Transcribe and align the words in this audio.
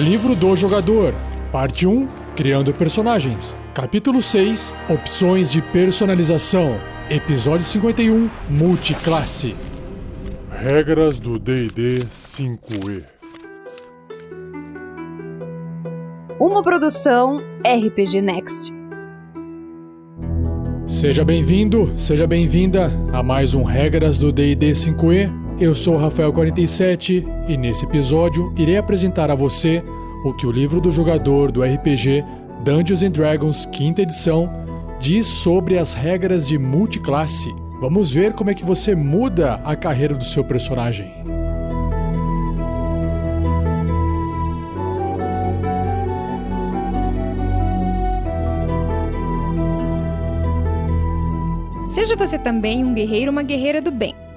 Livro 0.00 0.34
do 0.34 0.56
Jogador, 0.56 1.14
Parte 1.52 1.86
1 1.86 2.08
Criando 2.34 2.72
Personagens, 2.72 3.54
Capítulo 3.74 4.22
6 4.22 4.72
Opções 4.88 5.52
de 5.52 5.60
Personalização, 5.60 6.74
Episódio 7.10 7.66
51 7.66 8.30
Multiclasse. 8.48 9.54
Regras 10.50 11.18
do 11.18 11.38
DD 11.38 12.06
5E. 12.34 13.04
Uma 16.40 16.62
produção 16.62 17.42
RPG 17.58 18.22
Next. 18.22 18.72
Seja 20.86 21.26
bem-vindo, 21.26 21.92
seja 21.98 22.26
bem-vinda 22.26 22.90
a 23.12 23.22
mais 23.22 23.52
um 23.52 23.64
Regras 23.64 24.18
do 24.18 24.32
DD 24.32 24.72
5E. 24.72 25.40
Eu 25.60 25.74
sou 25.74 25.96
o 25.96 25.98
Rafael47 25.98 27.22
e 27.46 27.54
nesse 27.54 27.84
episódio 27.84 28.50
irei 28.56 28.78
apresentar 28.78 29.30
a 29.30 29.34
você 29.34 29.84
o 30.24 30.34
que 30.34 30.46
o 30.46 30.52
livro 30.52 30.80
do 30.80 30.92
jogador 30.92 31.50
do 31.50 31.62
RPG 31.62 32.24
Dungeons 32.62 33.02
and 33.02 33.10
Dragons 33.10 33.66
quinta 33.66 34.02
edição 34.02 34.50
diz 34.98 35.26
sobre 35.26 35.78
as 35.78 35.94
regras 35.94 36.46
de 36.46 36.58
multiclasse. 36.58 37.54
Vamos 37.80 38.10
ver 38.10 38.34
como 38.34 38.50
é 38.50 38.54
que 38.54 38.64
você 38.64 38.94
muda 38.94 39.54
a 39.64 39.74
carreira 39.74 40.14
do 40.14 40.24
seu 40.24 40.44
personagem. 40.44 41.10
Seja 51.94 52.14
você 52.14 52.38
também 52.38 52.84
um 52.84 52.92
guerreiro 52.92 53.30
ou 53.30 53.32
uma 53.32 53.42
guerreira 53.42 53.80
do 53.80 53.90
bem. 53.90 54.14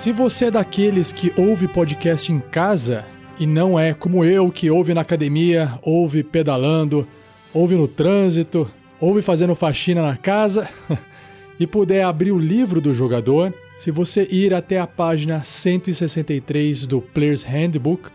Se 0.00 0.12
você 0.12 0.46
é 0.46 0.50
daqueles 0.50 1.12
que 1.12 1.30
ouve 1.36 1.68
podcast 1.68 2.32
em 2.32 2.40
casa 2.40 3.04
e 3.38 3.46
não 3.46 3.78
é 3.78 3.92
como 3.92 4.24
eu 4.24 4.50
que 4.50 4.70
ouve 4.70 4.94
na 4.94 5.02
academia, 5.02 5.78
ouve 5.82 6.22
pedalando, 6.22 7.06
ouve 7.52 7.74
no 7.74 7.86
trânsito, 7.86 8.66
ouve 8.98 9.20
fazendo 9.20 9.54
faxina 9.54 10.00
na 10.00 10.16
casa 10.16 10.66
e 11.60 11.66
puder 11.66 12.02
abrir 12.02 12.32
o 12.32 12.38
livro 12.38 12.80
do 12.80 12.94
jogador, 12.94 13.52
se 13.78 13.90
você 13.90 14.26
ir 14.30 14.54
até 14.54 14.80
a 14.80 14.86
página 14.86 15.42
163 15.44 16.86
do 16.86 17.02
Player's 17.02 17.42
Handbook, 17.42 18.08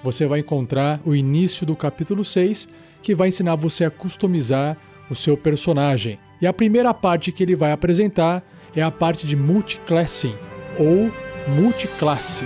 você 0.00 0.28
vai 0.28 0.38
encontrar 0.38 1.00
o 1.04 1.12
início 1.12 1.66
do 1.66 1.74
capítulo 1.74 2.24
6, 2.24 2.68
que 3.02 3.16
vai 3.16 3.30
ensinar 3.30 3.56
você 3.56 3.84
a 3.84 3.90
customizar 3.90 4.76
o 5.10 5.14
seu 5.16 5.36
personagem. 5.36 6.20
E 6.40 6.46
a 6.46 6.52
primeira 6.52 6.94
parte 6.94 7.32
que 7.32 7.42
ele 7.42 7.56
vai 7.56 7.72
apresentar 7.72 8.48
é 8.76 8.80
a 8.80 8.92
parte 8.92 9.26
de 9.26 9.34
multiclassing, 9.34 10.36
ou 10.78 11.10
multiclasse. 11.48 12.44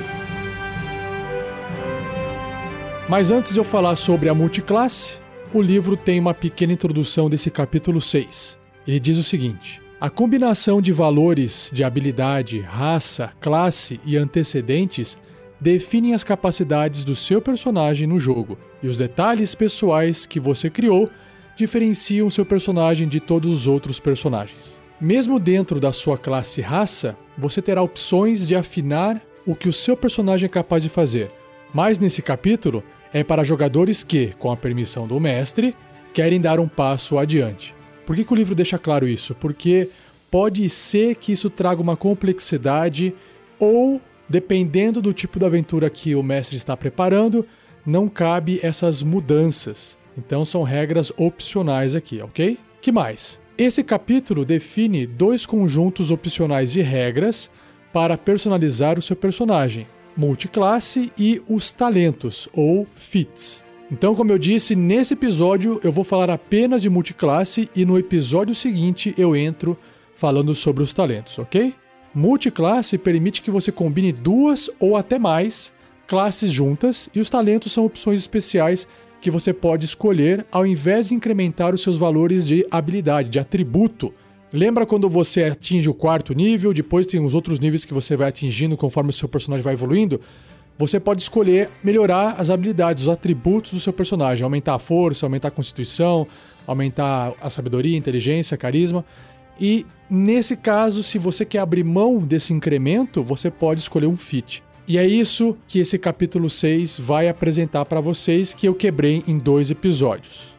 Mas 3.08 3.30
antes 3.30 3.52
de 3.52 3.60
eu 3.60 3.64
falar 3.64 3.96
sobre 3.96 4.28
a 4.28 4.34
multiclasse, 4.34 5.19
o 5.55 5.62
livro 5.62 5.96
tem 5.96 6.19
uma 6.19 6.34
pequena 6.34 6.72
introdução 6.72 7.30
desse 7.30 7.50
capítulo 7.50 8.00
6. 8.00 8.58
Ele 8.86 8.98
diz 8.98 9.16
o 9.16 9.22
seguinte: 9.22 9.80
a 10.00 10.10
combinação 10.10 10.82
de 10.82 10.92
valores 10.92 11.70
de 11.72 11.84
habilidade, 11.84 12.60
raça, 12.60 13.32
classe 13.41 14.00
e 14.04 14.16
antecedentes 14.16 15.16
definem 15.60 16.14
as 16.14 16.22
capacidades 16.22 17.04
do 17.04 17.14
seu 17.14 17.41
personagem 17.41 18.06
no 18.06 18.19
jogo, 18.19 18.58
e 18.82 18.88
os 18.88 18.98
detalhes 18.98 19.54
pessoais 19.54 20.26
que 20.26 20.38
você 20.38 20.69
criou 20.69 21.08
diferenciam 21.56 22.28
seu 22.28 22.44
personagem 22.44 23.08
de 23.08 23.20
todos 23.20 23.50
os 23.50 23.66
outros 23.66 23.98
personagens. 23.98 24.85
Mesmo 25.00 25.38
dentro 25.38 25.78
da 25.78 25.92
sua 25.92 26.16
classe 26.16 26.62
raça, 26.62 27.16
você 27.36 27.60
terá 27.60 27.82
opções 27.82 28.48
de 28.48 28.56
afinar 28.56 29.20
o 29.46 29.54
que 29.54 29.68
o 29.68 29.72
seu 29.72 29.94
personagem 29.94 30.46
é 30.46 30.48
capaz 30.48 30.82
de 30.82 30.88
fazer. 30.88 31.30
Mas 31.72 31.98
nesse 31.98 32.22
capítulo 32.22 32.82
é 33.12 33.22
para 33.22 33.44
jogadores 33.44 34.02
que, 34.02 34.28
com 34.38 34.50
a 34.50 34.56
permissão 34.56 35.06
do 35.06 35.20
mestre, 35.20 35.74
querem 36.14 36.40
dar 36.40 36.58
um 36.58 36.66
passo 36.66 37.18
adiante. 37.18 37.74
Por 38.06 38.16
que, 38.16 38.24
que 38.24 38.32
o 38.32 38.36
livro 38.36 38.54
deixa 38.54 38.78
claro 38.78 39.06
isso? 39.06 39.34
Porque 39.34 39.90
pode 40.30 40.66
ser 40.70 41.16
que 41.16 41.32
isso 41.32 41.50
traga 41.50 41.82
uma 41.82 41.96
complexidade 41.96 43.14
ou, 43.58 44.00
dependendo 44.26 45.02
do 45.02 45.12
tipo 45.12 45.38
de 45.38 45.44
aventura 45.44 45.90
que 45.90 46.14
o 46.14 46.22
mestre 46.22 46.56
está 46.56 46.74
preparando, 46.74 47.46
não 47.84 48.08
cabe 48.08 48.60
essas 48.62 49.02
mudanças. 49.02 49.98
Então 50.16 50.42
são 50.42 50.62
regras 50.62 51.12
opcionais 51.18 51.94
aqui, 51.94 52.22
ok? 52.22 52.58
Que 52.80 52.90
mais? 52.90 53.38
Esse 53.59 53.83
capítulo 53.83 54.44
define 54.44 55.06
dois 55.06 55.47
conjuntos 55.47 56.11
opcionais 56.11 56.72
de 56.72 56.83
regras 56.83 57.50
para 57.91 58.19
personalizar 58.19 58.99
o 58.99 59.03
seu 59.03 59.17
personagem: 59.17 59.87
multiclasse 60.15 61.11
e 61.17 61.41
os 61.49 61.72
talentos, 61.72 62.47
ou 62.53 62.87
fits. 62.94 63.65
Então, 63.91 64.15
como 64.15 64.31
eu 64.31 64.39
disse, 64.39 64.77
nesse 64.77 65.15
episódio 65.15 65.81
eu 65.83 65.91
vou 65.91 66.05
falar 66.05 66.28
apenas 66.28 66.83
de 66.83 66.91
multiclasse 66.91 67.71
e 67.75 67.87
no 67.87 67.99
episódio 67.99 68.55
seguinte 68.55 69.15
eu 69.17 69.34
entro 69.34 69.78
falando 70.15 70.55
sobre 70.55 70.83
os 70.83 70.93
talentos, 70.93 71.38
ok? 71.38 71.75
Multiclasse 72.15 72.99
permite 72.99 73.41
que 73.41 73.50
você 73.50 73.73
combine 73.73 74.12
duas 74.12 74.69
ou 74.78 74.97
até 74.97 75.19
mais 75.19 75.73
classes 76.06 76.53
juntas 76.53 77.09
e 77.15 77.21
os 77.21 77.31
talentos 77.31 77.73
são 77.73 77.87
opções 77.87 78.21
especiais 78.21 78.87
que 79.26 79.31
você 79.31 79.53
pode 79.53 79.84
escolher 79.84 80.47
ao 80.53 80.64
invés 80.64 81.09
de 81.09 81.14
incrementar 81.16 81.75
os 81.75 81.82
seus 81.82 81.97
valores 81.97 82.47
de 82.47 82.64
habilidade, 82.70 83.28
de 83.28 83.41
atributo. 83.41 84.14
Lembra 84.53 84.87
quando 84.87 85.10
você 85.10 85.42
atinge 85.42 85.91
o 85.91 85.94
quarto 85.94 86.32
nível, 86.32 86.72
depois 86.72 87.09
tem 87.09 87.19
os 87.19 87.34
outros 87.34 87.59
níveis 87.59 87.84
que 87.84 87.92
você 87.92 88.16
vai 88.16 88.28
atingindo 88.28 88.76
conforme 88.76 89.10
o 89.10 89.12
seu 89.12 89.28
personagem 89.28 89.64
vai 89.64 89.75
evoluindo? 89.75 90.20
Você 90.78 91.00
pode 91.00 91.22
escolher 91.22 91.70
melhorar 91.82 92.37
as 92.38 92.50
habilidades, 92.50 93.03
os 93.03 93.09
atributos 93.09 93.72
do 93.72 93.81
seu 93.81 93.92
personagem, 93.92 94.44
aumentar 94.44 94.76
a 94.76 94.78
força, 94.78 95.26
aumentar 95.26 95.48
a 95.48 95.50
constituição, 95.50 96.25
aumentar 96.64 97.34
a 97.43 97.50
sabedoria, 97.50 97.97
inteligência, 97.97 98.56
carisma. 98.56 99.04
E 99.60 99.84
nesse 100.08 100.56
caso, 100.56 101.03
se 101.03 101.19
você 101.19 101.44
quer 101.44 101.58
abrir 101.58 101.82
mão 101.82 102.19
desse 102.19 102.53
incremento, 102.53 103.25
você 103.25 103.50
pode 103.50 103.81
escolher 103.81 104.06
um 104.06 104.16
fit. 104.16 104.62
E 104.88 104.98
é 104.98 105.04
isso 105.04 105.56
que 105.66 105.80
esse 105.80 105.98
capítulo 105.98 106.48
6 106.48 107.00
vai 107.00 107.28
apresentar 107.28 107.84
para 107.86 108.00
vocês 108.00 108.54
que 108.54 108.69
eu 108.69 108.74
quebrei 108.74 109.24
em 109.26 109.36
dois 109.36 109.69
episódios. 109.69 110.54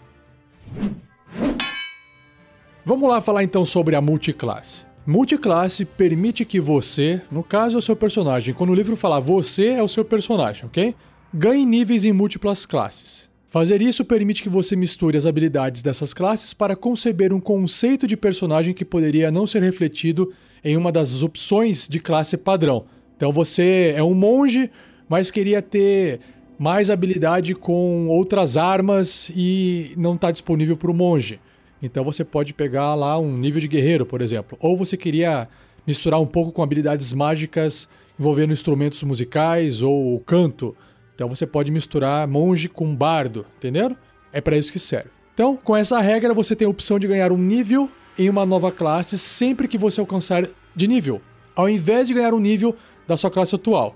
Vamos 2.83 3.07
lá 3.07 3.21
falar 3.21 3.43
então 3.43 3.63
sobre 3.63 3.95
a 3.95 4.01
multiclasse. 4.01 4.85
Multiclasse 5.05 5.85
permite 5.85 6.43
que 6.43 6.59
você, 6.59 7.21
no 7.31 7.41
caso 7.41 7.77
é 7.77 7.79
o 7.79 7.81
seu 7.81 7.95
personagem, 7.95 8.53
quando 8.53 8.71
o 8.71 8.75
livro 8.75 8.97
falar 8.97 9.21
você 9.21 9.67
é 9.69 9.81
o 9.81 9.87
seu 9.87 10.03
personagem, 10.03 10.65
ok? 10.65 10.93
Ganhe 11.33 11.65
níveis 11.65 12.03
em 12.03 12.11
múltiplas 12.11 12.65
classes. 12.65 13.29
Fazer 13.47 13.81
isso 13.81 14.03
permite 14.03 14.43
que 14.43 14.49
você 14.49 14.75
misture 14.75 15.17
as 15.17 15.25
habilidades 15.25 15.81
dessas 15.81 16.13
classes 16.13 16.53
para 16.53 16.75
conceber 16.75 17.31
um 17.31 17.39
conceito 17.39 18.05
de 18.05 18.17
personagem 18.17 18.73
que 18.73 18.83
poderia 18.83 19.31
não 19.31 19.47
ser 19.47 19.63
refletido 19.63 20.33
em 20.61 20.75
uma 20.75 20.91
das 20.91 21.23
opções 21.23 21.87
de 21.87 21.97
classe 21.97 22.35
padrão, 22.35 22.85
então 23.17 23.33
você 23.33 23.93
é 23.97 24.03
um 24.03 24.13
monge, 24.13 24.69
mas 25.09 25.31
queria 25.31 25.61
ter 25.61 26.19
mais 26.57 26.89
habilidade 26.89 27.53
com 27.55 28.07
outras 28.07 28.55
armas 28.55 29.31
e 29.35 29.91
não 29.97 30.15
está 30.15 30.31
disponível 30.31 30.77
para 30.77 30.91
o 30.91 30.93
monge. 30.93 31.39
Então 31.81 32.03
você 32.03 32.23
pode 32.23 32.53
pegar 32.53 32.95
lá 32.95 33.19
um 33.19 33.35
nível 33.35 33.59
de 33.59 33.67
guerreiro, 33.67 34.05
por 34.05 34.21
exemplo. 34.21 34.57
Ou 34.61 34.77
você 34.77 34.95
queria 34.95 35.47
misturar 35.85 36.21
um 36.21 36.25
pouco 36.25 36.51
com 36.51 36.63
habilidades 36.63 37.11
mágicas 37.11 37.89
envolvendo 38.19 38.53
instrumentos 38.53 39.01
musicais 39.03 39.81
ou 39.81 40.19
canto. 40.21 40.75
Então 41.15 41.27
você 41.27 41.45
pode 41.45 41.71
misturar 41.71 42.27
monge 42.27 42.69
com 42.69 42.95
bardo, 42.95 43.45
entenderam? 43.57 43.97
É 44.31 44.39
para 44.39 44.57
isso 44.57 44.71
que 44.71 44.79
serve. 44.79 45.09
Então, 45.33 45.55
com 45.55 45.75
essa 45.75 45.99
regra, 45.99 46.33
você 46.33 46.55
tem 46.55 46.65
a 46.65 46.69
opção 46.69 46.97
de 46.97 47.07
ganhar 47.07 47.31
um 47.31 47.37
nível 47.37 47.89
em 48.17 48.29
uma 48.29 48.45
nova 48.45 48.71
classe 48.71 49.17
sempre 49.17 49.67
que 49.67 49.77
você 49.77 49.99
alcançar 49.99 50.47
de 50.75 50.87
nível. 50.87 51.21
Ao 51.55 51.69
invés 51.69 52.07
de 52.07 52.13
ganhar 52.13 52.33
um 52.33 52.39
nível 52.39 52.75
da 53.07 53.17
sua 53.17 53.31
classe 53.31 53.55
atual. 53.55 53.95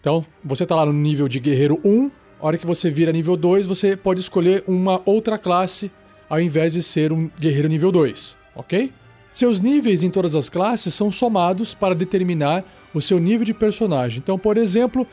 Então, 0.00 0.24
você 0.44 0.62
está 0.62 0.76
lá 0.76 0.86
no 0.86 0.92
nível 0.92 1.28
de 1.28 1.38
guerreiro 1.38 1.80
1, 1.84 2.10
a 2.40 2.46
hora 2.46 2.58
que 2.58 2.66
você 2.66 2.90
vira 2.90 3.12
nível 3.12 3.36
2, 3.36 3.66
você 3.66 3.96
pode 3.96 4.20
escolher 4.20 4.64
uma 4.66 5.00
outra 5.04 5.38
classe 5.38 5.90
ao 6.28 6.40
invés 6.40 6.72
de 6.72 6.82
ser 6.82 7.12
um 7.12 7.30
guerreiro 7.38 7.68
nível 7.68 7.92
2, 7.92 8.36
ok? 8.56 8.92
Seus 9.30 9.60
níveis 9.60 10.02
em 10.02 10.10
todas 10.10 10.34
as 10.34 10.48
classes 10.48 10.92
são 10.92 11.10
somados 11.10 11.74
para 11.74 11.94
determinar 11.94 12.64
o 12.92 13.00
seu 13.00 13.18
nível 13.18 13.44
de 13.44 13.54
personagem. 13.54 14.18
Então, 14.18 14.38
por 14.38 14.56
exemplo, 14.56 15.06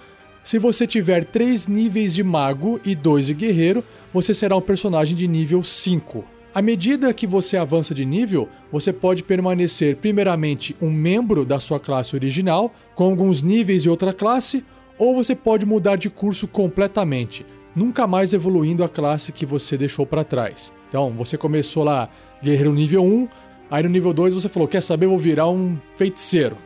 se 0.44 0.58
você 0.58 0.88
tiver 0.88 1.24
3 1.24 1.68
níveis 1.68 2.16
de 2.16 2.24
mago 2.24 2.80
e 2.84 2.96
2 2.96 3.28
de 3.28 3.34
guerreiro, 3.34 3.84
você 4.14 4.34
será 4.34 4.56
um 4.56 4.62
personagem 4.62 5.16
de 5.16 5.28
nível 5.28 5.62
5. 5.62 6.26
À 6.54 6.64
medida 6.64 7.14
que 7.14 7.28
você 7.28 7.58
avança 7.58 7.94
de 7.94 8.04
nível, 8.04 8.50
você 8.72 8.92
pode 8.92 9.24
permanecer 9.24 9.98
primeiramente 9.98 10.76
um 10.82 10.90
membro 10.90 11.46
da 11.46 11.60
sua 11.60 11.80
classe 11.80 12.16
original, 12.16 12.74
com 12.96 13.04
alguns 13.04 13.44
níveis 13.44 13.84
de 13.84 13.90
outra 13.90 14.12
classe, 14.12 14.66
ou 14.98 15.16
você 15.16 15.36
pode 15.36 15.64
mudar 15.66 15.96
de 15.96 16.10
curso 16.10 16.48
completamente, 16.48 17.46
nunca 17.76 18.08
mais 18.08 18.34
evoluindo 18.34 18.84
a 18.84 18.90
classe 18.90 19.32
que 19.32 19.46
você 19.46 19.78
deixou 19.78 20.08
para 20.08 20.24
trás. 20.24 20.74
Então, 20.90 21.12
você 21.12 21.38
começou 21.38 21.84
lá 21.84 22.10
guerreiro 22.44 22.74
nível 22.74 23.04
1, 23.04 23.28
aí 23.70 23.84
no 23.84 23.90
nível 23.90 24.12
2 24.12 24.34
você 24.34 24.50
falou: 24.50 24.68
"Quer 24.68 24.82
saber, 24.82 25.06
vou 25.06 25.20
virar 25.20 25.48
um 25.48 25.78
feiticeiro". 25.96 26.58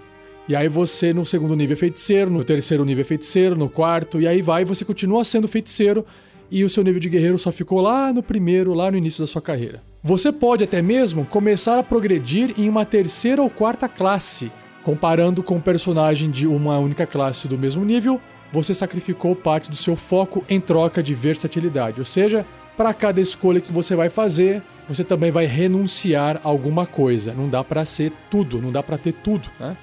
E 0.47 0.55
aí 0.55 0.69
você 0.69 1.13
no 1.13 1.25
segundo 1.25 1.55
nível 1.55 1.73
é 1.73 1.77
feiticeiro, 1.77 2.31
no 2.31 2.43
terceiro 2.43 2.85
nível 2.85 3.01
é 3.01 3.05
feiticeiro, 3.05 3.55
no 3.55 3.69
quarto, 3.69 4.19
e 4.19 4.27
aí 4.27 4.41
vai, 4.41 4.63
você 4.63 4.85
continua 4.85 5.25
sendo 5.25 5.47
feiticeiro 5.47 6.05
e 6.53 6.63
o 6.63 6.69
seu 6.69 6.83
nível 6.83 6.99
de 6.99 7.09
guerreiro 7.09 7.39
só 7.39 7.51
ficou 7.51 7.81
lá 7.81 8.13
no 8.13 8.21
primeiro, 8.21 8.75
lá 8.75 8.91
no 8.91 8.95
início 8.95 9.23
da 9.23 9.27
sua 9.27 9.41
carreira. 9.41 9.81
Você 10.03 10.31
pode 10.31 10.63
até 10.63 10.83
mesmo 10.83 11.25
começar 11.25 11.79
a 11.79 11.83
progredir 11.83 12.53
em 12.55 12.69
uma 12.69 12.85
terceira 12.85 13.41
ou 13.41 13.49
quarta 13.49 13.89
classe. 13.89 14.51
Comparando 14.83 15.41
com 15.41 15.55
um 15.55 15.61
personagem 15.61 16.29
de 16.29 16.45
uma 16.45 16.77
única 16.77 17.07
classe 17.07 17.47
do 17.47 17.57
mesmo 17.57 17.83
nível, 17.83 18.21
você 18.51 18.71
sacrificou 18.71 19.35
parte 19.35 19.67
do 19.67 19.75
seu 19.75 19.95
foco 19.95 20.45
em 20.47 20.61
troca 20.61 21.01
de 21.01 21.15
versatilidade. 21.15 21.99
Ou 21.99 22.05
seja, 22.05 22.45
para 22.77 22.93
cada 22.93 23.19
escolha 23.19 23.59
que 23.59 23.71
você 23.71 23.95
vai 23.95 24.09
fazer, 24.09 24.61
você 24.87 25.03
também 25.03 25.31
vai 25.31 25.47
renunciar 25.47 26.39
a 26.43 26.49
alguma 26.49 26.85
coisa. 26.85 27.33
Não 27.33 27.49
dá 27.49 27.63
para 27.63 27.83
ser 27.83 28.11
tudo, 28.29 28.61
não 28.61 28.71
dá 28.71 28.83
para 28.83 28.99
ter 28.99 29.13
tudo, 29.13 29.49
né? 29.59 29.75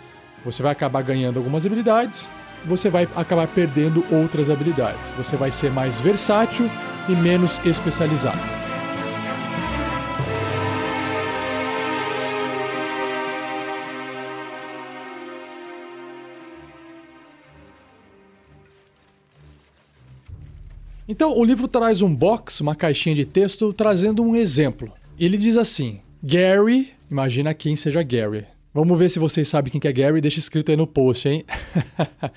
Você 0.45 0.63
vai 0.63 0.71
acabar 0.71 1.03
ganhando 1.03 1.39
algumas 1.39 1.67
habilidades, 1.67 2.31
você 2.65 2.89
vai 2.89 3.09
acabar 3.17 3.47
perdendo 3.49 4.05
outras 4.11 4.51
habilidades. 4.51 5.13
Você 5.17 5.37
vai 5.37 5.51
ser 5.51 5.71
mais 5.71 6.01
versátil 6.01 6.69
e 7.09 7.13
menos 7.13 7.61
especializado. 7.65 8.39
Então, 21.11 21.37
o 21.37 21.45
livro 21.45 21.67
traz 21.67 22.03
um 22.03 22.15
box, 22.15 22.61
uma 22.61 22.77
caixinha 22.77 23.17
de 23.17 23.25
texto, 23.25 23.73
trazendo 23.73 24.23
um 24.23 24.37
exemplo. 24.37 24.93
Ele 25.19 25.37
diz 25.37 25.57
assim: 25.57 26.01
Gary, 26.23 26.93
imagina 27.11 27.53
quem 27.53 27.75
seja 27.75 28.01
Gary. 28.01 28.47
Vamos 28.73 28.97
ver 28.97 29.09
se 29.11 29.19
vocês 29.19 29.49
sabem 29.49 29.73
quem 29.73 29.81
que 29.81 29.89
é 29.89 29.93
Gary, 29.93 30.21
deixa 30.21 30.39
escrito 30.39 30.71
aí 30.71 30.77
no 30.77 30.87
post, 30.87 31.29
hein? 31.29 31.43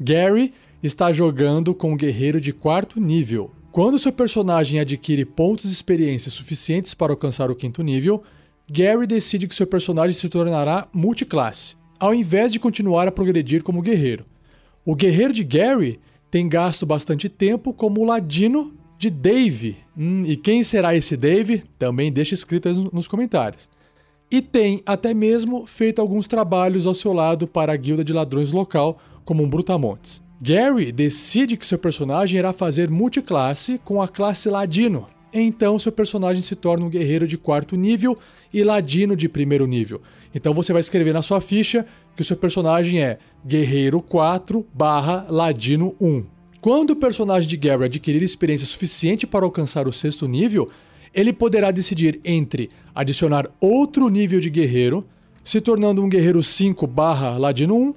Gary 0.00 0.52
está 0.82 1.12
jogando 1.12 1.72
com 1.72 1.92
um 1.92 1.96
guerreiro 1.96 2.40
de 2.40 2.52
quarto 2.52 3.00
nível. 3.00 3.52
Quando 3.70 3.98
seu 3.98 4.12
personagem 4.12 4.80
adquire 4.80 5.24
pontos 5.24 5.66
de 5.66 5.72
experiência 5.72 6.32
suficientes 6.32 6.94
para 6.94 7.12
alcançar 7.12 7.48
o 7.48 7.54
quinto 7.54 7.80
nível, 7.80 8.24
Gary 8.68 9.06
decide 9.06 9.46
que 9.46 9.54
seu 9.54 9.68
personagem 9.68 10.14
se 10.14 10.28
tornará 10.28 10.88
multiclasse, 10.92 11.76
ao 12.00 12.12
invés 12.12 12.52
de 12.52 12.58
continuar 12.58 13.06
a 13.06 13.12
progredir 13.12 13.62
como 13.62 13.80
guerreiro. 13.80 14.26
O 14.84 14.96
guerreiro 14.96 15.32
de 15.32 15.44
Gary 15.44 16.00
tem 16.28 16.48
gasto 16.48 16.84
bastante 16.84 17.28
tempo 17.28 17.72
como 17.72 18.04
ladino 18.04 18.74
de 18.98 19.10
Dave. 19.10 19.76
Hum, 19.96 20.24
e 20.26 20.36
quem 20.36 20.64
será 20.64 20.96
esse 20.96 21.16
Dave? 21.16 21.62
Também 21.78 22.10
deixa 22.10 22.34
escrito 22.34 22.68
nos 22.92 23.06
comentários 23.06 23.68
e 24.30 24.42
tem 24.42 24.82
até 24.84 25.14
mesmo 25.14 25.66
feito 25.66 26.00
alguns 26.00 26.26
trabalhos 26.26 26.86
ao 26.86 26.94
seu 26.94 27.12
lado 27.12 27.46
para 27.46 27.72
a 27.72 27.76
guilda 27.76 28.04
de 28.04 28.12
ladrões 28.12 28.52
local, 28.52 28.98
como 29.24 29.42
um 29.42 29.48
Brutamontes. 29.48 30.22
Gary 30.40 30.92
decide 30.92 31.56
que 31.56 31.66
seu 31.66 31.78
personagem 31.78 32.38
irá 32.38 32.52
fazer 32.52 32.88
multiclasse 32.88 33.80
com 33.84 34.00
a 34.00 34.06
classe 34.06 34.48
Ladino. 34.48 35.08
Então 35.32 35.78
seu 35.78 35.92
personagem 35.92 36.42
se 36.42 36.54
torna 36.54 36.86
um 36.86 36.88
guerreiro 36.88 37.26
de 37.26 37.36
quarto 37.36 37.76
nível 37.76 38.16
e 38.52 38.62
ladino 38.62 39.14
de 39.16 39.28
primeiro 39.28 39.66
nível. 39.66 40.00
Então 40.34 40.54
você 40.54 40.72
vai 40.72 40.80
escrever 40.80 41.12
na 41.12 41.22
sua 41.22 41.40
ficha 41.40 41.84
que 42.14 42.22
o 42.22 42.24
seu 42.24 42.36
personagem 42.36 43.02
é 43.02 43.18
guerreiro 43.46 44.00
4 44.00 44.66
barra 44.72 45.26
ladino 45.28 45.94
1. 46.00 46.24
Quando 46.60 46.90
o 46.90 46.96
personagem 46.96 47.48
de 47.48 47.56
Gary 47.56 47.84
adquirir 47.84 48.22
experiência 48.22 48.66
suficiente 48.66 49.26
para 49.26 49.44
alcançar 49.44 49.86
o 49.86 49.92
sexto 49.92 50.26
nível, 50.26 50.68
ele 51.18 51.32
poderá 51.32 51.72
decidir 51.72 52.20
entre 52.24 52.70
adicionar 52.94 53.50
outro 53.60 54.08
nível 54.08 54.38
de 54.38 54.48
guerreiro, 54.48 55.04
se 55.42 55.60
tornando 55.60 56.00
um 56.00 56.08
guerreiro 56.08 56.40
5 56.44 56.86
barra 56.86 57.36
ladino 57.36 57.74
1. 57.76 57.94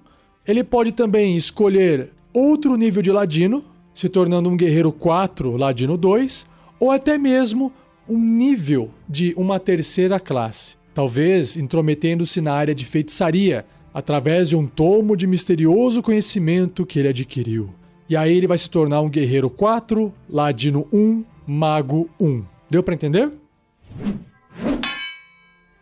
Ele 0.47 0.63
pode 0.63 0.91
também 0.91 1.37
escolher 1.37 2.09
outro 2.33 2.75
nível 2.75 3.03
de 3.03 3.11
ladino, 3.11 3.63
se 3.93 4.09
tornando 4.09 4.49
um 4.49 4.57
guerreiro 4.57 4.91
4 4.91 5.55
ladino 5.55 5.97
2, 5.97 6.47
ou 6.79 6.89
até 6.89 7.15
mesmo 7.15 7.71
um 8.09 8.17
nível 8.17 8.89
de 9.07 9.35
uma 9.37 9.59
terceira 9.59 10.19
classe, 10.19 10.73
talvez 10.91 11.55
intrometendo-se 11.55 12.41
na 12.41 12.53
área 12.53 12.73
de 12.73 12.85
feitiçaria, 12.85 13.67
através 13.93 14.49
de 14.49 14.55
um 14.55 14.65
tomo 14.65 15.15
de 15.15 15.27
misterioso 15.27 16.01
conhecimento 16.01 16.87
que 16.87 16.97
ele 16.97 17.09
adquiriu. 17.09 17.69
E 18.09 18.17
aí 18.17 18.35
ele 18.35 18.47
vai 18.47 18.57
se 18.57 18.67
tornar 18.67 19.01
um 19.01 19.09
guerreiro 19.09 19.47
4, 19.47 20.11
ladino 20.27 20.87
1, 20.91 21.23
mago 21.45 22.09
1. 22.19 22.50
Deu 22.71 22.81
para 22.81 22.93
entender? 22.93 23.29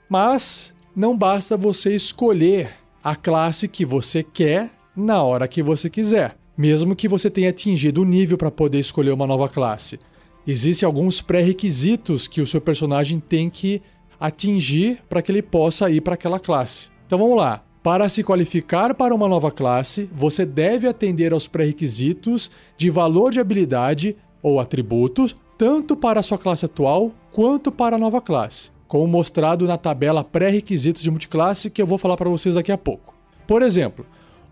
Mas 0.09 0.73
não 0.95 1.15
basta 1.15 1.55
você 1.55 1.95
escolher 1.95 2.71
a 3.03 3.15
classe 3.15 3.67
que 3.67 3.85
você 3.85 4.23
quer 4.23 4.71
na 4.95 5.21
hora 5.21 5.47
que 5.47 5.61
você 5.61 5.87
quiser, 5.87 6.35
mesmo 6.57 6.95
que 6.95 7.07
você 7.07 7.29
tenha 7.29 7.51
atingido 7.51 8.01
o 8.01 8.05
nível 8.05 8.39
para 8.39 8.49
poder 8.49 8.79
escolher 8.79 9.11
uma 9.11 9.27
nova 9.27 9.47
classe. 9.47 9.99
Existem 10.47 10.87
alguns 10.87 11.21
pré-requisitos 11.21 12.27
que 12.27 12.41
o 12.41 12.47
seu 12.47 12.59
personagem 12.59 13.19
tem 13.19 13.51
que 13.51 13.83
atingir 14.19 14.99
para 15.07 15.21
que 15.21 15.31
ele 15.31 15.43
possa 15.43 15.91
ir 15.91 16.01
para 16.01 16.15
aquela 16.15 16.39
classe. 16.39 16.87
Então 17.05 17.19
vamos 17.19 17.37
lá. 17.37 17.63
Para 17.83 18.09
se 18.09 18.23
qualificar 18.23 18.95
para 18.95 19.13
uma 19.13 19.29
nova 19.29 19.51
classe, 19.51 20.09
você 20.11 20.43
deve 20.43 20.87
atender 20.87 21.33
aos 21.33 21.47
pré-requisitos 21.47 22.49
de 22.75 22.89
valor 22.89 23.31
de 23.31 23.39
habilidade 23.39 24.17
ou 24.41 24.59
atributos 24.59 25.35
tanto 25.59 25.93
para 25.93 26.21
a 26.21 26.23
sua 26.23 26.37
classe 26.37 26.63
atual 26.63 27.11
quanto 27.33 27.69
para 27.69 27.97
a 27.97 27.99
nova 27.99 28.21
classe, 28.21 28.71
como 28.87 29.05
mostrado 29.05 29.67
na 29.67 29.77
tabela 29.77 30.23
pré-requisitos 30.23 31.03
de 31.03 31.11
multiclasse 31.11 31.69
que 31.69 31.81
eu 31.81 31.85
vou 31.85 31.97
falar 31.97 32.15
para 32.15 32.29
vocês 32.29 32.55
daqui 32.55 32.71
a 32.71 32.77
pouco. 32.77 33.13
Por 33.45 33.61
exemplo, 33.61 34.05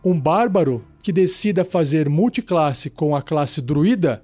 um 0.04 0.20
bárbaro 0.20 0.84
que 1.02 1.14
decida 1.14 1.64
fazer 1.64 2.10
multiclasse 2.10 2.90
com 2.90 3.16
a 3.16 3.22
classe 3.22 3.62
druida 3.62 4.22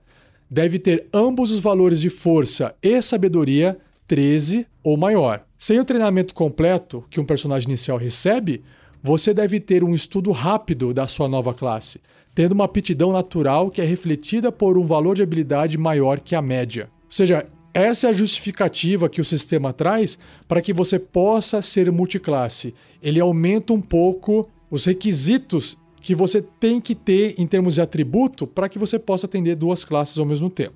deve 0.52 0.78
ter 0.78 1.08
ambos 1.14 1.52
os 1.52 1.62
valores 1.62 2.02
de 2.02 2.10
força 2.10 2.76
e 2.84 3.02
sabedoria 3.02 3.78
13 4.06 4.68
ou 4.84 4.98
maior. 4.98 5.46
Sem 5.58 5.80
o 5.80 5.86
treinamento 5.86 6.34
completo 6.34 7.06
que 7.10 7.18
um 7.18 7.26
personagem 7.26 7.70
inicial 7.70 7.98
recebe, 7.98 8.62
você 9.02 9.34
deve 9.34 9.58
ter 9.62 9.86
um 9.86 9.96
estudo 9.96 10.32
rápido 10.32 10.94
da 10.94 11.08
sua 11.08 11.30
nova 11.30 11.54
classe, 11.54 12.02
tendo 12.36 12.54
uma 12.54 12.66
aptidão 12.66 13.12
natural 13.12 13.70
que 13.70 13.82
é 13.82 13.86
refletida 13.86 14.52
por 14.52 14.78
um 14.78 14.86
valor 14.86 15.16
de 15.16 15.24
habilidade 15.24 15.78
maior 15.78 16.20
que 16.20 16.36
a 16.36 16.42
média. 16.42 16.90
Ou 17.06 17.12
seja, 17.12 17.46
essa 17.74 18.08
é 18.08 18.10
a 18.10 18.14
justificativa 18.14 19.10
que 19.10 19.22
o 19.22 19.26
sistema 19.26 19.74
traz 19.74 20.18
para 20.48 20.62
que 20.62 20.74
você 20.74 21.00
possa 21.00 21.62
ser 21.62 21.92
multiclasse. 21.92 22.74
Ele 23.02 23.20
aumenta 23.20 23.74
um 23.74 23.82
pouco 23.82 24.48
os 24.70 24.86
requisitos 24.86 25.78
que 26.02 26.14
você 26.14 26.42
tem 26.42 26.82
que 26.82 26.94
ter 26.94 27.36
em 27.38 27.48
termos 27.48 27.76
de 27.76 27.82
atributo 27.82 28.46
para 28.46 28.68
que 28.68 28.78
você 28.78 29.00
possa 29.00 29.26
atender 29.26 29.56
duas 29.56 29.84
classes 29.84 30.18
ao 30.18 30.26
mesmo 30.26 30.50
tempo. 30.50 30.76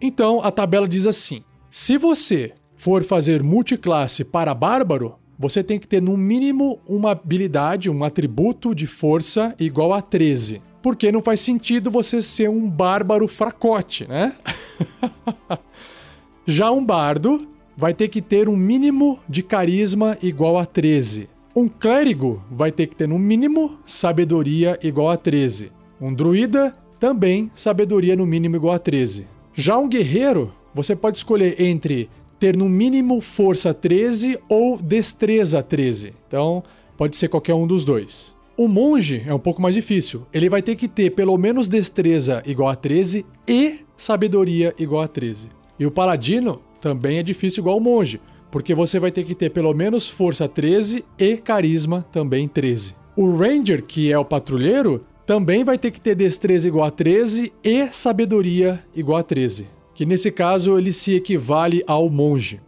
Então, 0.00 0.40
a 0.42 0.50
tabela 0.50 0.86
diz 0.86 1.06
assim: 1.06 1.42
se 1.70 1.98
você 1.98 2.52
for 2.76 3.02
fazer 3.02 3.42
multiclasse 3.42 4.22
para 4.22 4.54
bárbaro, 4.54 5.16
você 5.38 5.62
tem 5.62 5.78
que 5.78 5.86
ter 5.86 6.00
no 6.00 6.16
mínimo 6.16 6.80
uma 6.86 7.12
habilidade, 7.12 7.90
um 7.90 8.04
atributo 8.04 8.74
de 8.74 8.86
força 8.86 9.54
igual 9.58 9.92
a 9.92 10.00
13. 10.00 10.62
Porque 10.82 11.10
não 11.12 11.20
faz 11.20 11.40
sentido 11.40 11.90
você 11.90 12.22
ser 12.22 12.48
um 12.48 12.70
bárbaro 12.70 13.26
fracote, 13.26 14.06
né? 14.08 14.32
Já 16.46 16.70
um 16.70 16.84
bardo 16.84 17.46
vai 17.76 17.92
ter 17.92 18.08
que 18.08 18.22
ter 18.22 18.48
um 18.48 18.56
mínimo 18.56 19.18
de 19.28 19.42
carisma 19.42 20.16
igual 20.22 20.56
a 20.58 20.64
13. 20.64 21.28
Um 21.54 21.68
clérigo 21.68 22.42
vai 22.50 22.70
ter 22.70 22.86
que 22.86 22.96
ter 22.96 23.08
no 23.08 23.18
mínimo 23.18 23.78
sabedoria 23.84 24.78
igual 24.82 25.10
a 25.10 25.16
13. 25.16 25.72
Um 26.00 26.14
druida 26.14 26.72
também 26.98 27.50
sabedoria 27.54 28.16
no 28.16 28.26
mínimo 28.26 28.56
igual 28.56 28.74
a 28.74 28.78
13. 28.78 29.26
Já 29.54 29.76
um 29.78 29.88
guerreiro, 29.88 30.52
você 30.74 30.94
pode 30.94 31.16
escolher 31.16 31.60
entre 31.60 32.08
ter 32.38 32.56
no 32.56 32.68
mínimo 32.68 33.20
força 33.20 33.72
13 33.72 34.38
ou 34.48 34.76
destreza 34.76 35.62
13. 35.62 36.14
Então, 36.26 36.62
pode 36.96 37.16
ser 37.16 37.28
qualquer 37.28 37.54
um 37.54 37.66
dos 37.66 37.84
dois. 37.84 38.34
O 38.56 38.68
monge 38.68 39.22
é 39.26 39.34
um 39.34 39.38
pouco 39.38 39.60
mais 39.60 39.74
difícil. 39.74 40.26
Ele 40.32 40.48
vai 40.48 40.62
ter 40.62 40.76
que 40.76 40.88
ter 40.88 41.10
pelo 41.10 41.36
menos 41.36 41.68
destreza 41.68 42.42
igual 42.46 42.70
a 42.70 42.74
13 42.74 43.24
e 43.46 43.80
sabedoria 43.96 44.74
igual 44.78 45.02
a 45.02 45.08
13. 45.08 45.48
E 45.78 45.84
o 45.84 45.90
paladino 45.90 46.62
também 46.80 47.18
é 47.18 47.22
difícil 47.22 47.60
igual 47.60 47.76
o 47.76 47.80
monge, 47.80 48.20
porque 48.50 48.74
você 48.74 48.98
vai 48.98 49.10
ter 49.10 49.24
que 49.24 49.34
ter 49.34 49.50
pelo 49.50 49.74
menos 49.74 50.08
força 50.08 50.48
13 50.48 51.04
e 51.18 51.36
carisma 51.36 52.00
também 52.00 52.48
13. 52.48 52.94
O 53.14 53.36
ranger, 53.36 53.82
que 53.84 54.10
é 54.10 54.18
o 54.18 54.24
patrulheiro, 54.24 55.04
também 55.26 55.64
vai 55.64 55.76
ter 55.76 55.90
que 55.90 56.00
ter 56.00 56.14
destreza 56.14 56.68
igual 56.68 56.86
a 56.86 56.90
13 56.90 57.52
e 57.62 57.88
sabedoria 57.88 58.82
igual 58.94 59.18
a 59.18 59.22
13. 59.22 59.66
Que 59.96 60.06
nesse 60.06 60.30
caso 60.30 60.78
ele 60.78 60.92
se 60.92 61.14
equivale 61.14 61.82
ao 61.86 62.08
monge. 62.10 62.60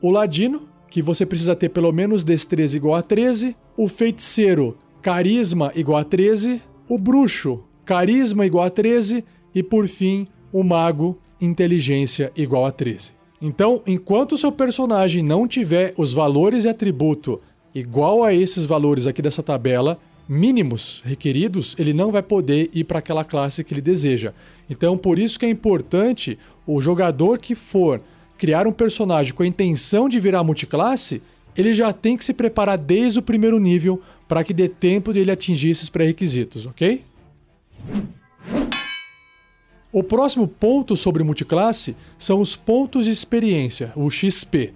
O 0.00 0.10
ladino, 0.10 0.68
que 0.90 1.00
você 1.00 1.24
precisa 1.24 1.54
ter 1.54 1.68
pelo 1.68 1.92
menos 1.92 2.24
destreza 2.24 2.76
igual 2.76 2.96
a 2.96 3.02
13, 3.02 3.56
o 3.76 3.86
feiticeiro, 3.86 4.76
carisma 5.00 5.72
igual 5.76 5.98
a 5.98 6.04
13, 6.04 6.60
o 6.88 6.98
bruxo, 6.98 7.62
carisma 7.84 8.44
igual 8.44 8.66
a 8.66 8.70
13 8.70 9.24
e 9.54 9.62
por 9.62 9.86
fim, 9.86 10.26
o 10.52 10.64
mago, 10.64 11.16
inteligência 11.40 12.32
igual 12.36 12.66
a 12.66 12.72
13. 12.72 13.12
Então, 13.40 13.80
enquanto 13.86 14.32
o 14.32 14.38
seu 14.38 14.50
personagem 14.50 15.22
não 15.22 15.46
tiver 15.46 15.94
os 15.96 16.12
valores 16.12 16.64
e 16.64 16.68
atributo 16.68 17.40
igual 17.74 18.22
a 18.22 18.34
esses 18.34 18.66
valores 18.66 19.06
aqui 19.06 19.22
dessa 19.22 19.42
tabela, 19.42 19.98
mínimos 20.28 21.02
requeridos, 21.04 21.74
ele 21.78 21.92
não 21.92 22.12
vai 22.12 22.22
poder 22.22 22.70
ir 22.72 22.84
para 22.84 22.98
aquela 22.98 23.24
classe 23.24 23.64
que 23.64 23.74
ele 23.74 23.80
deseja. 23.80 24.32
Então, 24.70 24.96
por 24.96 25.18
isso 25.18 25.38
que 25.38 25.46
é 25.46 25.50
importante 25.50 26.38
o 26.66 26.80
jogador 26.80 27.38
que 27.38 27.54
for 27.54 28.00
criar 28.38 28.66
um 28.66 28.72
personagem 28.72 29.32
com 29.32 29.42
a 29.42 29.46
intenção 29.46 30.08
de 30.08 30.18
virar 30.18 30.42
multiclasse, 30.42 31.22
ele 31.56 31.74
já 31.74 31.92
tem 31.92 32.16
que 32.16 32.24
se 32.24 32.32
preparar 32.32 32.78
desde 32.78 33.18
o 33.18 33.22
primeiro 33.22 33.58
nível 33.58 34.00
para 34.26 34.42
que 34.42 34.54
dê 34.54 34.68
tempo 34.68 35.12
dele 35.12 35.30
atingir 35.30 35.70
esses 35.70 35.88
pré-requisitos, 35.88 36.66
ok? 36.66 37.04
O 39.92 40.02
próximo 40.02 40.48
ponto 40.48 40.96
sobre 40.96 41.22
multiclasse 41.22 41.94
são 42.18 42.40
os 42.40 42.56
pontos 42.56 43.04
de 43.04 43.10
experiência, 43.10 43.92
o 43.94 44.10
XP. 44.10 44.72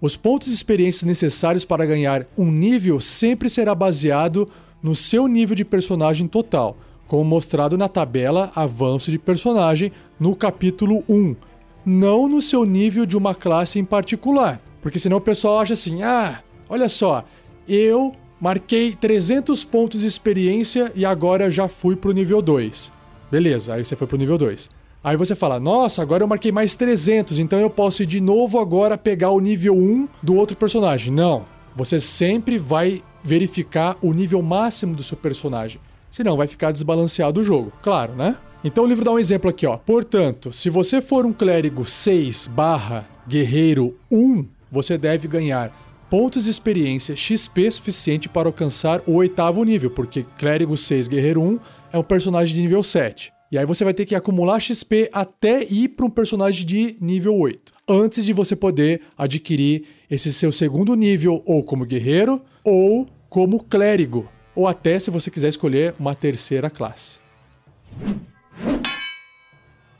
Os 0.00 0.16
pontos 0.16 0.48
de 0.48 0.54
experiência 0.54 1.06
necessários 1.06 1.64
para 1.64 1.84
ganhar 1.84 2.26
um 2.36 2.50
nível 2.50 2.98
sempre 2.98 3.50
será 3.50 3.74
baseado 3.74 4.48
no 4.82 4.96
seu 4.96 5.26
nível 5.26 5.54
de 5.54 5.64
personagem 5.64 6.26
total, 6.26 6.76
como 7.06 7.24
mostrado 7.24 7.76
na 7.76 7.88
tabela 7.88 8.50
Avanço 8.54 9.10
de 9.10 9.18
Personagem 9.18 9.92
no 10.18 10.34
capítulo 10.34 11.04
1, 11.08 11.36
não 11.84 12.28
no 12.28 12.40
seu 12.40 12.64
nível 12.64 13.04
de 13.04 13.16
uma 13.16 13.34
classe 13.34 13.78
em 13.78 13.84
particular. 13.84 14.60
Porque 14.80 14.98
senão 14.98 15.18
o 15.18 15.20
pessoal 15.20 15.60
acha 15.60 15.74
assim: 15.74 16.02
ah, 16.02 16.42
olha 16.68 16.88
só, 16.88 17.24
eu 17.68 18.12
marquei 18.40 18.94
300 18.94 19.64
pontos 19.64 20.02
de 20.02 20.06
experiência 20.06 20.92
e 20.94 21.04
agora 21.04 21.50
já 21.50 21.68
fui 21.68 21.96
pro 21.96 22.12
nível 22.12 22.42
2. 22.42 22.92
Beleza, 23.30 23.74
aí 23.74 23.84
você 23.84 23.96
foi 23.96 24.06
pro 24.06 24.18
nível 24.18 24.38
2. 24.38 24.68
Aí 25.02 25.16
você 25.16 25.34
fala: 25.34 25.60
Nossa, 25.60 26.00
agora 26.00 26.22
eu 26.22 26.28
marquei 26.28 26.50
mais 26.50 26.74
300, 26.76 27.38
então 27.38 27.58
eu 27.60 27.68
posso 27.68 28.02
ir 28.02 28.06
de 28.06 28.20
novo 28.20 28.58
agora 28.58 28.96
pegar 28.96 29.30
o 29.30 29.40
nível 29.40 29.74
1 29.74 30.08
do 30.22 30.34
outro 30.34 30.56
personagem. 30.56 31.12
Não. 31.12 31.44
Você 31.76 32.00
sempre 32.00 32.56
vai 32.56 33.02
verificar 33.22 33.96
o 34.00 34.12
nível 34.12 34.40
máximo 34.40 34.94
do 34.94 35.02
seu 35.02 35.16
personagem. 35.16 35.80
Senão 36.10 36.36
vai 36.36 36.46
ficar 36.46 36.70
desbalanceado 36.70 37.40
o 37.40 37.44
jogo, 37.44 37.72
claro, 37.82 38.14
né? 38.14 38.36
Então 38.64 38.84
o 38.84 38.86
livro 38.86 39.04
dá 39.04 39.12
um 39.12 39.18
exemplo 39.18 39.50
aqui, 39.50 39.66
ó. 39.66 39.76
Portanto, 39.76 40.50
se 40.50 40.70
você 40.70 41.02
for 41.02 41.26
um 41.26 41.34
clérigo 41.34 41.84
6 41.84 42.46
barra 42.46 43.06
guerreiro 43.28 43.94
1, 44.10 44.46
você 44.72 44.96
deve 44.96 45.28
ganhar 45.28 46.06
pontos 46.08 46.44
de 46.44 46.50
experiência 46.50 47.14
XP 47.14 47.70
suficiente 47.70 48.26
para 48.26 48.48
alcançar 48.48 49.02
o 49.06 49.16
oitavo 49.16 49.62
nível, 49.64 49.90
porque 49.90 50.24
clérigo 50.38 50.78
6 50.78 51.08
guerreiro 51.08 51.42
1 51.42 51.60
é 51.92 51.98
um 51.98 52.02
personagem 52.02 52.54
de 52.54 52.62
nível 52.62 52.82
7. 52.82 53.30
E 53.52 53.58
aí 53.58 53.66
você 53.66 53.84
vai 53.84 53.92
ter 53.92 54.06
que 54.06 54.14
acumular 54.14 54.58
XP 54.58 55.10
até 55.12 55.62
ir 55.62 55.88
para 55.88 56.06
um 56.06 56.10
personagem 56.10 56.64
de 56.64 56.96
nível 57.00 57.38
8, 57.38 57.72
antes 57.86 58.24
de 58.24 58.32
você 58.32 58.56
poder 58.56 59.02
adquirir 59.16 59.84
esse 60.10 60.32
seu 60.32 60.50
segundo 60.50 60.94
nível 60.94 61.42
ou 61.44 61.62
como 61.62 61.84
guerreiro 61.84 62.40
ou 62.64 63.06
como 63.28 63.62
clérigo, 63.62 64.26
ou 64.56 64.66
até 64.66 64.98
se 64.98 65.10
você 65.10 65.30
quiser 65.30 65.50
escolher 65.50 65.94
uma 65.98 66.14
terceira 66.14 66.70
classe. 66.70 67.16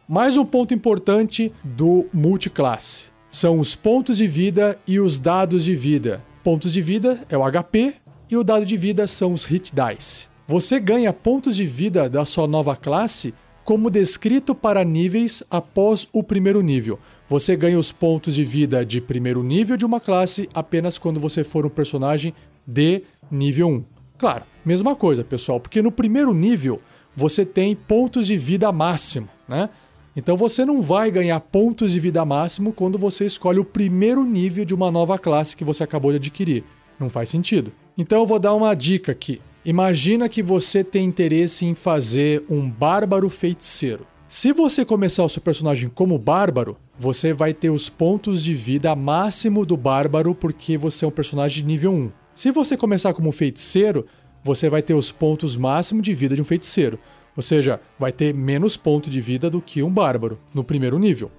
Mais 0.08 0.36
um 0.36 0.44
ponto 0.44 0.74
importante 0.74 1.52
do 1.62 2.06
multiclasse 2.12 3.14
são 3.30 3.58
os 3.58 3.74
pontos 3.74 4.18
de 4.18 4.28
vida 4.28 4.78
e 4.86 5.00
os 5.00 5.18
dados 5.18 5.64
de 5.64 5.74
vida. 5.74 6.22
Pontos 6.44 6.72
de 6.72 6.80
vida 6.80 7.20
é 7.28 7.36
o 7.36 7.42
HP 7.42 7.94
e 8.30 8.36
o 8.36 8.44
dado 8.44 8.64
de 8.64 8.76
vida 8.76 9.08
são 9.08 9.32
os 9.32 9.44
hit 9.44 9.72
dice. 9.74 10.28
Você 10.46 10.78
ganha 10.78 11.12
pontos 11.12 11.56
de 11.56 11.66
vida 11.66 12.08
da 12.08 12.24
sua 12.24 12.46
nova 12.46 12.76
classe 12.76 13.34
como 13.64 13.90
descrito 13.90 14.54
para 14.54 14.84
níveis 14.84 15.42
após 15.50 16.06
o 16.12 16.22
primeiro 16.22 16.60
nível. 16.60 16.98
Você 17.28 17.56
ganha 17.56 17.78
os 17.78 17.90
pontos 17.90 18.34
de 18.34 18.44
vida 18.44 18.84
de 18.84 19.00
primeiro 19.00 19.42
nível 19.42 19.76
de 19.76 19.86
uma 19.86 19.98
classe 19.98 20.48
apenas 20.52 20.98
quando 20.98 21.18
você 21.18 21.42
for 21.42 21.64
um 21.64 21.70
personagem 21.70 22.34
de 22.66 23.02
nível 23.30 23.68
1. 23.68 23.84
Claro, 24.18 24.44
mesma 24.64 24.94
coisa, 24.94 25.24
pessoal, 25.24 25.58
porque 25.58 25.82
no 25.82 25.90
primeiro 25.90 26.32
nível 26.32 26.80
você 27.16 27.44
tem 27.44 27.74
pontos 27.74 28.26
de 28.26 28.36
vida 28.36 28.70
máximo, 28.72 29.28
né? 29.48 29.68
Então 30.16 30.36
você 30.36 30.64
não 30.64 30.80
vai 30.80 31.10
ganhar 31.10 31.40
pontos 31.40 31.90
de 31.90 31.98
vida 31.98 32.24
máximo 32.24 32.72
quando 32.72 32.98
você 32.98 33.26
escolhe 33.26 33.58
o 33.58 33.64
primeiro 33.64 34.24
nível 34.24 34.64
de 34.64 34.74
uma 34.74 34.90
nova 34.90 35.18
classe 35.18 35.56
que 35.56 35.64
você 35.64 35.82
acabou 35.82 36.12
de 36.12 36.18
adquirir. 36.18 36.64
Não 36.98 37.10
faz 37.10 37.28
sentido. 37.28 37.72
Então 37.98 38.20
eu 38.20 38.26
vou 38.26 38.38
dar 38.38 38.54
uma 38.54 38.74
dica 38.74 39.10
aqui. 39.10 39.40
Imagina 39.64 40.28
que 40.28 40.42
você 40.42 40.84
tem 40.84 41.04
interesse 41.04 41.64
em 41.64 41.74
fazer 41.74 42.44
um 42.48 42.68
bárbaro 42.68 43.28
feiticeiro. 43.28 44.06
Se 44.28 44.52
você 44.52 44.84
começar 44.84 45.24
o 45.24 45.28
seu 45.28 45.40
personagem 45.40 45.88
como 45.88 46.18
bárbaro, 46.18 46.76
você 46.98 47.32
vai 47.32 47.54
ter 47.54 47.70
os 47.70 47.88
pontos 47.88 48.44
de 48.44 48.54
vida 48.54 48.94
máximo 48.94 49.64
do 49.64 49.76
bárbaro 49.76 50.34
porque 50.34 50.76
você 50.76 51.04
é 51.04 51.08
um 51.08 51.10
personagem 51.10 51.62
de 51.62 51.68
nível 51.68 51.92
1. 51.92 52.12
Se 52.34 52.50
você 52.50 52.76
começar 52.76 53.14
como 53.14 53.30
feiticeiro, 53.32 54.06
você 54.44 54.68
vai 54.68 54.82
ter 54.82 54.92
os 54.92 55.10
pontos 55.10 55.56
máximos 55.56 56.02
de 56.02 56.12
vida 56.12 56.36
de 56.36 56.42
um 56.42 56.44
feiticeiro. 56.44 56.98
Ou 57.34 57.42
seja, 57.42 57.80
vai 57.98 58.12
ter 58.12 58.34
menos 58.34 58.76
ponto 58.76 59.08
de 59.10 59.20
vida 59.20 59.48
do 59.48 59.60
que 59.60 59.82
um 59.82 59.90
bárbaro 59.90 60.38
no 60.52 60.62
primeiro 60.62 60.98
nível. 60.98 61.32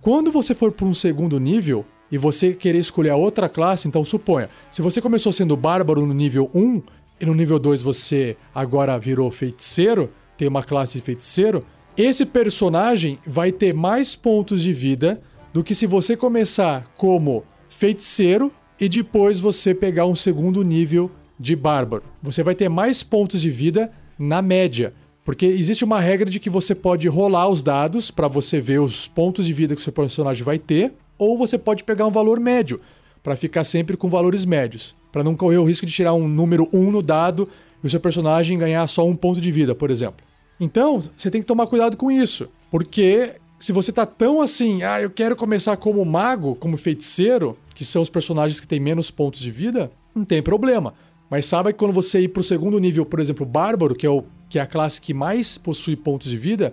Quando 0.00 0.30
você 0.30 0.54
for 0.54 0.70
para 0.70 0.86
um 0.86 0.94
segundo 0.94 1.40
nível 1.40 1.84
e 2.10 2.16
você 2.16 2.54
querer 2.54 2.78
escolher 2.78 3.10
a 3.10 3.16
outra 3.16 3.48
classe, 3.48 3.88
então 3.88 4.04
suponha, 4.04 4.48
se 4.70 4.80
você 4.80 5.00
começou 5.02 5.32
sendo 5.32 5.56
bárbaro 5.56 6.06
no 6.06 6.14
nível 6.14 6.48
1 6.54 6.82
e 7.20 7.26
no 7.26 7.34
nível 7.34 7.58
2 7.58 7.82
você 7.82 8.36
agora 8.54 8.98
virou 8.98 9.30
feiticeiro, 9.30 10.10
tem 10.36 10.46
uma 10.46 10.62
classe 10.62 10.98
de 10.98 11.04
feiticeiro, 11.04 11.64
esse 11.96 12.24
personagem 12.24 13.18
vai 13.26 13.50
ter 13.50 13.72
mais 13.74 14.14
pontos 14.14 14.62
de 14.62 14.72
vida 14.72 15.18
do 15.52 15.62
que 15.62 15.74
se 15.74 15.86
você 15.86 16.16
começar 16.16 16.90
como 16.96 17.44
feiticeiro 17.68 18.52
e 18.80 18.88
depois 18.88 19.38
você 19.38 19.74
pegar 19.74 20.06
um 20.06 20.14
segundo 20.14 20.62
nível 20.62 21.10
de 21.38 21.56
bárbaro. 21.56 22.02
Você 22.22 22.42
vai 22.42 22.54
ter 22.54 22.68
mais 22.68 23.02
pontos 23.02 23.40
de 23.40 23.50
vida 23.50 23.90
na 24.18 24.40
média, 24.40 24.94
porque 25.24 25.46
existe 25.46 25.84
uma 25.84 26.00
regra 26.00 26.30
de 26.30 26.38
que 26.38 26.50
você 26.50 26.74
pode 26.74 27.08
rolar 27.08 27.48
os 27.48 27.62
dados 27.62 28.10
para 28.10 28.28
você 28.28 28.60
ver 28.60 28.80
os 28.80 29.08
pontos 29.08 29.46
de 29.46 29.52
vida 29.52 29.74
que 29.74 29.80
o 29.80 29.84
seu 29.84 29.92
personagem 29.92 30.44
vai 30.44 30.58
ter, 30.58 30.92
ou 31.18 31.38
você 31.38 31.56
pode 31.56 31.84
pegar 31.84 32.06
um 32.06 32.10
valor 32.10 32.40
médio 32.40 32.80
para 33.22 33.36
ficar 33.36 33.64
sempre 33.64 33.96
com 33.96 34.08
valores 34.08 34.44
médios, 34.44 34.94
para 35.10 35.24
não 35.24 35.34
correr 35.34 35.56
o 35.56 35.64
risco 35.64 35.86
de 35.86 35.92
tirar 35.92 36.12
um 36.12 36.28
número 36.28 36.68
1 36.72 36.90
no 36.90 37.02
dado 37.02 37.48
e 37.82 37.86
o 37.86 37.90
seu 37.90 38.00
personagem 38.00 38.58
ganhar 38.58 38.86
só 38.86 39.06
um 39.06 39.16
ponto 39.16 39.40
de 39.40 39.50
vida, 39.50 39.74
por 39.74 39.90
exemplo. 39.90 40.24
Então, 40.60 41.02
você 41.16 41.30
tem 41.30 41.40
que 41.40 41.46
tomar 41.46 41.66
cuidado 41.66 41.96
com 41.96 42.10
isso, 42.10 42.48
porque 42.70 43.36
se 43.58 43.72
você 43.72 43.90
tá 43.90 44.04
tão 44.04 44.42
assim, 44.42 44.82
ah, 44.82 45.00
eu 45.00 45.10
quero 45.10 45.34
começar 45.34 45.76
como 45.76 46.04
mago, 46.04 46.54
como 46.56 46.76
feiticeiro, 46.76 47.56
que 47.74 47.84
são 47.84 48.02
os 48.02 48.10
personagens 48.10 48.60
que 48.60 48.66
têm 48.66 48.78
menos 48.78 49.10
pontos 49.10 49.40
de 49.40 49.50
vida, 49.50 49.90
não 50.14 50.24
tem 50.24 50.42
problema. 50.42 50.94
Mas 51.30 51.46
saiba 51.46 51.72
que 51.72 51.78
quando 51.78 51.92
você 51.92 52.20
ir 52.20 52.28
pro 52.28 52.42
segundo 52.42 52.78
nível, 52.78 53.04
por 53.04 53.20
exemplo, 53.20 53.46
bárbaro, 53.46 53.94
que 53.94 54.06
é, 54.06 54.10
o, 54.10 54.24
que 54.48 54.58
é 54.58 54.62
a 54.62 54.66
classe 54.66 55.00
que 55.00 55.14
mais 55.14 55.58
possui 55.58 55.96
pontos 55.96 56.30
de 56.30 56.36
vida, 56.36 56.72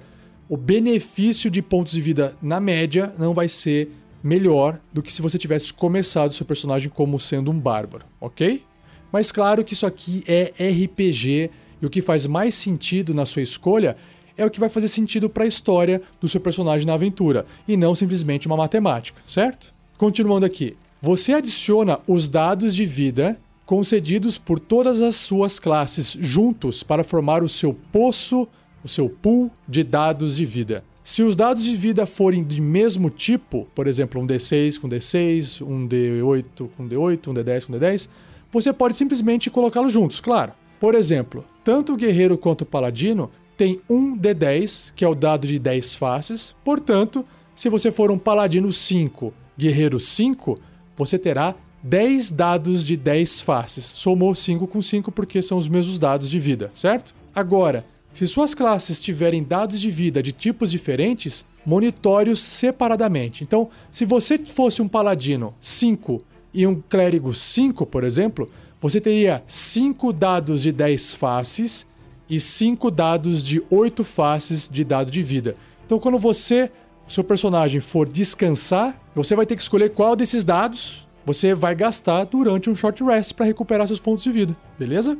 o 0.50 0.58
benefício 0.58 1.50
de 1.50 1.62
pontos 1.62 1.94
de 1.94 2.02
vida 2.02 2.36
na 2.42 2.60
média 2.60 3.14
não 3.18 3.34
vai 3.34 3.48
ser 3.48 3.90
melhor 4.24 4.80
do 4.94 5.02
que 5.02 5.14
se 5.14 5.22
você 5.22 5.38
tivesse 5.38 5.74
começado 5.74 6.34
seu 6.34 6.46
personagem 6.46 6.90
como 6.90 7.18
sendo 7.18 7.50
um 7.50 7.60
bárbaro, 7.60 8.06
ok? 8.20 8.64
Mas 9.12 9.32
claro 9.32 9.64
que 9.64 9.74
isso 9.74 9.86
aqui 9.86 10.24
é 10.28 10.52
RPG 10.70 11.50
e 11.82 11.86
o 11.86 11.90
que 11.90 12.02
faz 12.02 12.28
mais 12.28 12.56
sentido 12.56 13.14
na 13.14 13.26
sua 13.26 13.42
escolha 13.42 13.98
é 14.38 14.46
o 14.46 14.50
que 14.50 14.60
vai 14.60 14.70
fazer 14.70 14.88
sentido 14.88 15.30
para 15.30 15.44
a 15.44 15.48
história 15.48 16.02
do 16.20 16.30
seu 16.30 16.40
personagem 16.40 16.86
na 16.86 16.94
aventura 16.94 17.46
e 17.68 17.76
não 17.76 17.96
simplesmente 17.96 18.48
uma 18.48 18.58
matemática, 18.58 19.22
certo? 19.26 19.74
Continuando 19.98 20.46
aqui. 20.46 20.76
Você 21.02 21.34
adiciona 21.34 22.00
os 22.08 22.30
dados 22.30 22.76
de 22.76 22.86
vida 22.86 23.40
concedidos 23.72 24.38
por 24.38 24.60
todas 24.60 25.00
as 25.00 25.16
suas 25.16 25.58
classes 25.58 26.18
juntos 26.20 26.84
para 26.84 27.06
formar 27.06 27.42
o 27.42 27.48
seu 27.48 27.74
poço, 27.74 28.46
o 28.84 28.88
seu 28.90 29.08
pool 29.08 29.50
de 29.66 29.82
dados 29.82 30.36
de 30.36 30.46
vida. 30.46 30.84
Se 31.02 31.24
os 31.24 31.38
dados 31.38 31.64
de 31.64 31.74
vida 31.74 32.06
forem 32.06 32.44
de 32.44 32.60
mesmo 32.60 33.10
tipo, 33.10 33.66
por 33.74 33.88
exemplo, 33.88 34.22
um 34.22 34.28
D6 34.28 34.78
com 34.78 34.90
D6, 34.90 35.66
um 35.66 35.88
D8 35.88 36.70
com 36.76 36.86
D8, 36.86 37.30
um 37.30 37.34
D10 37.34 37.66
com 37.66 37.72
D10, 37.72 38.10
você 38.52 38.74
pode 38.74 38.98
simplesmente 38.98 39.50
colocá-los 39.50 39.94
juntos, 39.94 40.20
claro. 40.20 40.52
Por 40.78 40.94
exemplo, 40.94 41.46
tanto 41.64 41.94
o 41.94 41.96
guerreiro 41.96 42.38
quanto 42.38 42.64
o 42.64 42.66
paladino 42.66 43.32
tem 43.56 43.80
um 43.90 44.18
D10, 44.18 44.92
que 44.94 45.06
é 45.06 45.08
o 45.08 45.16
dado 45.16 45.48
de 45.48 45.58
10 45.58 45.96
faces. 45.96 46.54
Portanto, 46.62 47.26
se 47.56 47.70
você 47.70 47.90
for 47.90 48.12
um 48.12 48.18
paladino 48.18 48.74
5, 48.74 49.32
guerreiro 49.58 49.98
5, 49.98 50.58
você 50.98 51.18
terá 51.18 51.56
10 51.84 52.32
dados 52.32 52.86
de 52.86 52.96
10 52.96 53.42
faces. 53.42 53.86
Somou 53.86 54.36
5 54.36 54.68
com 54.68 54.82
5 54.82 55.12
porque 55.12 55.42
são 55.42 55.58
os 55.58 55.68
mesmos 55.68 55.98
dados 55.98 56.30
de 56.30 56.40
vida, 56.40 56.72
certo? 56.74 57.14
Agora, 57.34 57.86
Se 58.14 58.28
suas 58.28 58.54
classes 58.54 59.02
tiverem 59.02 59.44
dados 59.44 59.80
de 59.80 59.90
vida 59.90 60.22
de 60.22 60.32
tipos 60.32 60.72
diferentes, 60.72 61.46
monitore-os 61.66 62.42
separadamente. 62.42 63.44
Então, 63.44 63.70
se 63.90 64.04
você 64.04 64.38
fosse 64.38 64.82
um 64.82 64.88
paladino 64.88 65.54
5 65.62 66.18
e 66.54 66.68
um 66.68 66.82
clérigo 66.82 67.34
5, 67.34 67.86
por 67.86 68.04
exemplo, 68.04 68.50
você 68.82 69.00
teria 69.00 69.42
5 69.48 70.12
dados 70.12 70.62
de 70.62 70.72
10 70.72 71.14
faces 71.14 71.86
e 72.30 72.40
5 72.40 72.92
dados 72.92 73.44
de 73.46 73.64
8 73.70 74.04
faces 74.04 74.68
de 74.68 74.84
dado 74.84 75.10
de 75.10 75.24
vida. 75.24 75.56
Então, 75.86 76.00
quando 76.00 76.20
você, 76.20 76.70
seu 77.08 77.24
personagem, 77.24 77.80
for 77.80 78.10
descansar, 78.10 79.02
você 79.16 79.36
vai 79.36 79.46
ter 79.46 79.56
que 79.56 79.62
escolher 79.62 79.92
qual 79.92 80.16
desses 80.16 80.44
dados 80.44 81.08
você 81.26 81.54
vai 81.54 81.76
gastar 81.76 82.26
durante 82.26 82.70
um 82.70 82.76
short 82.76 83.04
rest 83.04 83.34
para 83.34 83.46
recuperar 83.46 83.88
seus 83.88 84.00
pontos 84.00 84.24
de 84.24 84.32
vida, 84.32 84.56
beleza? 84.78 85.18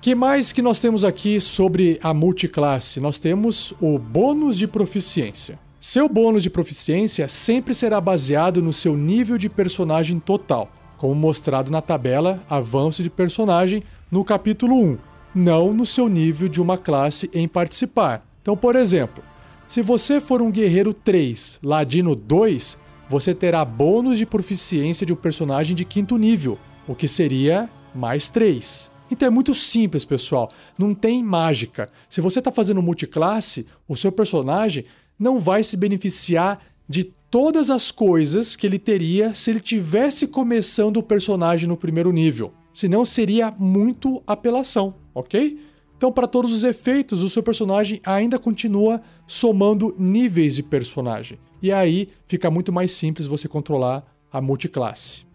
que 0.00 0.14
mais 0.14 0.50
que 0.50 0.62
nós 0.62 0.80
temos 0.80 1.04
aqui 1.04 1.40
sobre 1.42 2.00
a 2.02 2.14
multiclasse? 2.14 3.00
Nós 3.00 3.18
temos 3.18 3.74
o 3.78 3.98
bônus 3.98 4.56
de 4.56 4.66
proficiência. 4.66 5.58
Seu 5.78 6.08
bônus 6.08 6.42
de 6.42 6.48
proficiência 6.48 7.28
sempre 7.28 7.74
será 7.74 8.00
baseado 8.00 8.62
no 8.62 8.72
seu 8.72 8.96
nível 8.96 9.36
de 9.36 9.48
personagem 9.48 10.18
total, 10.18 10.70
como 10.96 11.14
mostrado 11.14 11.70
na 11.70 11.82
tabela 11.82 12.42
Avanço 12.48 13.02
de 13.02 13.10
Personagem 13.10 13.82
no 14.10 14.24
capítulo 14.24 14.74
1, 14.74 14.98
não 15.34 15.74
no 15.74 15.84
seu 15.84 16.08
nível 16.08 16.48
de 16.48 16.62
uma 16.62 16.78
classe 16.78 17.30
em 17.34 17.46
participar. 17.46 18.26
Então, 18.40 18.56
por 18.56 18.76
exemplo, 18.76 19.22
se 19.68 19.82
você 19.82 20.18
for 20.18 20.40
um 20.40 20.50
guerreiro 20.50 20.94
3, 20.94 21.60
ladino 21.62 22.14
2, 22.14 22.78
você 23.10 23.34
terá 23.34 23.64
bônus 23.64 24.18
de 24.18 24.24
proficiência 24.24 25.04
de 25.04 25.12
um 25.12 25.16
personagem 25.16 25.74
de 25.74 25.84
quinto 25.84 26.16
nível, 26.16 26.56
o 26.86 26.94
que 26.94 27.08
seria 27.08 27.68
mais 27.92 28.28
3. 28.28 28.88
Então 29.10 29.26
é 29.26 29.30
muito 29.30 29.52
simples, 29.52 30.04
pessoal. 30.04 30.48
Não 30.78 30.94
tem 30.94 31.20
mágica. 31.20 31.90
Se 32.08 32.20
você 32.20 32.38
está 32.38 32.52
fazendo 32.52 32.80
multiclasse, 32.80 33.66
o 33.88 33.96
seu 33.96 34.12
personagem 34.12 34.84
não 35.18 35.40
vai 35.40 35.64
se 35.64 35.76
beneficiar 35.76 36.60
de 36.88 37.02
todas 37.28 37.68
as 37.68 37.90
coisas 37.90 38.54
que 38.54 38.64
ele 38.64 38.78
teria 38.78 39.34
se 39.34 39.50
ele 39.50 39.60
tivesse 39.60 40.28
começando 40.28 40.98
o 40.98 41.02
personagem 41.02 41.68
no 41.68 41.76
primeiro 41.76 42.12
nível. 42.12 42.52
Senão 42.72 43.04
seria 43.04 43.52
muito 43.58 44.22
apelação, 44.24 44.94
ok? 45.12 45.58
Então, 46.00 46.10
para 46.10 46.26
todos 46.26 46.54
os 46.54 46.64
efeitos, 46.64 47.22
o 47.22 47.28
seu 47.28 47.42
personagem 47.42 48.00
ainda 48.02 48.38
continua 48.38 49.02
somando 49.26 49.94
níveis 49.98 50.54
de 50.54 50.62
personagem. 50.62 51.38
E 51.60 51.70
aí 51.70 52.08
fica 52.26 52.50
muito 52.50 52.72
mais 52.72 52.92
simples 52.92 53.26
você 53.26 53.46
controlar 53.46 54.06
a 54.32 54.40
multiclasse. 54.40 55.26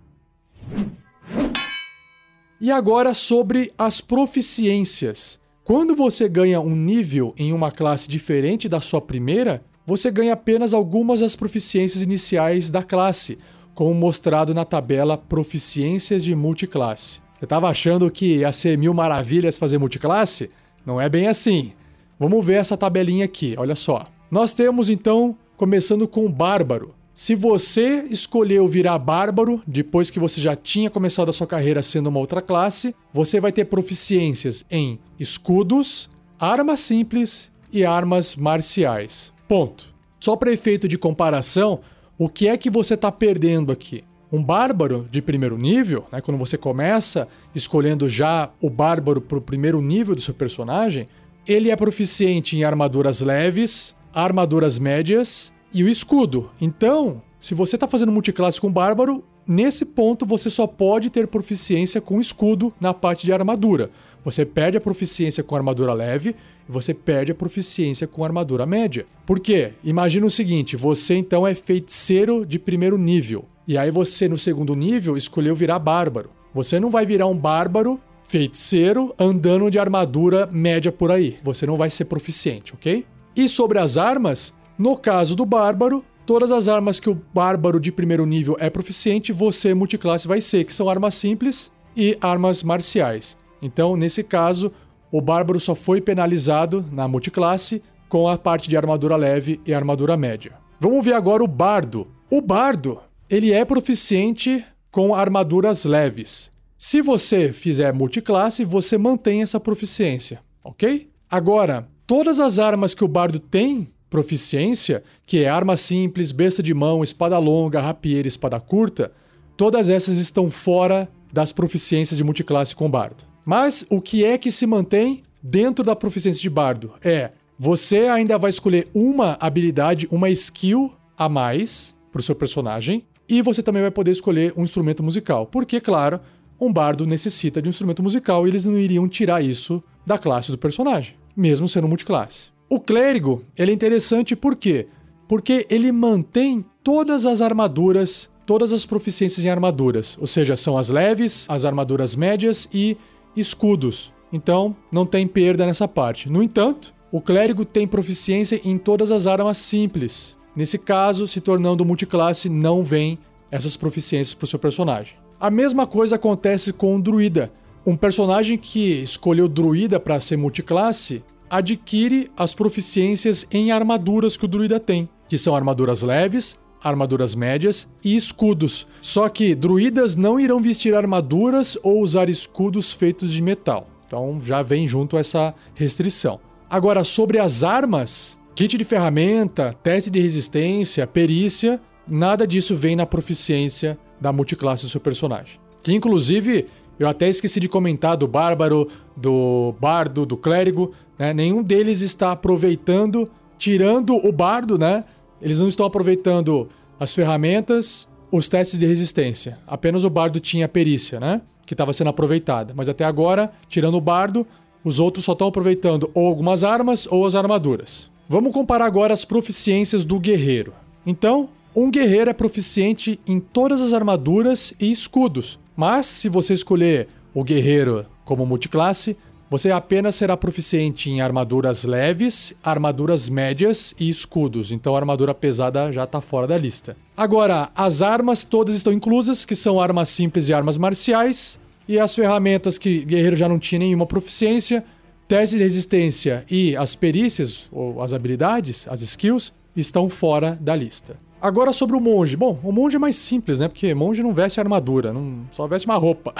E 2.59 2.71
agora 2.71 3.13
sobre 3.13 3.71
as 3.77 4.01
proficiências. 4.01 5.39
Quando 5.63 5.95
você 5.95 6.27
ganha 6.27 6.59
um 6.59 6.75
nível 6.75 7.35
em 7.37 7.53
uma 7.53 7.69
classe 7.71 8.09
diferente 8.09 8.67
da 8.67 8.81
sua 8.81 8.99
primeira, 8.99 9.63
você 9.85 10.09
ganha 10.09 10.33
apenas 10.33 10.73
algumas 10.73 11.19
das 11.19 11.35
proficiências 11.35 12.01
iniciais 12.01 12.71
da 12.71 12.81
classe, 12.81 13.37
como 13.75 13.93
mostrado 13.93 14.51
na 14.51 14.65
tabela 14.65 15.15
Proficiências 15.15 16.23
de 16.23 16.33
Multiclasse. 16.33 17.23
Você 17.37 17.45
estava 17.45 17.69
achando 17.69 18.09
que 18.09 18.37
ia 18.37 18.51
ser 18.51 18.77
mil 18.77 18.93
maravilhas 18.93 19.57
fazer 19.57 19.77
multiclasse? 19.77 20.49
Não 20.85 21.01
é 21.01 21.09
bem 21.09 21.27
assim. 21.27 21.73
Vamos 22.19 22.45
ver 22.45 22.55
essa 22.55 22.77
tabelinha 22.77 23.25
aqui, 23.25 23.55
olha 23.57 23.75
só. 23.75 24.05
Nós 24.31 24.53
temos 24.53 24.89
então, 24.89 25.35
começando 25.57 26.07
com 26.07 26.25
o 26.25 26.29
Bárbaro. 26.29 26.95
Se 27.13 27.33
você 27.33 28.07
escolheu 28.09 28.67
virar 28.67 28.99
bárbaro 28.99 29.63
depois 29.65 30.09
que 30.09 30.19
você 30.19 30.41
já 30.41 30.53
tinha 30.53 30.89
começado 30.89 31.29
a 31.29 31.33
sua 31.33 31.47
carreira 31.47 31.81
sendo 31.81 32.07
uma 32.07 32.19
outra 32.19 32.41
classe, 32.41 32.93
você 33.13 33.39
vai 33.39 33.53
ter 33.53 33.65
proficiências 33.65 34.65
em 34.69 34.99
escudos, 35.17 36.09
armas 36.37 36.81
simples 36.81 37.49
e 37.71 37.85
armas 37.85 38.35
marciais. 38.35 39.33
Ponto. 39.47 39.93
Só 40.19 40.35
para 40.35 40.51
efeito 40.51 40.89
de 40.89 40.97
comparação, 40.97 41.79
o 42.17 42.27
que 42.27 42.49
é 42.49 42.57
que 42.57 42.69
você 42.69 42.95
está 42.95 43.09
perdendo 43.09 43.71
aqui? 43.71 44.03
Um 44.35 44.43
bárbaro 44.43 45.07
de 45.09 45.21
primeiro 45.21 45.57
nível, 45.57 46.03
né, 46.11 46.19
quando 46.19 46.37
você 46.37 46.57
começa 46.57 47.25
escolhendo 47.55 48.09
já 48.09 48.51
o 48.59 48.69
bárbaro 48.69 49.21
para 49.21 49.37
o 49.37 49.41
primeiro 49.41 49.81
nível 49.81 50.13
do 50.13 50.19
seu 50.19 50.33
personagem, 50.33 51.07
ele 51.47 51.71
é 51.71 51.75
proficiente 51.77 52.57
em 52.57 52.65
armaduras 52.65 53.21
leves, 53.21 53.95
armaduras 54.13 54.77
médias 54.77 55.53
e 55.73 55.85
o 55.85 55.87
escudo. 55.87 56.51
Então, 56.59 57.21
se 57.39 57.55
você 57.55 57.77
está 57.77 57.87
fazendo 57.87 58.11
multiclasse 58.11 58.59
com 58.59 58.69
bárbaro, 58.69 59.23
nesse 59.47 59.85
ponto 59.85 60.25
você 60.25 60.49
só 60.49 60.67
pode 60.67 61.09
ter 61.09 61.27
proficiência 61.27 62.01
com 62.01 62.19
escudo 62.19 62.73
na 62.77 62.93
parte 62.93 63.25
de 63.25 63.31
armadura. 63.31 63.89
Você 64.25 64.45
perde 64.45 64.77
a 64.77 64.81
proficiência 64.81 65.45
com 65.45 65.55
armadura 65.55 65.93
leve 65.93 66.35
e 66.67 66.71
você 66.73 66.93
perde 66.93 67.31
a 67.31 67.35
proficiência 67.35 68.05
com 68.05 68.25
armadura 68.25 68.65
média. 68.65 69.05
Por 69.25 69.39
quê? 69.39 69.75
Imagina 69.81 70.25
o 70.25 70.31
seguinte: 70.31 70.75
você 70.75 71.15
então 71.15 71.47
é 71.47 71.55
feiticeiro 71.55 72.45
de 72.45 72.59
primeiro 72.59 72.97
nível. 72.97 73.45
E 73.67 73.77
aí 73.77 73.91
você, 73.91 74.27
no 74.27 74.37
segundo 74.37 74.75
nível, 74.75 75.17
escolheu 75.17 75.55
virar 75.55 75.79
bárbaro. 75.79 76.29
Você 76.53 76.79
não 76.79 76.89
vai 76.89 77.05
virar 77.05 77.27
um 77.27 77.37
bárbaro 77.37 77.99
feiticeiro 78.23 79.13
andando 79.19 79.69
de 79.69 79.79
armadura 79.79 80.47
média 80.51 80.91
por 80.91 81.11
aí. 81.11 81.37
Você 81.43 81.65
não 81.65 81.77
vai 81.77 81.89
ser 81.89 82.05
proficiente, 82.05 82.73
ok? 82.73 83.05
E 83.35 83.49
sobre 83.49 83.79
as 83.79 83.97
armas, 83.97 84.53
no 84.77 84.97
caso 84.97 85.35
do 85.35 85.45
Bárbaro, 85.45 86.03
todas 86.25 86.51
as 86.51 86.67
armas 86.67 86.99
que 86.99 87.09
o 87.09 87.21
Bárbaro 87.33 87.79
de 87.79 87.91
primeiro 87.91 88.25
nível 88.25 88.55
é 88.59 88.69
proficiente, 88.69 89.33
você 89.33 89.73
multiclasse 89.73 90.27
vai 90.27 90.41
ser, 90.41 90.63
que 90.63 90.73
são 90.73 90.89
armas 90.89 91.15
simples 91.15 91.71
e 91.95 92.17
armas 92.21 92.63
marciais. 92.63 93.37
Então, 93.61 93.95
nesse 93.95 94.23
caso, 94.23 94.71
o 95.11 95.21
Bárbaro 95.21 95.59
só 95.59 95.75
foi 95.75 96.01
penalizado 96.01 96.85
na 96.91 97.07
multiclasse 97.07 97.81
com 98.09 98.27
a 98.27 98.37
parte 98.37 98.69
de 98.69 98.77
armadura 98.77 99.15
leve 99.15 99.59
e 99.65 99.73
armadura 99.73 100.15
média. 100.17 100.53
Vamos 100.79 101.03
ver 101.03 101.13
agora 101.13 101.43
o 101.43 101.47
Bardo. 101.47 102.07
O 102.29 102.41
Bardo, 102.41 102.99
ele 103.29 103.51
é 103.51 103.65
proficiente 103.65 104.63
com 104.91 105.13
armaduras 105.15 105.83
leves. 105.83 106.51
Se 106.77 107.01
você 107.01 107.51
fizer 107.51 107.93
multiclasse, 107.93 108.63
você 108.63 108.97
mantém 108.97 109.41
essa 109.41 109.59
proficiência, 109.59 110.39
ok? 110.63 111.09
Agora, 111.29 111.87
todas 112.05 112.39
as 112.39 112.59
armas 112.59 112.93
que 112.93 113.03
o 113.03 113.07
Bardo 113.07 113.39
tem 113.39 113.87
proficiência, 114.09 115.03
que 115.25 115.43
é 115.43 115.49
arma 115.49 115.75
simples, 115.75 116.31
besta 116.31 116.61
de 116.61 116.73
mão, 116.73 117.03
espada 117.03 117.37
longa, 117.39 117.81
rapieira, 117.81 118.27
espada 118.27 118.59
curta, 118.59 119.11
todas 119.57 119.89
essas 119.89 120.17
estão 120.17 120.49
fora 120.49 121.09
das 121.33 121.51
proficiências 121.51 122.17
de 122.17 122.23
multiclasse 122.23 122.75
com 122.75 122.89
bardo. 122.89 123.25
Mas 123.43 123.85
o 123.89 123.99
que 123.99 124.23
é 124.23 124.37
que 124.37 124.51
se 124.51 124.65
mantém 124.65 125.23
dentro 125.41 125.83
da 125.83 125.95
proficiência 125.95 126.41
de 126.41 126.49
bardo? 126.49 126.93
É, 127.03 127.31
você 127.57 128.07
ainda 128.07 128.37
vai 128.37 128.49
escolher 128.49 128.87
uma 128.93 129.37
habilidade, 129.39 130.07
uma 130.11 130.29
skill 130.29 130.93
a 131.17 131.27
mais 131.27 131.95
para 132.11 132.21
o 132.21 132.23
seu 132.23 132.35
personagem, 132.35 133.03
e 133.27 133.41
você 133.41 133.63
também 133.63 133.81
vai 133.81 133.91
poder 133.91 134.11
escolher 134.11 134.53
um 134.55 134.63
instrumento 134.63 135.01
musical, 135.03 135.45
porque, 135.45 135.81
claro, 135.81 136.19
um 136.59 136.71
bardo 136.71 137.05
necessita 137.05 137.61
de 137.61 137.67
um 137.67 137.71
instrumento 137.71 138.01
musical 138.01 138.45
e 138.45 138.49
eles 138.49 138.65
não 138.65 138.77
iriam 138.77 139.07
tirar 139.07 139.41
isso 139.41 139.83
da 140.05 140.17
classe 140.17 140.51
do 140.51 140.57
personagem, 140.57 141.15
mesmo 141.35 141.67
sendo 141.67 141.87
multiclasse. 141.87 142.49
O 142.69 142.79
clérigo, 142.79 143.43
ele 143.57 143.71
é 143.71 143.73
interessante 143.73 144.35
por 144.35 144.55
quê? 144.55 144.87
Porque 145.27 145.65
ele 145.69 145.91
mantém 145.91 146.63
todas 146.83 147.25
as 147.25 147.41
armaduras, 147.41 148.29
todas 148.45 148.71
as 148.71 148.85
proficiências 148.85 149.43
em 149.45 149.49
armaduras, 149.49 150.17
ou 150.19 150.27
seja, 150.27 150.55
são 150.55 150.77
as 150.77 150.89
leves, 150.89 151.45
as 151.49 151.65
armaduras 151.65 152.15
médias 152.15 152.69
e 152.73 152.95
escudos. 153.35 154.13
Então, 154.31 154.75
não 154.91 155.05
tem 155.05 155.27
perda 155.27 155.65
nessa 155.65 155.87
parte. 155.87 156.29
No 156.29 156.43
entanto, 156.43 156.93
o 157.11 157.21
clérigo 157.21 157.63
tem 157.63 157.87
proficiência 157.87 158.59
em 158.63 158.77
todas 158.77 159.11
as 159.11 159.27
armas 159.27 159.57
simples. 159.57 160.35
Nesse 160.55 160.77
caso, 160.77 161.27
se 161.27 161.41
tornando 161.41 161.85
multiclasse, 161.85 162.49
não 162.49 162.83
vem 162.83 163.19
essas 163.51 163.75
proficiências 163.75 164.33
para 164.33 164.45
o 164.45 164.47
seu 164.47 164.59
personagem. 164.59 165.15
A 165.39 165.49
mesma 165.49 165.85
coisa 165.85 166.15
acontece 166.15 166.71
com 166.71 166.95
o 166.95 167.01
druida. 167.01 167.51
Um 167.85 167.95
personagem 167.95 168.57
que 168.57 169.01
escolheu 169.01 169.47
druida 169.47 169.99
para 169.99 170.19
ser 170.19 170.37
multiclasse, 170.37 171.23
adquire 171.49 172.31
as 172.35 172.53
proficiências 172.53 173.45
em 173.51 173.71
armaduras 173.71 174.37
que 174.37 174.45
o 174.45 174.47
druida 174.47 174.79
tem, 174.79 175.07
que 175.27 175.37
são 175.37 175.55
armaduras 175.55 176.01
leves, 176.01 176.57
armaduras 176.81 177.35
médias 177.35 177.87
e 178.03 178.15
escudos. 178.15 178.87
Só 179.01 179.27
que 179.29 179.53
druidas 179.53 180.15
não 180.15 180.39
irão 180.39 180.59
vestir 180.59 180.95
armaduras 180.95 181.77
ou 181.83 182.01
usar 182.01 182.29
escudos 182.29 182.91
feitos 182.91 183.31
de 183.31 183.41
metal. 183.41 183.87
Então 184.07 184.39
já 184.41 184.61
vem 184.61 184.87
junto 184.87 185.17
essa 185.17 185.53
restrição. 185.73 186.39
Agora, 186.69 187.03
sobre 187.03 187.39
as 187.39 187.63
armas, 187.63 188.37
kit 188.55 188.77
de 188.77 188.85
ferramenta, 188.85 189.75
teste 189.83 190.09
de 190.09 190.21
resistência, 190.21 191.05
perícia, 191.05 191.77
nada 192.07 192.47
disso 192.47 192.73
vem 192.73 192.95
na 192.95 193.05
proficiência 193.05 193.97
da 194.19 194.31
multiclasse 194.31 194.83
do 194.83 194.89
seu 194.89 195.01
personagem. 195.01 195.59
Que 195.83 195.93
inclusive 195.93 196.65
eu 196.97 197.07
até 197.09 197.27
esqueci 197.27 197.59
de 197.59 197.67
comentar 197.67 198.15
do 198.15 198.27
bárbaro, 198.27 198.89
do 199.15 199.75
bardo, 199.79 200.25
do 200.25 200.37
clérigo, 200.37 200.93
né? 201.19 201.33
Nenhum 201.33 201.61
deles 201.61 201.99
está 201.99 202.31
aproveitando, 202.31 203.29
tirando 203.57 204.15
o 204.15 204.31
bardo, 204.31 204.77
né? 204.77 205.03
Eles 205.41 205.59
não 205.59 205.67
estão 205.67 205.85
aproveitando 205.85 206.69
as 206.97 207.13
ferramentas, 207.13 208.07
os 208.31 208.47
testes 208.47 208.79
de 208.79 208.85
resistência. 208.85 209.59
Apenas 209.67 210.05
o 210.05 210.09
bardo 210.09 210.39
tinha 210.39 210.67
perícia, 210.69 211.19
né? 211.19 211.41
Que 211.65 211.73
estava 211.73 211.91
sendo 211.91 212.09
aproveitada. 212.09 212.73
Mas 212.73 212.87
até 212.87 213.03
agora, 213.03 213.51
tirando 213.67 213.95
o 213.95 214.01
bardo, 214.01 214.47
Os 214.85 214.99
outros 214.99 215.25
só 215.25 215.31
estão 215.31 215.47
aproveitando 215.47 216.11
ou 216.13 216.27
algumas 216.27 216.63
armas 216.63 217.07
ou 217.09 217.25
as 217.25 217.33
armaduras. 217.33 218.11
Vamos 218.27 218.53
comparar 218.53 218.85
agora 218.85 219.13
as 219.13 219.23
proficiências 219.23 220.03
do 220.03 220.19
guerreiro. 220.19 220.73
Então, 221.05 221.49
um 221.75 221.91
guerreiro 221.91 222.31
é 222.31 222.33
proficiente 222.33 223.19
em 223.27 223.39
todas 223.39 223.81
as 223.81 223.93
armaduras 223.93 224.73
e 224.79 224.91
escudos. 224.91 225.59
Mas 225.77 226.07
se 226.07 226.27
você 226.27 226.55
escolher 226.55 227.07
o 227.35 227.43
guerreiro 227.43 228.03
como 228.23 228.43
multiclasse, 228.43 229.15
você 229.47 229.69
apenas 229.69 230.15
será 230.15 230.35
proficiente 230.35 231.07
em 231.07 231.21
armaduras 231.21 231.83
leves, 231.83 232.51
armaduras 232.63 233.29
médias 233.29 233.93
e 233.99 234.09
escudos. 234.09 234.71
Então 234.71 234.95
a 234.95 234.99
armadura 234.99 235.35
pesada 235.35 235.91
já 235.91 236.05
está 236.05 236.19
fora 236.19 236.47
da 236.47 236.57
lista. 236.57 236.97
Agora, 237.15 237.69
as 237.75 238.01
armas 238.01 238.43
todas 238.43 238.75
estão 238.75 238.91
inclusas, 238.91 239.45
que 239.45 239.55
são 239.55 239.79
armas 239.79 240.09
simples 240.09 240.49
e 240.49 240.53
armas 240.53 240.79
marciais. 240.79 241.59
E 241.87 241.99
as 241.99 242.15
ferramentas 242.15 242.79
que 242.79 243.05
guerreiro 243.05 243.35
já 243.35 243.47
não 243.47 243.59
tinha 243.59 243.77
nenhuma 243.77 244.07
proficiência, 244.07 244.83
teste 245.27 245.57
de 245.57 245.63
resistência 245.63 246.45
e 246.49 246.75
as 246.75 246.95
perícias, 246.95 247.67
ou 247.71 248.01
as 248.01 248.13
habilidades, 248.13 248.87
as 248.89 249.01
skills, 249.01 249.53
estão 249.75 250.09
fora 250.09 250.57
da 250.59 250.75
lista. 250.75 251.17
Agora 251.41 251.73
sobre 251.73 251.95
o 251.95 251.99
monge. 251.99 252.35
Bom, 252.35 252.59
o 252.63 252.71
monge 252.71 252.95
é 252.95 252.99
mais 252.99 253.17
simples, 253.17 253.59
né? 253.59 253.67
Porque 253.67 253.93
monge 253.93 254.23
não 254.23 254.33
veste 254.33 254.59
armadura, 254.59 255.13
não, 255.13 255.45
só 255.51 255.67
veste 255.67 255.85
uma 255.85 255.97
roupa. 255.97 256.33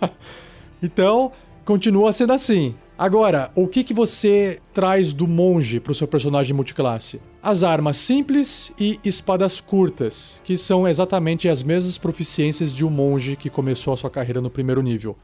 então, 0.82 1.32
continua 1.64 2.12
sendo 2.12 2.32
assim. 2.32 2.74
Agora, 2.98 3.50
o 3.54 3.68
que, 3.68 3.84
que 3.84 3.92
você 3.92 4.58
traz 4.72 5.12
do 5.12 5.28
monge 5.28 5.78
para 5.78 5.92
o 5.92 5.94
seu 5.94 6.08
personagem 6.08 6.54
multiclasse? 6.54 7.20
As 7.42 7.62
armas 7.62 7.98
simples 7.98 8.72
e 8.78 8.98
espadas 9.04 9.60
curtas, 9.60 10.40
que 10.42 10.56
são 10.56 10.88
exatamente 10.88 11.48
as 11.48 11.62
mesmas 11.62 11.98
proficiências 11.98 12.74
de 12.74 12.84
um 12.84 12.90
monge 12.90 13.36
que 13.36 13.50
começou 13.50 13.92
a 13.92 13.96
sua 13.96 14.10
carreira 14.10 14.40
no 14.40 14.50
primeiro 14.50 14.82
nível. 14.82 15.14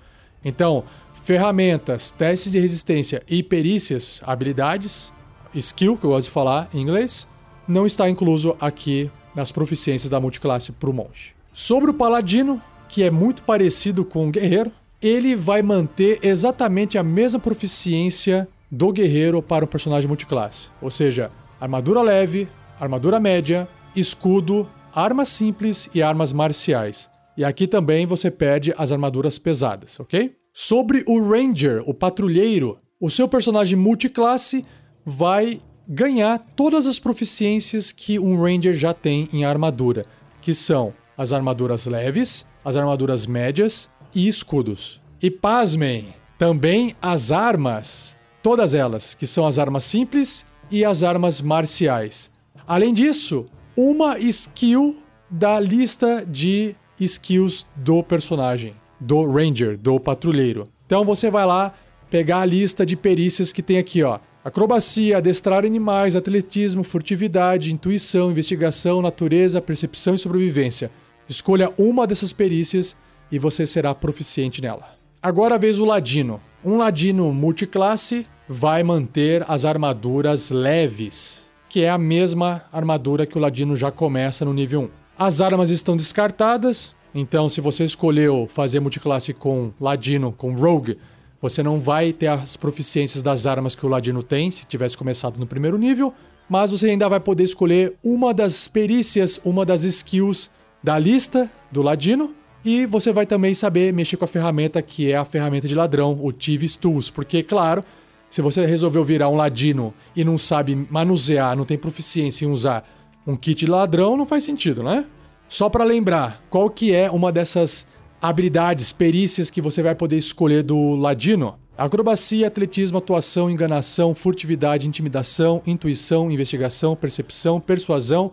Então, 0.45 0.85
ferramentas, 1.23 2.11
testes 2.11 2.51
de 2.51 2.59
resistência 2.59 3.23
e 3.29 3.43
perícias, 3.43 4.21
habilidades, 4.25 5.13
skill, 5.55 5.97
que 5.97 6.05
eu 6.05 6.11
gosto 6.11 6.27
de 6.27 6.33
falar 6.33 6.69
em 6.75 6.81
inglês, 6.81 7.29
não 7.67 7.87
está 7.87 8.11
incluso 8.11 8.57
aqui 8.61 9.09
nas 9.35 9.53
proficiências 9.53 10.11
da 10.11 10.21
multiclasse 10.21 10.73
para 10.73 10.91
o 10.91 10.93
monge. 10.93 11.35
Sobre 11.53 11.91
o 11.91 11.95
paladino, 11.95 12.61
que 12.89 13.03
é 13.03 13.11
muito 13.11 13.45
parecido 13.45 14.05
com 14.05 14.29
o 14.29 14.31
guerreiro, 14.31 14.73
ele 15.01 15.37
vai 15.37 15.63
manter 15.63 16.19
exatamente 16.23 16.99
a 16.99 17.03
mesma 17.03 17.39
proficiência 17.39 18.49
do 18.71 18.93
guerreiro 18.93 19.43
para 19.43 19.65
um 19.65 19.69
personagem 19.69 20.09
multiclasse. 20.09 20.69
Ou 20.81 20.91
seja, 20.91 21.29
armadura 21.61 22.03
leve, 22.03 22.49
armadura 22.81 23.21
média, 23.21 23.69
escudo, 23.95 24.69
armas 24.95 25.29
simples 25.29 25.89
e 25.95 26.03
armas 26.03 26.33
marciais. 26.33 27.09
E 27.37 27.45
aqui 27.45 27.67
também 27.67 28.07
você 28.07 28.31
perde 28.31 28.75
as 28.77 28.93
armaduras 28.93 29.39
pesadas, 29.39 29.99
ok? 30.01 30.42
Sobre 30.53 31.03
o 31.07 31.19
Ranger, 31.19 31.83
o 31.87 31.95
patrulheiro, 31.95 32.79
o 33.01 33.09
seu 33.09 33.27
personagem 33.27 33.77
multiclasse 33.77 34.65
vai 35.05 35.61
ganhar 35.89 36.39
todas 36.55 36.87
as 36.87 36.99
proficiências 36.99 37.91
que 37.91 38.19
um 38.19 38.39
Ranger 38.39 38.75
já 38.75 38.93
tem 38.93 39.31
em 39.33 39.47
armadura, 39.47 40.05
que 40.43 40.53
são 40.53 40.93
as 41.17 41.33
armaduras 41.33 41.87
leves, 41.87 42.47
as 42.63 42.77
armaduras 42.77 43.27
médias 43.27 43.89
e 44.15 44.29
escudos. 44.29 45.01
E 45.23 45.31
pasmem, 45.31 46.15
também 46.37 46.95
as 47.01 47.33
armas, 47.33 48.15
todas 48.43 48.75
elas, 48.75 49.15
que 49.15 49.27
são 49.27 49.47
as 49.47 49.59
armas 49.59 49.85
simples 49.85 50.45
e 50.71 50.85
as 50.85 51.03
armas 51.03 51.41
marciais. 51.41 52.31
Além 52.67 52.93
disso, 52.93 53.47
uma 53.75 54.19
skill 54.19 55.03
da 55.31 55.59
lista 55.59 56.27
de 56.27 56.77
skills 57.01 57.67
do 57.75 58.03
personagem, 58.03 58.75
do 59.03 59.25
Ranger, 59.31 59.77
do 59.77 59.99
patrulheiro. 59.99 60.69
Então 60.87 61.05
você 61.05 61.31
vai 61.31 61.45
lá 61.45 61.75
pegar 62.11 62.41
a 62.41 62.45
lista 62.45 62.87
de 62.87 62.97
perícias 62.97 63.53
que 63.53 63.63
tem 63.63 63.79
aqui, 63.79 64.03
ó. 64.03 64.19
Acrobacia, 64.45 65.19
adestrar 65.19 65.65
animais, 65.65 66.17
atletismo, 66.17 66.83
furtividade, 66.83 67.73
intuição, 67.73 68.31
investigação, 68.31 69.01
natureza, 69.01 69.61
percepção 69.61 70.15
e 70.15 70.19
sobrevivência. 70.19 70.91
Escolha 71.29 71.73
uma 71.79 72.07
dessas 72.07 72.33
perícias 72.33 72.97
e 73.31 73.39
você 73.39 73.67
será 73.67 73.95
proficiente 73.95 74.61
nela. 74.61 74.97
Agora 75.23 75.55
a 75.55 75.59
vez 75.59 75.79
o 75.79 75.85
ladino. 75.85 76.41
Um 76.65 76.79
ladino 76.79 77.33
multiclasse 77.33 78.27
vai 78.49 78.83
manter 78.83 79.45
as 79.49 79.65
armaduras 79.65 80.51
leves, 80.51 81.45
que 81.69 81.83
é 81.83 81.91
a 81.91 81.97
mesma 81.97 82.63
armadura 82.73 83.25
que 83.25 83.39
o 83.39 83.41
ladino 83.41 83.77
já 83.77 83.91
começa 83.91 84.45
no 84.45 84.53
nível 84.53 84.83
1. 84.83 84.91
As 85.19 85.41
armas 85.41 85.71
estão 85.71 85.97
descartadas, 85.97 86.95
então 87.15 87.49
se 87.49 87.61
você 87.61 87.85
escolheu 87.85 88.47
fazer 88.47 88.81
multiclasse 88.81 89.33
com 89.33 89.73
ladino, 89.81 90.33
com 90.33 90.55
rogue, 90.55 90.99
você 91.43 91.61
não 91.61 91.81
vai 91.81 92.13
ter 92.13 92.29
as 92.29 92.57
proficiências 92.57 93.21
das 93.21 93.47
armas 93.47 93.75
que 93.75 93.85
o 93.85 93.89
Ladino 93.89 94.23
tem, 94.23 94.49
se 94.49 94.65
tivesse 94.65 94.97
começado 94.97 95.41
no 95.41 95.47
primeiro 95.47 95.77
nível, 95.77 96.15
mas 96.49 96.71
você 96.71 96.91
ainda 96.91 97.09
vai 97.09 97.19
poder 97.19 97.43
escolher 97.43 97.95
uma 98.03 98.33
das 98.33 98.69
perícias, 98.69 99.41
uma 99.45 99.67
das 99.67 99.83
skills 99.83 100.53
da 100.81 100.97
lista 100.97 101.51
do 101.73 101.83
Ladino, 101.83 102.33
e 102.65 102.87
você 102.87 103.13
vai 103.13 103.27
também 103.27 103.57
saber 103.57 103.93
mexer 103.93 104.17
com 104.17 104.25
a 104.25 104.29
ferramenta 104.29 104.81
que 104.81 105.11
é 105.11 105.17
a 105.17 105.25
ferramenta 105.25 105.67
de 105.67 105.75
ladrão, 105.75 106.17
o 106.23 106.33
Thieves 106.33 106.77
Tools, 106.77 107.11
porque, 107.11 107.43
claro, 107.43 107.83
se 108.31 108.41
você 108.41 108.65
resolveu 108.65 109.05
virar 109.05 109.29
um 109.29 109.35
ladino 109.35 109.93
e 110.15 110.23
não 110.23 110.39
sabe 110.39 110.77
manusear, 110.89 111.57
não 111.57 111.65
tem 111.65 111.77
proficiência 111.77 112.47
em 112.47 112.49
usar 112.49 112.85
um 113.27 113.35
kit 113.35 113.67
de 113.67 113.71
ladrão, 113.71 114.17
não 114.17 114.27
faz 114.27 114.45
sentido, 114.45 114.83
né? 114.83 115.05
Só 115.49 115.69
para 115.69 115.85
lembrar, 115.85 116.43
qual 116.49 116.71
que 116.71 116.95
é 116.95 117.11
uma 117.11 117.31
dessas 117.31 117.87
habilidades, 118.23 118.93
perícias 118.93 119.51
que 119.51 119.61
você 119.61 119.83
vai 119.83 119.97
poder 119.97 120.17
escolher 120.17 120.63
do 120.63 120.95
Ladino. 120.95 121.59
Acrobacia, 121.77 122.47
atletismo, 122.47 122.99
atuação, 122.99 123.51
enganação, 123.51 124.15
furtividade, 124.15 124.87
intimidação, 124.87 125.61
intuição, 125.67 126.31
investigação, 126.31 126.95
percepção, 126.95 127.61
persuasão 127.61 128.31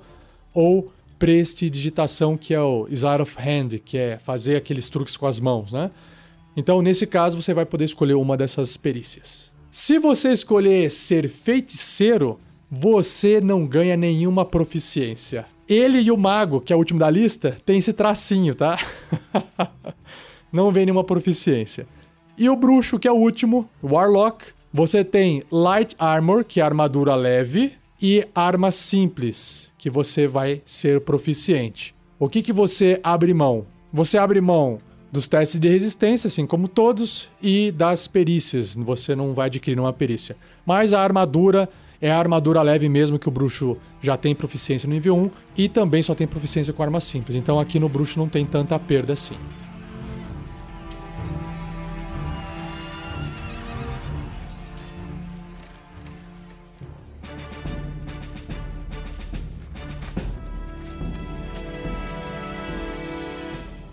ou 0.53 0.93
prestidigitação, 1.17 2.37
que 2.37 2.53
é 2.53 2.61
o 2.61 2.87
Sleight 2.91 3.23
of 3.23 3.35
Hand, 3.39 3.79
que 3.83 3.97
é 3.97 4.19
fazer 4.19 4.57
aqueles 4.57 4.89
truques 4.89 5.17
com 5.17 5.25
as 5.25 5.39
mãos, 5.39 5.71
né? 5.71 5.89
Então, 6.55 6.81
nesse 6.81 7.07
caso, 7.07 7.41
você 7.41 7.53
vai 7.53 7.65
poder 7.65 7.85
escolher 7.85 8.13
uma 8.13 8.37
dessas 8.37 8.77
perícias. 8.77 9.51
Se 9.71 9.97
você 9.97 10.31
escolher 10.31 10.91
ser 10.91 11.27
feiticeiro, 11.27 12.39
você 12.69 13.41
não 13.41 13.65
ganha 13.65 13.97
nenhuma 13.97 14.45
proficiência. 14.45 15.45
Ele 15.69 15.99
e 15.99 16.11
o 16.11 16.17
mago, 16.17 16.59
que 16.59 16.73
é 16.73 16.75
o 16.75 16.79
último 16.79 16.99
da 16.99 17.11
lista, 17.11 17.55
tem 17.63 17.77
esse 17.77 17.93
tracinho, 17.93 18.55
tá? 18.55 18.79
Não 20.51 20.71
vem 20.71 20.87
nenhuma 20.87 21.03
proficiência. 21.03 21.85
E 22.35 22.49
o 22.49 22.55
bruxo, 22.55 22.97
que 22.97 23.07
é 23.07 23.11
o 23.11 23.15
último, 23.17 23.69
Warlock, 23.83 24.45
você 24.73 25.03
tem 25.03 25.43
Light 25.51 25.95
Armor, 25.99 26.43
que 26.43 26.59
é 26.59 26.63
armadura 26.63 27.13
leve, 27.13 27.73
e 28.01 28.25
arma 28.33 28.71
simples, 28.71 29.71
que 29.77 29.91
você 29.91 30.27
vai 30.27 30.61
ser 30.65 31.01
proficiente. 31.01 31.93
O 32.17 32.27
que, 32.27 32.41
que 32.41 32.53
você 32.53 32.99
abre 33.03 33.31
mão? 33.31 33.67
Você 33.93 34.17
abre 34.17 34.41
mão 34.41 34.79
dos 35.11 35.27
testes 35.27 35.59
de 35.59 35.69
resistência, 35.69 36.27
assim 36.27 36.47
como 36.47 36.67
todos, 36.67 37.29
e 37.41 37.71
das 37.71 38.07
perícias. 38.07 38.75
Você 38.75 39.15
não 39.15 39.33
vai 39.33 39.47
adquirir 39.47 39.79
uma 39.79 39.93
perícia. 39.93 40.35
Mas 40.65 40.93
a 40.93 41.01
armadura 41.01 41.69
é 42.01 42.11
a 42.11 42.17
armadura 42.17 42.61
leve 42.61 42.87
mesmo 42.87 43.19
que 43.19 43.27
o 43.27 43.31
bruxo 43.31 43.77
já 44.01 44.15
tem 44.15 44.33
proficiência 44.33 44.87
no 44.87 44.93
nível 44.93 45.15
1 45.15 45.31
e 45.57 45.69
também 45.69 46.01
só 46.01 46.15
tem 46.15 46.27
proficiência 46.27 46.73
com 46.73 46.81
arma 46.81 46.99
simples. 46.99 47.35
Então 47.35 47.59
aqui 47.59 47.79
no 47.79 47.89
bruxo 47.89 48.17
não 48.17 48.29
tem 48.29 48.45
tanta 48.45 48.79
perda 48.79 49.13
assim. 49.13 49.35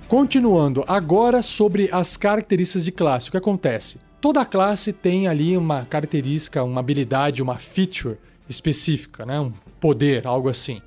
Continuando, 0.09 0.85
agora 0.87 1.42
sobre 1.42 1.90
as 1.92 2.16
características 2.16 2.85
de 2.85 2.92
classe. 2.92 3.29
O 3.29 3.33
que 3.33 3.37
acontece? 3.37 4.06
Toda 4.20 4.44
classe 4.44 4.92
tem 4.92 5.29
ali 5.29 5.57
uma 5.57 5.85
característica, 5.85 6.62
uma 6.64 6.81
habilidade, 6.81 7.42
uma 7.42 7.59
feature 7.59 8.16
específica, 8.48 9.26
né? 9.26 9.40
um 9.40 9.52
poder, 9.81 10.26
algo 10.26 10.48
assim. 10.48 10.81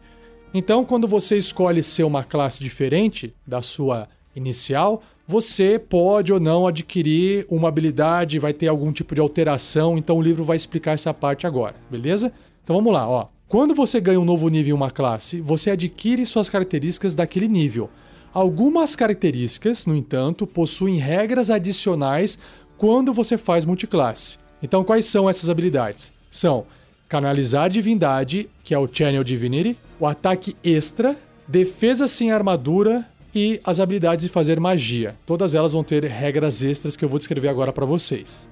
Então, 0.54 0.84
quando 0.84 1.08
você 1.08 1.38
escolhe 1.38 1.84
ser 1.84 2.04
uma 2.04 2.24
classe 2.24 2.60
diferente 2.64 3.34
da 3.46 3.62
sua 3.62 4.08
inicial, 4.36 5.04
você 5.28 5.78
pode 5.78 6.34
ou 6.34 6.40
não 6.40 6.66
adquirir 6.66 7.46
uma 7.50 7.68
habilidade, 7.68 8.40
vai 8.40 8.52
ter 8.52 8.68
algum 8.68 8.92
tipo 8.92 9.14
de 9.14 9.22
alteração, 9.22 9.96
então 9.96 10.18
o 10.18 10.22
livro 10.22 10.44
vai 10.44 10.58
explicar 10.58 10.94
essa 10.94 11.14
parte 11.14 11.46
agora, 11.46 11.76
beleza? 11.90 12.34
Então 12.64 12.76
vamos 12.76 12.92
lá, 12.92 13.08
ó. 13.08 13.28
Quando 13.48 13.76
você 13.76 14.02
ganha 14.02 14.20
um 14.20 14.26
novo 14.26 14.50
nível 14.50 14.72
em 14.72 14.78
uma 14.78 14.90
classe, 14.90 15.40
você 15.40 15.72
adquire 15.72 16.26
suas 16.26 16.50
características 16.50 17.14
daquele 17.14 17.48
nível. 17.48 17.90
Algumas 18.34 18.96
características, 18.96 19.86
no 19.86 19.96
entanto, 19.96 20.46
possuem 20.46 20.98
regras 20.98 21.50
adicionais 21.50 22.38
quando 22.80 23.14
você 23.14 23.38
faz 23.38 23.66
multiclasse. 23.66 24.38
Então, 24.64 24.84
quais 24.84 25.06
são 25.06 25.30
essas 25.30 25.50
habilidades? 25.50 26.12
São 26.32 26.66
canalizar 27.10 27.70
divindade, 27.70 28.50
que 28.64 28.74
é 28.74 28.80
o 28.80 28.88
Channel 28.92 29.24
Divinity, 29.24 29.78
o 30.00 30.08
ataque 30.08 30.56
extra, 30.64 31.16
defesa 31.48 32.08
sem 32.08 32.32
armadura 32.32 33.06
e 33.36 33.60
as 33.64 33.80
habilidades 33.80 34.26
de 34.26 34.32
fazer 34.32 34.60
magia. 34.60 35.16
Todas 35.26 35.54
elas 35.54 35.74
vão 35.74 35.84
ter 35.84 36.06
regras 36.06 36.62
extras 36.64 36.96
que 36.96 37.04
eu 37.04 37.10
vou 37.10 37.18
descrever 37.18 37.50
agora 37.50 37.74
para 37.74 37.86
vocês. 37.86 38.48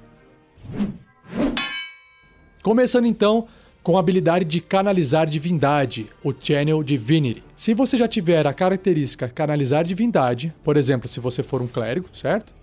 Começando 2.61 3.05
então 3.05 3.47
com 3.81 3.95
a 3.95 4.01
habilidade 4.01 4.43
de 4.43 4.59
canalizar 4.59 5.25
divindade, 5.25 6.09
o 6.21 6.33
Channel 6.37 6.83
Divinity. 6.83 7.41
Se 7.55 7.73
você 7.73 7.95
já 7.95 8.07
tiver 8.07 8.45
a 8.45 8.53
característica 8.53 9.29
canalizar 9.29 9.85
divindade, 9.85 10.53
por 10.65 10.75
exemplo, 10.75 11.07
se 11.07 11.21
você 11.21 11.41
for 11.41 11.61
um 11.61 11.67
clérigo, 11.67 12.09
certo? 12.13 12.53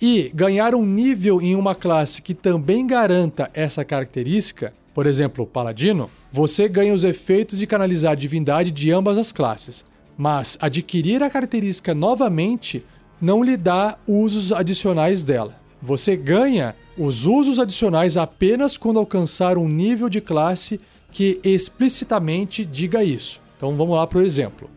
E 0.00 0.30
ganhar 0.34 0.74
um 0.74 0.84
nível 0.84 1.40
em 1.40 1.54
uma 1.54 1.74
classe 1.74 2.20
que 2.20 2.34
também 2.34 2.86
garanta 2.86 3.50
essa 3.54 3.84
característica, 3.84 4.72
por 4.92 5.06
exemplo, 5.06 5.46
paladino, 5.46 6.10
você 6.30 6.68
ganha 6.68 6.94
os 6.94 7.04
efeitos 7.04 7.58
de 7.58 7.66
canalizar 7.66 8.16
divindade 8.16 8.70
de 8.70 8.90
ambas 8.90 9.16
as 9.18 9.32
classes. 9.32 9.84
Mas 10.16 10.56
adquirir 10.60 11.22
a 11.22 11.30
característica 11.30 11.94
novamente 11.94 12.84
não 13.20 13.42
lhe 13.42 13.56
dá 13.56 13.96
usos 14.06 14.52
adicionais 14.52 15.24
dela. 15.24 15.56
Você 15.80 16.16
ganha 16.16 16.74
os 16.96 17.26
usos 17.26 17.58
adicionais 17.58 18.16
apenas 18.16 18.76
quando 18.76 18.98
alcançar 18.98 19.58
um 19.58 19.68
nível 19.68 20.08
de 20.08 20.20
classe 20.20 20.80
que 21.10 21.40
explicitamente 21.44 22.64
diga 22.64 23.04
isso. 23.04 23.40
Então 23.56 23.76
vamos 23.76 23.96
lá 23.96 24.06
para 24.06 24.18
o 24.18 24.22
exemplo. 24.22 24.70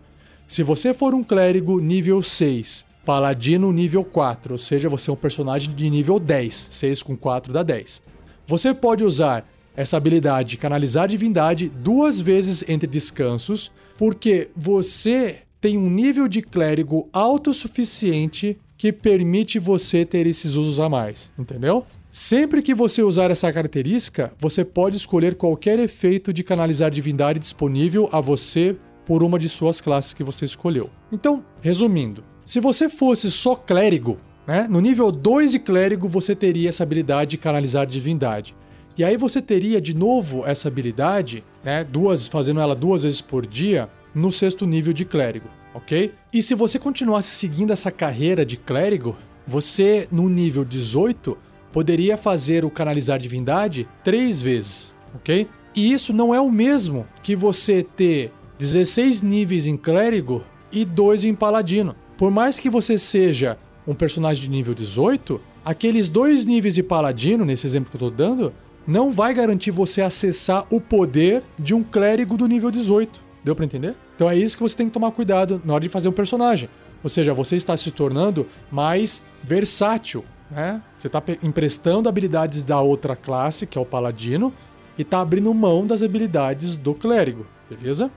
Se 0.47 0.63
você 0.63 0.93
for 0.93 1.13
um 1.13 1.23
clérigo 1.23 1.79
nível 1.79 2.21
6, 2.21 2.85
paladino 3.07 3.71
nível 3.71 4.03
4, 4.03 4.55
ou 4.55 4.57
seja, 4.57 4.89
você 4.89 5.09
é 5.09 5.13
um 5.13 5.15
personagem 5.15 5.73
de 5.73 5.89
nível 5.89 6.19
10, 6.19 6.67
6 6.73 7.03
com 7.03 7.15
4 7.15 7.53
dá 7.53 7.63
10. 7.63 8.03
Você 8.45 8.73
pode 8.73 9.01
usar 9.01 9.49
essa 9.77 9.95
habilidade 9.95 10.49
de 10.49 10.57
canalizar 10.57 11.07
divindade 11.07 11.69
duas 11.69 12.19
vezes 12.19 12.65
entre 12.67 12.85
descansos, 12.85 13.71
porque 13.97 14.49
você 14.53 15.37
tem 15.61 15.77
um 15.77 15.89
nível 15.89 16.27
de 16.27 16.41
clérigo 16.41 17.07
autossuficiente 17.13 18.57
que 18.77 18.91
permite 18.91 19.57
você 19.57 20.03
ter 20.03 20.27
esses 20.27 20.55
usos 20.55 20.77
a 20.77 20.89
mais, 20.89 21.31
entendeu? 21.39 21.85
Sempre 22.11 22.61
que 22.61 22.75
você 22.75 23.01
usar 23.01 23.31
essa 23.31 23.53
característica, 23.53 24.33
você 24.37 24.65
pode 24.65 24.97
escolher 24.97 25.35
qualquer 25.35 25.79
efeito 25.79 26.33
de 26.33 26.43
canalizar 26.43 26.91
divindade 26.91 27.39
disponível 27.39 28.09
a 28.11 28.19
você 28.19 28.75
por 29.05 29.23
uma 29.23 29.39
de 29.39 29.47
suas 29.47 29.79
classes 29.79 30.13
que 30.13 30.25
você 30.25 30.43
escolheu. 30.43 30.89
Então, 31.09 31.45
resumindo, 31.61 32.21
se 32.47 32.61
você 32.61 32.87
fosse 32.87 33.29
só 33.29 33.55
clérigo, 33.55 34.15
né, 34.47 34.67
no 34.69 34.79
nível 34.79 35.11
2 35.11 35.51
de 35.51 35.59
clérigo 35.59 36.07
você 36.07 36.33
teria 36.33 36.69
essa 36.69 36.81
habilidade 36.81 37.31
de 37.31 37.37
canalizar 37.37 37.85
divindade. 37.85 38.55
E 38.97 39.03
aí 39.03 39.17
você 39.17 39.41
teria 39.41 39.81
de 39.81 39.93
novo 39.93 40.45
essa 40.47 40.69
habilidade, 40.69 41.43
né, 41.61 41.83
duas, 41.83 42.25
fazendo 42.25 42.61
ela 42.61 42.73
duas 42.73 43.03
vezes 43.03 43.19
por 43.19 43.45
dia, 43.45 43.89
no 44.15 44.31
sexto 44.31 44.65
nível 44.65 44.93
de 44.93 45.03
clérigo, 45.03 45.49
ok? 45.73 46.13
E 46.31 46.41
se 46.41 46.55
você 46.55 46.79
continuasse 46.79 47.31
seguindo 47.31 47.73
essa 47.73 47.91
carreira 47.91 48.45
de 48.45 48.55
clérigo, 48.55 49.17
você 49.45 50.07
no 50.09 50.29
nível 50.29 50.63
18 50.63 51.37
poderia 51.73 52.15
fazer 52.15 52.63
o 52.63 52.71
canalizar 52.71 53.19
divindade 53.19 53.85
três 54.05 54.41
vezes, 54.41 54.95
ok? 55.13 55.49
E 55.75 55.91
isso 55.91 56.13
não 56.13 56.33
é 56.33 56.39
o 56.39 56.49
mesmo 56.49 57.05
que 57.21 57.35
você 57.35 57.83
ter 57.83 58.31
16 58.57 59.21
níveis 59.21 59.67
em 59.67 59.75
clérigo 59.75 60.45
e 60.71 60.85
2 60.85 61.25
em 61.25 61.35
paladino. 61.35 61.93
Por 62.17 62.31
mais 62.31 62.59
que 62.59 62.69
você 62.69 62.97
seja 62.97 63.57
um 63.87 63.93
personagem 63.93 64.43
de 64.43 64.49
nível 64.49 64.73
18, 64.73 65.39
aqueles 65.63 66.09
dois 66.09 66.45
níveis 66.45 66.75
de 66.75 66.83
paladino, 66.83 67.45
nesse 67.45 67.65
exemplo 67.65 67.89
que 67.89 67.95
eu 67.95 68.09
tô 68.09 68.09
dando, 68.09 68.53
não 68.85 69.11
vai 69.11 69.33
garantir 69.33 69.71
você 69.71 70.01
acessar 70.01 70.65
o 70.69 70.81
poder 70.81 71.43
de 71.57 71.73
um 71.73 71.83
clérigo 71.83 72.35
do 72.35 72.47
nível 72.47 72.71
18. 72.71 73.19
Deu 73.43 73.55
para 73.55 73.65
entender? 73.65 73.95
Então 74.15 74.29
é 74.29 74.35
isso 74.35 74.57
que 74.57 74.63
você 74.63 74.75
tem 74.75 74.87
que 74.87 74.93
tomar 74.93 75.11
cuidado 75.11 75.61
na 75.63 75.73
hora 75.73 75.83
de 75.83 75.89
fazer 75.89 76.09
um 76.09 76.13
personagem. 76.13 76.69
Ou 77.03 77.09
seja, 77.09 77.33
você 77.33 77.55
está 77.55 77.77
se 77.77 77.91
tornando 77.91 78.47
mais 78.71 79.21
versátil 79.43 80.25
né? 80.49 80.81
Você 80.97 81.07
está 81.07 81.21
emprestando 81.43 82.07
habilidades 82.07 82.63
da 82.63 82.79
outra 82.79 83.15
classe, 83.15 83.67
que 83.67 83.77
é 83.77 83.81
o 83.81 83.85
paladino, 83.85 84.53
e 84.97 85.01
está 85.01 85.19
abrindo 85.19 85.53
mão 85.53 85.85
das 85.85 86.01
habilidades 86.01 86.77
do 86.77 86.93
clérigo, 86.93 87.45
beleza? 87.69 88.09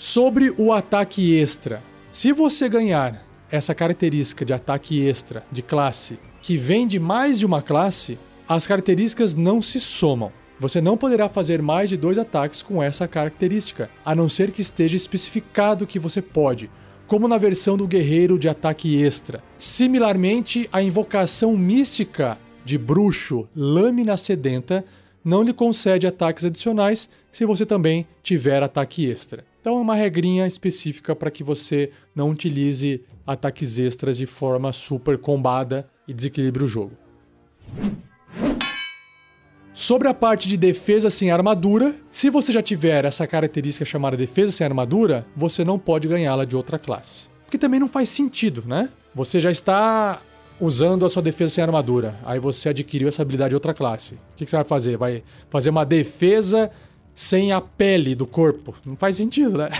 Sobre 0.00 0.54
o 0.56 0.72
ataque 0.72 1.36
extra. 1.36 1.82
Se 2.08 2.32
você 2.32 2.68
ganhar 2.68 3.20
essa 3.50 3.74
característica 3.74 4.44
de 4.44 4.52
ataque 4.52 5.04
extra 5.04 5.44
de 5.50 5.60
classe 5.60 6.20
que 6.40 6.56
vem 6.56 6.86
de 6.86 7.00
mais 7.00 7.36
de 7.36 7.44
uma 7.44 7.60
classe, 7.60 8.16
as 8.48 8.64
características 8.64 9.34
não 9.34 9.60
se 9.60 9.80
somam. 9.80 10.30
Você 10.60 10.80
não 10.80 10.96
poderá 10.96 11.28
fazer 11.28 11.60
mais 11.60 11.90
de 11.90 11.96
dois 11.96 12.16
ataques 12.16 12.62
com 12.62 12.80
essa 12.80 13.08
característica, 13.08 13.90
a 14.04 14.14
não 14.14 14.28
ser 14.28 14.52
que 14.52 14.60
esteja 14.60 14.94
especificado 14.94 15.84
que 15.84 15.98
você 15.98 16.22
pode, 16.22 16.70
como 17.08 17.26
na 17.26 17.36
versão 17.36 17.76
do 17.76 17.88
guerreiro 17.88 18.38
de 18.38 18.48
ataque 18.48 19.02
extra. 19.02 19.42
Similarmente, 19.58 20.68
a 20.72 20.80
invocação 20.80 21.56
mística 21.56 22.38
de 22.64 22.78
bruxo 22.78 23.48
Lâmina 23.54 24.16
Sedenta 24.16 24.84
não 25.24 25.42
lhe 25.42 25.52
concede 25.52 26.06
ataques 26.06 26.44
adicionais 26.44 27.10
se 27.32 27.44
você 27.44 27.66
também 27.66 28.06
tiver 28.22 28.62
ataque 28.62 29.04
extra. 29.04 29.47
Então 29.68 29.76
é 29.76 29.82
uma 29.82 29.94
regrinha 29.94 30.46
específica 30.46 31.14
para 31.14 31.30
que 31.30 31.44
você 31.44 31.90
não 32.14 32.30
utilize 32.30 33.02
ataques 33.26 33.78
extras 33.78 34.16
de 34.16 34.24
forma 34.24 34.72
super 34.72 35.18
combada 35.18 35.86
e 36.08 36.14
desequilibre 36.14 36.64
o 36.64 36.66
jogo. 36.66 36.92
Sobre 39.74 40.08
a 40.08 40.14
parte 40.14 40.48
de 40.48 40.56
defesa 40.56 41.10
sem 41.10 41.30
armadura, 41.30 41.94
se 42.10 42.30
você 42.30 42.50
já 42.50 42.62
tiver 42.62 43.04
essa 43.04 43.26
característica 43.26 43.84
chamada 43.84 44.16
defesa 44.16 44.50
sem 44.50 44.66
armadura, 44.66 45.26
você 45.36 45.62
não 45.62 45.78
pode 45.78 46.08
ganhá-la 46.08 46.46
de 46.46 46.56
outra 46.56 46.78
classe. 46.78 47.28
Porque 47.44 47.58
também 47.58 47.78
não 47.78 47.88
faz 47.88 48.08
sentido, 48.08 48.64
né? 48.66 48.88
Você 49.14 49.38
já 49.38 49.50
está 49.50 50.22
usando 50.58 51.04
a 51.04 51.10
sua 51.10 51.20
defesa 51.20 51.56
sem 51.56 51.62
armadura, 51.62 52.18
aí 52.24 52.40
você 52.40 52.70
adquiriu 52.70 53.06
essa 53.06 53.20
habilidade 53.20 53.50
de 53.50 53.56
outra 53.56 53.74
classe. 53.74 54.14
O 54.14 54.18
que 54.34 54.46
você 54.46 54.56
vai 54.56 54.64
fazer? 54.64 54.96
Vai 54.96 55.22
fazer 55.50 55.68
uma 55.68 55.84
defesa 55.84 56.70
sem 57.18 57.50
a 57.50 57.60
pele 57.60 58.14
do 58.14 58.28
corpo? 58.28 58.72
Não 58.86 58.94
faz 58.94 59.16
sentido, 59.16 59.58
né? 59.58 59.70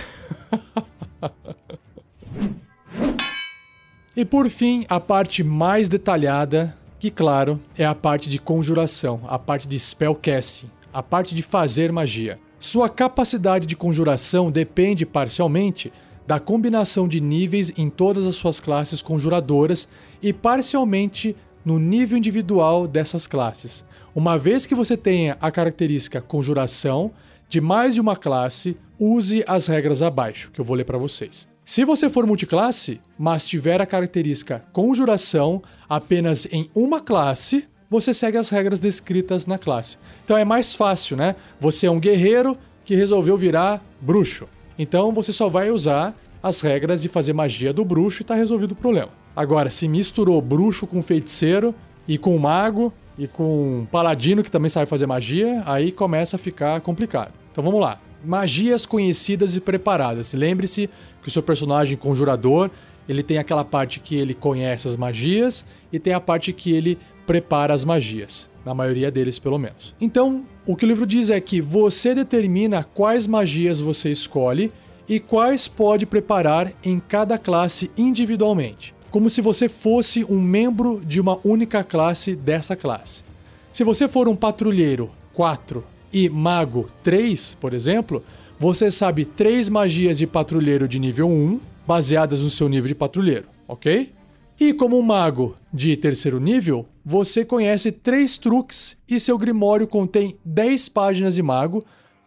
e 4.13 4.25
por 4.25 4.49
fim, 4.49 4.85
a 4.89 4.99
parte 4.99 5.41
mais 5.41 5.87
detalhada 5.87 6.77
que, 6.99 7.09
claro, 7.09 7.57
é 7.77 7.85
a 7.85 7.95
parte 7.95 8.27
de 8.29 8.39
conjuração, 8.39 9.21
a 9.25 9.39
parte 9.39 9.69
de 9.69 9.79
spellcasting, 9.79 10.69
a 10.91 11.01
parte 11.01 11.33
de 11.33 11.41
fazer 11.41 11.93
magia. 11.93 12.37
Sua 12.59 12.89
capacidade 12.89 13.65
de 13.65 13.77
conjuração 13.77 14.51
depende 14.51 15.05
parcialmente 15.05 15.93
da 16.27 16.41
combinação 16.41 17.07
de 17.07 17.21
níveis 17.21 17.71
em 17.77 17.87
todas 17.87 18.25
as 18.25 18.35
suas 18.35 18.59
classes 18.59 19.01
conjuradoras 19.01 19.87
e 20.21 20.33
parcialmente 20.33 21.37
no 21.63 21.79
nível 21.79 22.17
individual 22.17 22.85
dessas 22.85 23.27
classes. 23.27 23.85
Uma 24.13 24.37
vez 24.37 24.65
que 24.65 24.75
você 24.75 24.97
tenha 24.97 25.37
a 25.39 25.49
característica 25.49 26.19
conjuração 26.19 27.13
de 27.49 27.59
mais 27.59 27.95
de 27.95 28.01
uma 28.01 28.15
classe, 28.15 28.77
use 28.99 29.43
as 29.47 29.67
regras 29.67 30.01
abaixo, 30.01 30.51
que 30.51 30.61
eu 30.61 30.65
vou 30.65 30.77
ler 30.77 30.85
para 30.85 30.97
vocês. 30.97 31.47
Se 31.65 31.83
você 31.83 32.09
for 32.09 32.25
multiclasse, 32.25 33.01
mas 33.17 33.47
tiver 33.47 33.81
a 33.81 33.85
característica 33.85 34.63
conjuração 34.71 35.61
apenas 35.87 36.47
em 36.51 36.69
uma 36.73 37.01
classe, 37.01 37.67
você 37.89 38.13
segue 38.13 38.37
as 38.37 38.49
regras 38.49 38.79
descritas 38.79 39.47
na 39.47 39.57
classe. 39.57 39.97
Então 40.23 40.37
é 40.37 40.45
mais 40.45 40.73
fácil, 40.73 41.17
né? 41.17 41.35
Você 41.59 41.87
é 41.87 41.91
um 41.91 41.99
guerreiro 41.99 42.55
que 42.85 42.95
resolveu 42.95 43.37
virar 43.37 43.83
bruxo. 43.99 44.45
Então 44.77 45.11
você 45.11 45.31
só 45.31 45.49
vai 45.49 45.71
usar 45.71 46.15
as 46.41 46.61
regras 46.61 47.01
de 47.01 47.07
fazer 47.07 47.33
magia 47.33 47.73
do 47.73 47.83
bruxo 47.83 48.21
e 48.21 48.25
tá 48.25 48.35
resolvido 48.35 48.71
o 48.71 48.75
problema. 48.75 49.09
Agora, 49.35 49.69
se 49.69 49.87
misturou 49.87 50.41
bruxo 50.41 50.87
com 50.87 51.01
feiticeiro 51.01 51.73
e 52.07 52.17
com 52.17 52.37
mago 52.37 52.93
e 53.17 53.27
com 53.27 53.85
paladino 53.91 54.43
que 54.43 54.51
também 54.51 54.69
sabe 54.69 54.85
fazer 54.87 55.05
magia, 55.05 55.61
aí 55.65 55.91
começa 55.91 56.35
a 56.35 56.39
ficar 56.39 56.81
complicado. 56.81 57.38
Então 57.51 57.63
vamos 57.63 57.81
lá 57.81 57.99
magias 58.23 58.85
conhecidas 58.85 59.55
e 59.55 59.61
preparadas. 59.61 60.33
Lembre-se 60.33 60.89
que 61.21 61.27
o 61.27 61.31
seu 61.31 61.43
personagem 61.43 61.97
conjurador, 61.97 62.69
ele 63.07 63.23
tem 63.23 63.37
aquela 63.37 63.65
parte 63.65 63.99
que 63.99 64.15
ele 64.15 64.33
conhece 64.33 64.87
as 64.87 64.95
magias 64.95 65.65
e 65.91 65.99
tem 65.99 66.13
a 66.13 66.19
parte 66.19 66.53
que 66.53 66.71
ele 66.71 66.97
prepara 67.25 67.73
as 67.73 67.83
magias. 67.83 68.49
Na 68.65 68.73
maioria 68.73 69.09
deles, 69.09 69.39
pelo 69.39 69.57
menos. 69.57 69.95
Então, 70.01 70.43
o 70.65 70.75
que 70.75 70.85
o 70.85 70.87
livro 70.87 71.07
diz 71.07 71.29
é 71.29 71.39
que 71.39 71.61
você 71.61 72.13
determina 72.13 72.83
quais 72.83 73.25
magias 73.25 73.79
você 73.79 74.11
escolhe 74.11 74.69
e 75.07 75.19
quais 75.19 75.67
pode 75.67 76.05
preparar 76.05 76.71
em 76.83 76.99
cada 76.99 77.37
classe 77.37 77.89
individualmente, 77.97 78.93
como 79.09 79.29
se 79.29 79.41
você 79.41 79.69
fosse 79.69 80.25
um 80.25 80.39
membro 80.39 81.01
de 81.03 81.21
uma 81.21 81.39
única 81.43 81.83
classe 81.83 82.35
dessa 82.35 82.75
classe. 82.75 83.23
Se 83.71 83.83
você 83.83 84.07
for 84.07 84.27
um 84.27 84.35
patrulheiro 84.35 85.09
4 85.33 85.83
e 86.11 86.29
Mago 86.29 86.89
3, 87.03 87.57
por 87.59 87.73
exemplo, 87.73 88.23
você 88.59 88.91
sabe 88.91 89.25
três 89.25 89.69
magias 89.69 90.17
de 90.17 90.27
patrulheiro 90.27 90.87
de 90.87 90.99
nível 90.99 91.29
1, 91.29 91.59
baseadas 91.87 92.41
no 92.41 92.49
seu 92.49 92.67
nível 92.67 92.87
de 92.87 92.95
patrulheiro, 92.95 93.45
ok? 93.67 94.11
E 94.59 94.73
como 94.73 94.99
um 94.99 95.01
mago 95.01 95.55
de 95.73 95.95
terceiro 95.95 96.39
nível, 96.39 96.85
você 97.05 97.45
conhece 97.45 97.91
três 97.93 98.37
truques 98.37 98.97
e 99.07 99.17
seu 99.19 99.37
grimório 99.37 99.87
contém 99.87 100.35
10 100.43 100.89
páginas 100.89 101.35
de 101.35 101.41
mago, 101.41 101.83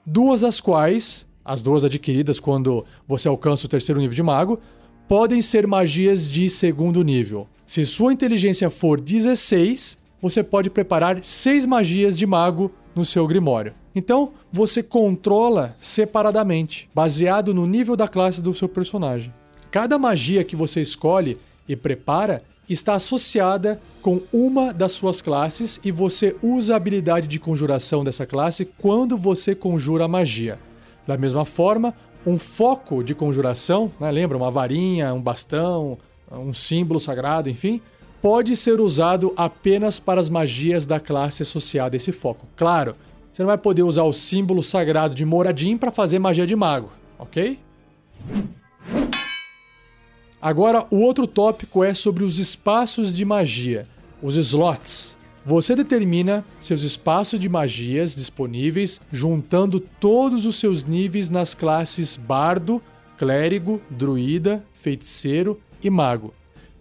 duas 0.07 0.40
das 0.40 0.59
quais, 0.59 1.27
as 1.45 1.61
duas 1.61 1.85
adquiridas 1.85 2.40
quando 2.40 2.85
você 3.07 3.29
alcança 3.29 3.66
o 3.66 3.68
terceiro 3.68 4.01
nível 4.01 4.16
de 4.16 4.23
mago, 4.23 4.59
podem 5.07 5.42
ser 5.42 5.66
magias 5.66 6.31
de 6.31 6.49
segundo 6.49 7.05
nível. 7.05 7.47
Se 7.66 7.85
sua 7.85 8.14
inteligência 8.14 8.71
for 8.71 8.99
16, 8.99 9.99
você 10.21 10.42
pode 10.42 10.71
preparar 10.71 11.23
6 11.23 11.66
magias 11.66 12.16
de 12.16 12.27
mago 12.27 12.73
no 12.94 13.05
seu 13.05 13.26
grimório. 13.26 13.74
Então, 13.94 14.33
você 14.52 14.83
controla 14.83 15.76
separadamente, 15.81 16.88
baseado 16.94 17.55
no 17.55 17.66
nível 17.66 17.96
da 17.96 18.09
classe 18.09 18.42
do 18.42 18.55
seu 18.55 18.68
personagem. 18.68 19.33
Cada 19.70 19.98
magia 19.98 20.44
que 20.44 20.57
você 20.57 20.81
escolhe 20.81 21.38
e 21.68 21.76
prepara 21.76 22.42
está 22.68 22.94
associada 22.94 23.81
com 24.00 24.20
uma 24.33 24.72
das 24.72 24.92
suas 24.92 25.20
classes 25.20 25.81
e 25.85 25.90
você 25.90 26.37
usa 26.42 26.74
a 26.74 26.76
habilidade 26.76 27.26
de 27.26 27.38
conjuração 27.38 28.02
dessa 28.05 28.26
classe 28.26 28.64
quando 28.64 29.16
você 29.16 29.55
conjura 29.55 30.05
a 30.05 30.09
magia. 30.09 30.59
Da 31.07 31.16
mesma 31.16 31.44
forma, 31.44 31.94
um 32.26 32.38
foco 32.38 33.02
de 33.02 33.14
conjuração, 33.14 33.90
né, 33.98 34.11
lembra, 34.11 34.37
uma 34.37 34.50
varinha, 34.50 35.12
um 35.12 35.20
bastão, 35.20 35.98
um 36.31 36.55
símbolo 36.55 37.00
sagrado, 37.00 37.50
enfim, 37.50 37.81
pode 38.22 38.56
ser 38.56 38.80
usado 38.80 39.35
apenas 39.37 39.98
para 39.98 40.20
as 40.20 40.28
magias 40.28 40.87
da 40.87 41.00
classe 41.00 41.42
associada 41.42 41.96
a 41.96 41.98
esse 41.98 42.12
foco. 42.12 42.46
Claro, 42.56 42.94
você 43.32 43.42
não 43.42 43.48
vai 43.48 43.58
poder 43.58 43.82
usar 43.82 44.04
o 44.04 44.12
símbolo 44.12 44.62
sagrado 44.62 45.12
de 45.12 45.24
Moradin 45.24 45.76
para 45.76 45.90
fazer 45.90 46.20
magia 46.20 46.46
de 46.46 46.54
mago, 46.54 46.92
ok? 47.18 47.58
Agora, 50.40 50.87
o 50.88 51.00
outro 51.00 51.26
tópico 51.26 51.82
é 51.82 51.94
sobre 51.94 52.22
os 52.22 52.38
espaços 52.38 53.14
de 53.14 53.24
magia, 53.24 53.87
os 54.22 54.37
slots. 54.37 55.16
Você 55.44 55.74
determina 55.74 56.44
seus 56.61 56.82
espaços 56.82 57.40
de 57.40 57.48
magias 57.48 58.14
disponíveis 58.14 59.00
juntando 59.11 59.80
todos 59.80 60.46
os 60.46 60.56
seus 60.56 60.85
níveis 60.85 61.28
nas 61.28 61.54
classes 61.54 62.16
Bardo, 62.16 62.80
Clérigo, 63.18 63.80
Druida, 63.90 64.64
Feiticeiro 64.72 65.58
e 65.82 65.90
Mago. 65.90 66.32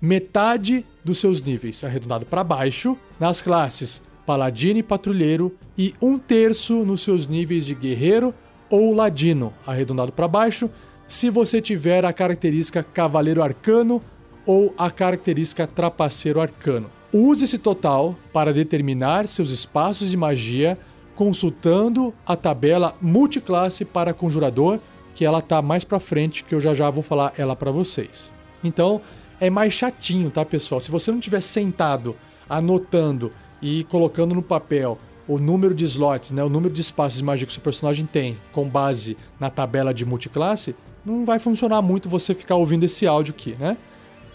Metade 0.02 0.84
dos 1.06 1.20
seus 1.20 1.44
níveis, 1.44 1.84
arredondado 1.84 2.26
para 2.26 2.44
baixo, 2.44 2.98
nas 3.20 3.40
classes 3.40 4.02
Paladino 4.26 4.80
e 4.80 4.84
Patrulheiro, 4.84 5.56
e 5.78 5.94
um 6.02 6.18
terço 6.18 6.84
nos 6.84 7.02
seus 7.02 7.28
níveis 7.28 7.68
de 7.68 7.76
Guerreiro 7.76 8.34
ou 8.68 8.96
Ladino, 8.96 9.54
arredondado 9.66 10.12
para 10.12 10.28
baixo, 10.28 10.70
se 11.08 11.30
você 11.30 11.62
tiver 11.62 12.04
a 12.04 12.12
característica 12.12 12.82
Cavaleiro 12.82 13.44
Arcano 13.44 14.02
ou 14.44 14.74
a 14.76 14.90
característica 14.90 15.68
Trapaceiro 15.68 16.42
Arcano. 16.42 16.90
Use 17.14 17.44
esse 17.44 17.60
total 17.60 18.16
para 18.34 18.52
determinar 18.52 19.28
seus 19.28 19.52
espaços 19.52 20.10
de 20.10 20.18
magia 20.18 20.80
consultando 21.14 22.12
a 22.26 22.36
tabela 22.36 22.96
multiclasse 23.00 23.86
para 23.86 24.14
conjurador, 24.14 24.80
que 25.14 25.24
ela 25.24 25.42
tá 25.44 25.62
mais 25.62 25.84
para 25.84 26.00
frente, 26.00 26.44
que 26.44 26.56
eu 26.56 26.60
já 26.60 26.74
já 26.74 26.90
vou 26.90 27.04
falar 27.04 27.34
ela 27.38 27.56
para 27.56 27.70
vocês. 27.70 28.32
Então, 28.64 29.02
é 29.41 29.49
mais 29.49 29.73
chatinho, 29.73 30.30
tá, 30.30 30.45
pessoal? 30.45 30.80
Se 30.80 30.91
você 30.91 31.12
não 31.12 31.19
tiver 31.19 31.41
sentado 31.41 32.15
anotando 32.47 33.34
e 33.60 33.84
colocando 33.86 34.36
no 34.36 34.43
papel 34.43 34.99
o 35.27 35.39
número 35.39 35.73
de 35.73 35.84
slots, 35.84 36.32
né, 36.32 36.43
o 36.43 36.49
número 36.49 36.71
de 36.71 36.82
espaços 36.82 37.17
de 37.17 37.23
magia 37.23 37.47
que 37.47 37.51
o 37.51 37.54
seu 37.54 37.63
personagem 37.63 38.06
tem 38.06 38.38
com 38.51 38.69
base 38.69 39.17
na 39.39 39.49
tabela 39.49 39.93
de 39.93 40.06
multiclasse, 40.06 40.75
não 41.04 41.25
vai 41.25 41.39
funcionar 41.39 41.82
muito 41.82 42.08
você 42.08 42.36
ficar 42.36 42.56
ouvindo 42.56 42.84
esse 42.84 43.08
áudio 43.08 43.34
aqui, 43.34 43.56
né? 43.60 43.77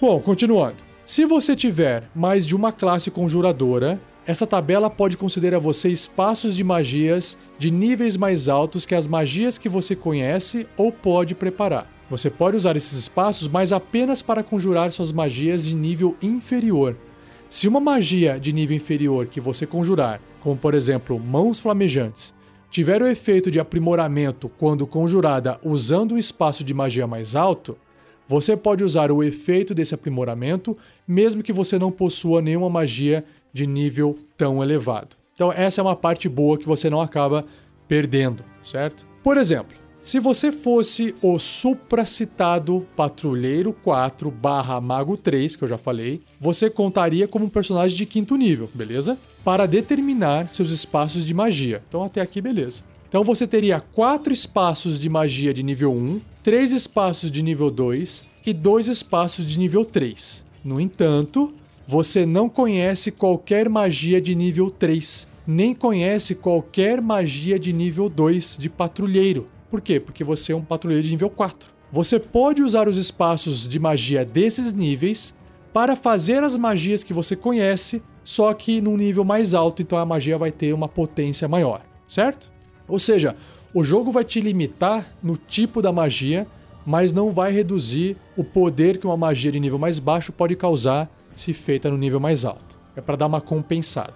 Bom, 0.01 0.19
continuando. 0.21 0.77
Se 1.05 1.25
você 1.25 1.55
tiver 1.55 2.11
mais 2.13 2.45
de 2.45 2.57
uma 2.57 2.73
classe 2.73 3.09
conjuradora, 3.09 4.01
essa 4.27 4.45
tabela 4.45 4.91
pode 4.91 5.17
considerar 5.17 5.61
você 5.61 5.89
espaços 5.89 6.57
de 6.57 6.65
magias 6.65 7.39
de 7.57 7.71
níveis 7.71 8.17
mais 8.17 8.49
altos 8.49 8.85
que 8.85 8.95
as 8.95 9.07
magias 9.07 9.57
que 9.57 9.69
você 9.69 9.95
conhece 9.95 10.67
ou 10.77 10.91
pode 10.91 11.33
preparar. 11.33 11.96
Você 12.09 12.31
pode 12.31 12.57
usar 12.57 12.77
esses 12.77 12.99
espaços, 12.99 13.49
mas 13.49 13.73
apenas 13.73 14.23
para 14.23 14.43
conjurar 14.43 14.93
suas 14.93 15.11
magias 15.11 15.67
de 15.67 15.75
nível 15.75 16.17
inferior. 16.23 16.97
Se 17.49 17.67
uma 17.67 17.81
magia 17.81 18.39
de 18.39 18.53
nível 18.53 18.77
inferior 18.77 19.27
que 19.27 19.41
você 19.41 19.67
conjurar, 19.67 20.21
como 20.41 20.57
por 20.57 20.75
exemplo 20.75 21.19
Mãos 21.19 21.59
Flamejantes, 21.59 22.35
tiver 22.71 23.03
o 23.03 23.07
efeito 23.07 23.51
de 23.51 23.59
aprimoramento 23.59 24.49
quando 24.49 24.87
conjurada 24.87 25.59
usando 25.65 26.15
um 26.15 26.19
espaço 26.19 26.63
de 26.63 26.75
magia 26.75 27.07
mais 27.07 27.35
alto, 27.35 27.77
você 28.29 28.57
pode 28.57 28.83
usar 28.83 29.11
o 29.11 29.23
efeito 29.23 29.73
desse 29.75 29.95
aprimoramento, 29.95 30.77
mesmo 31.07 31.43
que 31.43 31.53
você 31.53 31.79
não 31.79 31.93
possua 31.93 32.43
nenhuma 32.43 32.69
magia 32.69 33.23
de 33.53 33.67
nível 33.67 34.17
tão 34.37 34.63
elevado. 34.63 35.17
Então, 35.35 35.53
essa 35.53 35.81
é 35.81 35.83
uma 35.83 35.95
parte 35.95 36.29
boa 36.29 36.59
que 36.59 36.67
você 36.67 36.91
não 36.91 37.01
acaba 37.01 37.45
perdendo, 37.87 38.45
certo? 38.63 39.07
Por 39.23 39.37
exemplo, 39.37 39.77
se 40.01 40.21
você 40.21 40.53
fosse 40.53 41.15
o 41.21 41.39
supracitado 41.39 42.87
Patrulheiro 42.95 43.73
4 43.73 44.31
barra 44.31 44.81
Mago 44.81 45.17
3, 45.17 45.57
que 45.57 45.65
eu 45.65 45.69
já 45.69 45.77
falei, 45.77 46.23
você 46.41 46.71
contaria 46.71 47.27
como 47.27 47.47
um 47.47 47.49
personagem 47.49 47.97
de 47.97 48.07
quinto 48.07 48.37
nível, 48.37 48.69
beleza? 48.73 49.19
Para 49.45 49.67
determinar 49.67 50.49
seus 50.49 50.71
espaços 50.71 51.27
de 51.27 51.35
magia. 51.35 51.83
Então 51.89 52.05
até 52.05 52.21
aqui, 52.21 52.41
beleza. 52.41 52.83
Então 53.09 53.25
você 53.25 53.47
teria 53.47 53.81
quatro 53.81 54.33
espaços 54.33 55.01
de 55.01 55.09
magia 55.09 55.53
de 55.53 55.63
nível 55.63 55.93
1, 55.93 56.21
três 56.43 56.71
espaços 56.71 57.31
de 57.31 57.43
nível 57.43 57.71
2 57.71 58.23
e 58.47 58.53
dois 58.53 58.87
espaços 58.87 59.49
de 59.49 59.59
nível 59.59 59.85
3. 59.85 60.45
No 60.65 60.81
entanto, 60.81 61.53
você 61.87 62.25
não 62.25 62.49
conhece 62.49 63.11
qualquer 63.11 63.69
magia 63.69 64.21
de 64.21 64.35
nível 64.35 64.71
3, 64.71 65.27
nem 65.47 65.75
conhece 65.75 66.35
qualquer 66.35 67.01
magia 67.01 67.59
de 67.59 67.73
nível 67.73 68.09
2 68.09 68.57
de 68.59 68.69
patrulheiro. 68.69 69.49
Por 69.71 69.81
quê? 69.81 69.99
Porque 69.99 70.23
você 70.23 70.53
é 70.53 70.57
um 70.57 70.63
patrulheiro 70.63 71.05
de 71.05 71.11
nível 71.11 71.31
4. 71.31 71.71
Você 71.93 72.19
pode 72.19 72.63
usar 72.63 72.89
os 72.89 72.97
espaços 72.97 73.69
de 73.69 73.79
magia 73.79 74.25
desses 74.25 74.73
níveis 74.73 75.35
para 75.73 75.95
fazer 75.95 76.43
as 76.43 76.57
magias 76.57 77.05
que 77.05 77.13
você 77.13 77.37
conhece, 77.37 78.03
só 78.25 78.53
que 78.55 78.81
num 78.81 78.97
nível 78.97 79.25
mais 79.25 79.55
alto, 79.55 79.83
então 79.83 79.99
a 79.99 80.07
magia 80.07 80.39
vai 80.39 80.51
ter 80.51 80.73
uma 80.73 80.89
potência 80.89 81.47
maior, 81.47 81.83
certo? 82.09 82.51
Ou 82.89 82.99
seja, 82.99 83.37
o 83.75 83.85
jogo 83.85 84.11
vai 84.11 84.25
te 84.25 84.41
limitar 84.41 85.07
no 85.23 85.37
tipo 85.37 85.83
da 85.83 85.93
magia, 85.93 86.47
mas 86.85 87.13
não 87.13 87.31
vai 87.31 87.53
reduzir 87.53 88.17
o 88.37 88.43
poder 88.43 88.99
que 88.99 89.07
uma 89.07 89.17
magia 89.17 89.53
de 89.53 89.61
nível 89.61 89.79
mais 89.79 89.99
baixo 89.99 90.33
pode 90.33 90.57
causar 90.57 91.11
se 91.35 91.53
feita 91.53 91.91
no 91.91 91.99
nível 91.99 92.19
mais 92.19 92.45
alto. 92.45 92.79
É 92.97 93.01
para 93.01 93.17
dar 93.17 93.27
uma 93.27 93.41
compensada. 93.41 94.15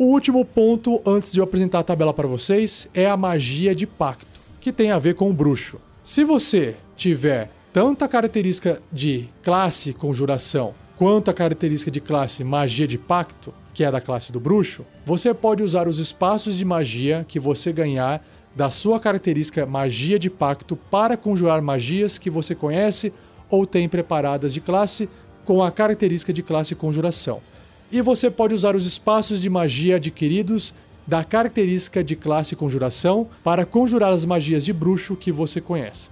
O 0.00 0.04
último 0.04 0.46
ponto, 0.46 1.02
antes 1.04 1.30
de 1.30 1.40
eu 1.40 1.44
apresentar 1.44 1.80
a 1.80 1.82
tabela 1.82 2.14
para 2.14 2.26
vocês, 2.26 2.88
é 2.94 3.06
a 3.06 3.18
magia 3.18 3.74
de 3.74 3.86
pacto, 3.86 4.40
que 4.58 4.72
tem 4.72 4.90
a 4.90 4.98
ver 4.98 5.14
com 5.14 5.28
o 5.28 5.32
bruxo. 5.34 5.78
Se 6.02 6.24
você 6.24 6.74
tiver 6.96 7.50
tanto 7.70 8.02
a 8.02 8.08
característica 8.08 8.80
de 8.90 9.28
classe 9.42 9.92
conjuração 9.92 10.72
quanto 10.96 11.30
a 11.30 11.34
característica 11.34 11.90
de 11.90 12.00
classe 12.00 12.42
magia 12.42 12.88
de 12.88 12.96
pacto, 12.96 13.52
que 13.74 13.84
é 13.84 13.90
da 13.90 14.00
classe 14.00 14.32
do 14.32 14.40
bruxo, 14.40 14.86
você 15.04 15.34
pode 15.34 15.62
usar 15.62 15.86
os 15.86 15.98
espaços 15.98 16.56
de 16.56 16.64
magia 16.64 17.26
que 17.28 17.38
você 17.38 17.70
ganhar 17.70 18.26
da 18.56 18.70
sua 18.70 18.98
característica 18.98 19.66
magia 19.66 20.18
de 20.18 20.30
pacto 20.30 20.76
para 20.76 21.14
conjurar 21.14 21.60
magias 21.60 22.16
que 22.16 22.30
você 22.30 22.54
conhece 22.54 23.12
ou 23.50 23.66
tem 23.66 23.86
preparadas 23.86 24.54
de 24.54 24.62
classe 24.62 25.10
com 25.44 25.62
a 25.62 25.70
característica 25.70 26.32
de 26.32 26.42
classe 26.42 26.74
conjuração 26.74 27.42
e 27.90 28.00
você 28.00 28.30
pode 28.30 28.54
usar 28.54 28.76
os 28.76 28.86
espaços 28.86 29.40
de 29.40 29.50
magia 29.50 29.96
adquiridos 29.96 30.72
da 31.06 31.24
característica 31.24 32.04
de 32.04 32.14
classe 32.14 32.54
conjuração 32.54 33.28
para 33.42 33.66
conjurar 33.66 34.12
as 34.12 34.24
magias 34.24 34.64
de 34.64 34.72
bruxo 34.72 35.16
que 35.16 35.32
você 35.32 35.60
conhece. 35.60 36.08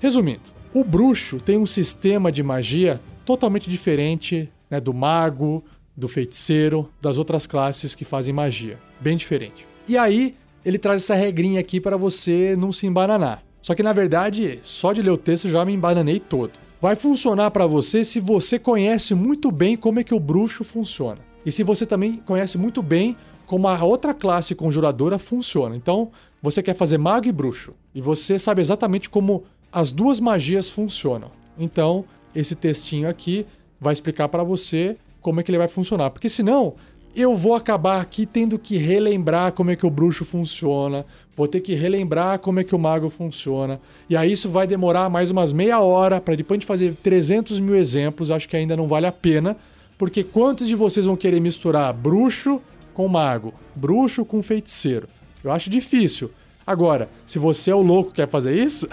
Resumindo, 0.00 0.50
o 0.72 0.82
bruxo 0.82 1.38
tem 1.38 1.58
um 1.58 1.66
sistema 1.66 2.32
de 2.32 2.42
magia 2.42 3.00
totalmente 3.26 3.68
diferente 3.68 4.50
né, 4.70 4.80
do 4.80 4.94
mago, 4.94 5.62
do 5.96 6.08
feiticeiro, 6.08 6.88
das 7.00 7.18
outras 7.18 7.46
classes 7.46 7.94
que 7.94 8.04
fazem 8.04 8.32
magia. 8.32 8.78
Bem 9.00 9.16
diferente. 9.16 9.66
E 9.86 9.98
aí, 9.98 10.34
ele 10.64 10.78
traz 10.78 11.02
essa 11.02 11.14
regrinha 11.14 11.60
aqui 11.60 11.80
para 11.80 11.96
você 11.96 12.54
não 12.56 12.72
se 12.72 12.86
embananar. 12.86 13.42
Só 13.60 13.74
que 13.74 13.82
na 13.82 13.92
verdade, 13.92 14.60
só 14.62 14.92
de 14.92 15.02
ler 15.02 15.10
o 15.10 15.16
texto 15.18 15.48
já 15.48 15.64
me 15.64 15.74
embananei 15.74 16.20
todo 16.20 16.52
vai 16.80 16.94
funcionar 16.96 17.50
para 17.50 17.66
você 17.66 18.04
se 18.04 18.20
você 18.20 18.58
conhece 18.58 19.14
muito 19.14 19.50
bem 19.50 19.76
como 19.76 20.00
é 20.00 20.04
que 20.04 20.14
o 20.14 20.20
bruxo 20.20 20.62
funciona. 20.62 21.20
E 21.44 21.50
se 21.50 21.62
você 21.62 21.84
também 21.84 22.16
conhece 22.16 22.56
muito 22.58 22.82
bem 22.82 23.16
como 23.46 23.66
a 23.66 23.82
outra 23.82 24.12
classe 24.12 24.54
conjuradora 24.54 25.18
funciona. 25.18 25.74
Então, 25.74 26.10
você 26.42 26.62
quer 26.62 26.74
fazer 26.74 26.98
mago 26.98 27.26
e 27.26 27.32
bruxo, 27.32 27.72
e 27.94 28.00
você 28.00 28.38
sabe 28.38 28.60
exatamente 28.60 29.10
como 29.10 29.44
as 29.72 29.90
duas 29.90 30.20
magias 30.20 30.68
funcionam. 30.68 31.30
Então, 31.58 32.04
esse 32.34 32.54
textinho 32.54 33.08
aqui 33.08 33.44
vai 33.80 33.92
explicar 33.92 34.28
para 34.28 34.44
você 34.44 34.96
como 35.20 35.40
é 35.40 35.42
que 35.42 35.50
ele 35.50 35.58
vai 35.58 35.68
funcionar, 35.68 36.10
porque 36.10 36.28
senão 36.28 36.74
eu 37.14 37.34
vou 37.34 37.54
acabar 37.54 38.00
aqui 38.00 38.26
tendo 38.26 38.58
que 38.58 38.76
relembrar 38.76 39.52
como 39.52 39.70
é 39.70 39.76
que 39.76 39.86
o 39.86 39.90
bruxo 39.90 40.24
funciona, 40.24 41.04
vou 41.36 41.48
ter 41.48 41.60
que 41.60 41.74
relembrar 41.74 42.38
como 42.38 42.60
é 42.60 42.64
que 42.64 42.74
o 42.74 42.78
mago 42.78 43.10
funciona, 43.10 43.80
e 44.08 44.16
aí 44.16 44.32
isso 44.32 44.48
vai 44.48 44.66
demorar 44.66 45.08
mais 45.08 45.30
umas 45.30 45.52
meia 45.52 45.80
hora 45.80 46.20
para 46.20 46.34
depois 46.34 46.60
de 46.60 46.66
fazer 46.66 46.94
300 47.02 47.60
mil 47.60 47.74
exemplos, 47.74 48.30
acho 48.30 48.48
que 48.48 48.56
ainda 48.56 48.76
não 48.76 48.86
vale 48.86 49.06
a 49.06 49.12
pena, 49.12 49.56
porque 49.96 50.22
quantos 50.22 50.68
de 50.68 50.74
vocês 50.76 51.06
vão 51.06 51.16
querer 51.16 51.40
misturar 51.40 51.92
bruxo 51.92 52.62
com 52.94 53.08
mago, 53.08 53.52
bruxo 53.74 54.24
com 54.24 54.42
feiticeiro? 54.42 55.08
Eu 55.42 55.50
acho 55.50 55.68
difícil. 55.68 56.30
Agora, 56.66 57.08
se 57.24 57.38
você 57.38 57.70
é 57.70 57.74
o 57.74 57.80
louco 57.80 58.10
que 58.10 58.16
quer 58.16 58.28
fazer 58.28 58.54
isso, 58.54 58.86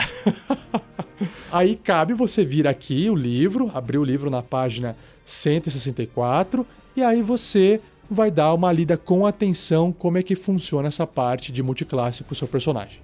aí 1.51 1.75
cabe 1.75 2.13
você 2.13 2.45
vir 2.45 2.67
aqui 2.67 3.09
o 3.09 3.15
livro, 3.15 3.69
abrir 3.73 3.97
o 3.97 4.03
livro 4.03 4.29
na 4.29 4.41
página 4.41 4.95
164 5.25 6.65
e 6.95 7.03
aí 7.03 7.21
você 7.21 7.81
vai 8.09 8.29
dar 8.29 8.53
uma 8.53 8.71
lida 8.71 8.97
com 8.97 9.25
atenção 9.25 9.91
como 9.91 10.17
é 10.17 10.23
que 10.23 10.35
funciona 10.35 10.87
essa 10.87 11.07
parte 11.07 11.51
de 11.51 11.63
multiclasse 11.63 12.23
para 12.23 12.33
o 12.33 12.35
seu 12.35 12.47
personagem. 12.47 12.99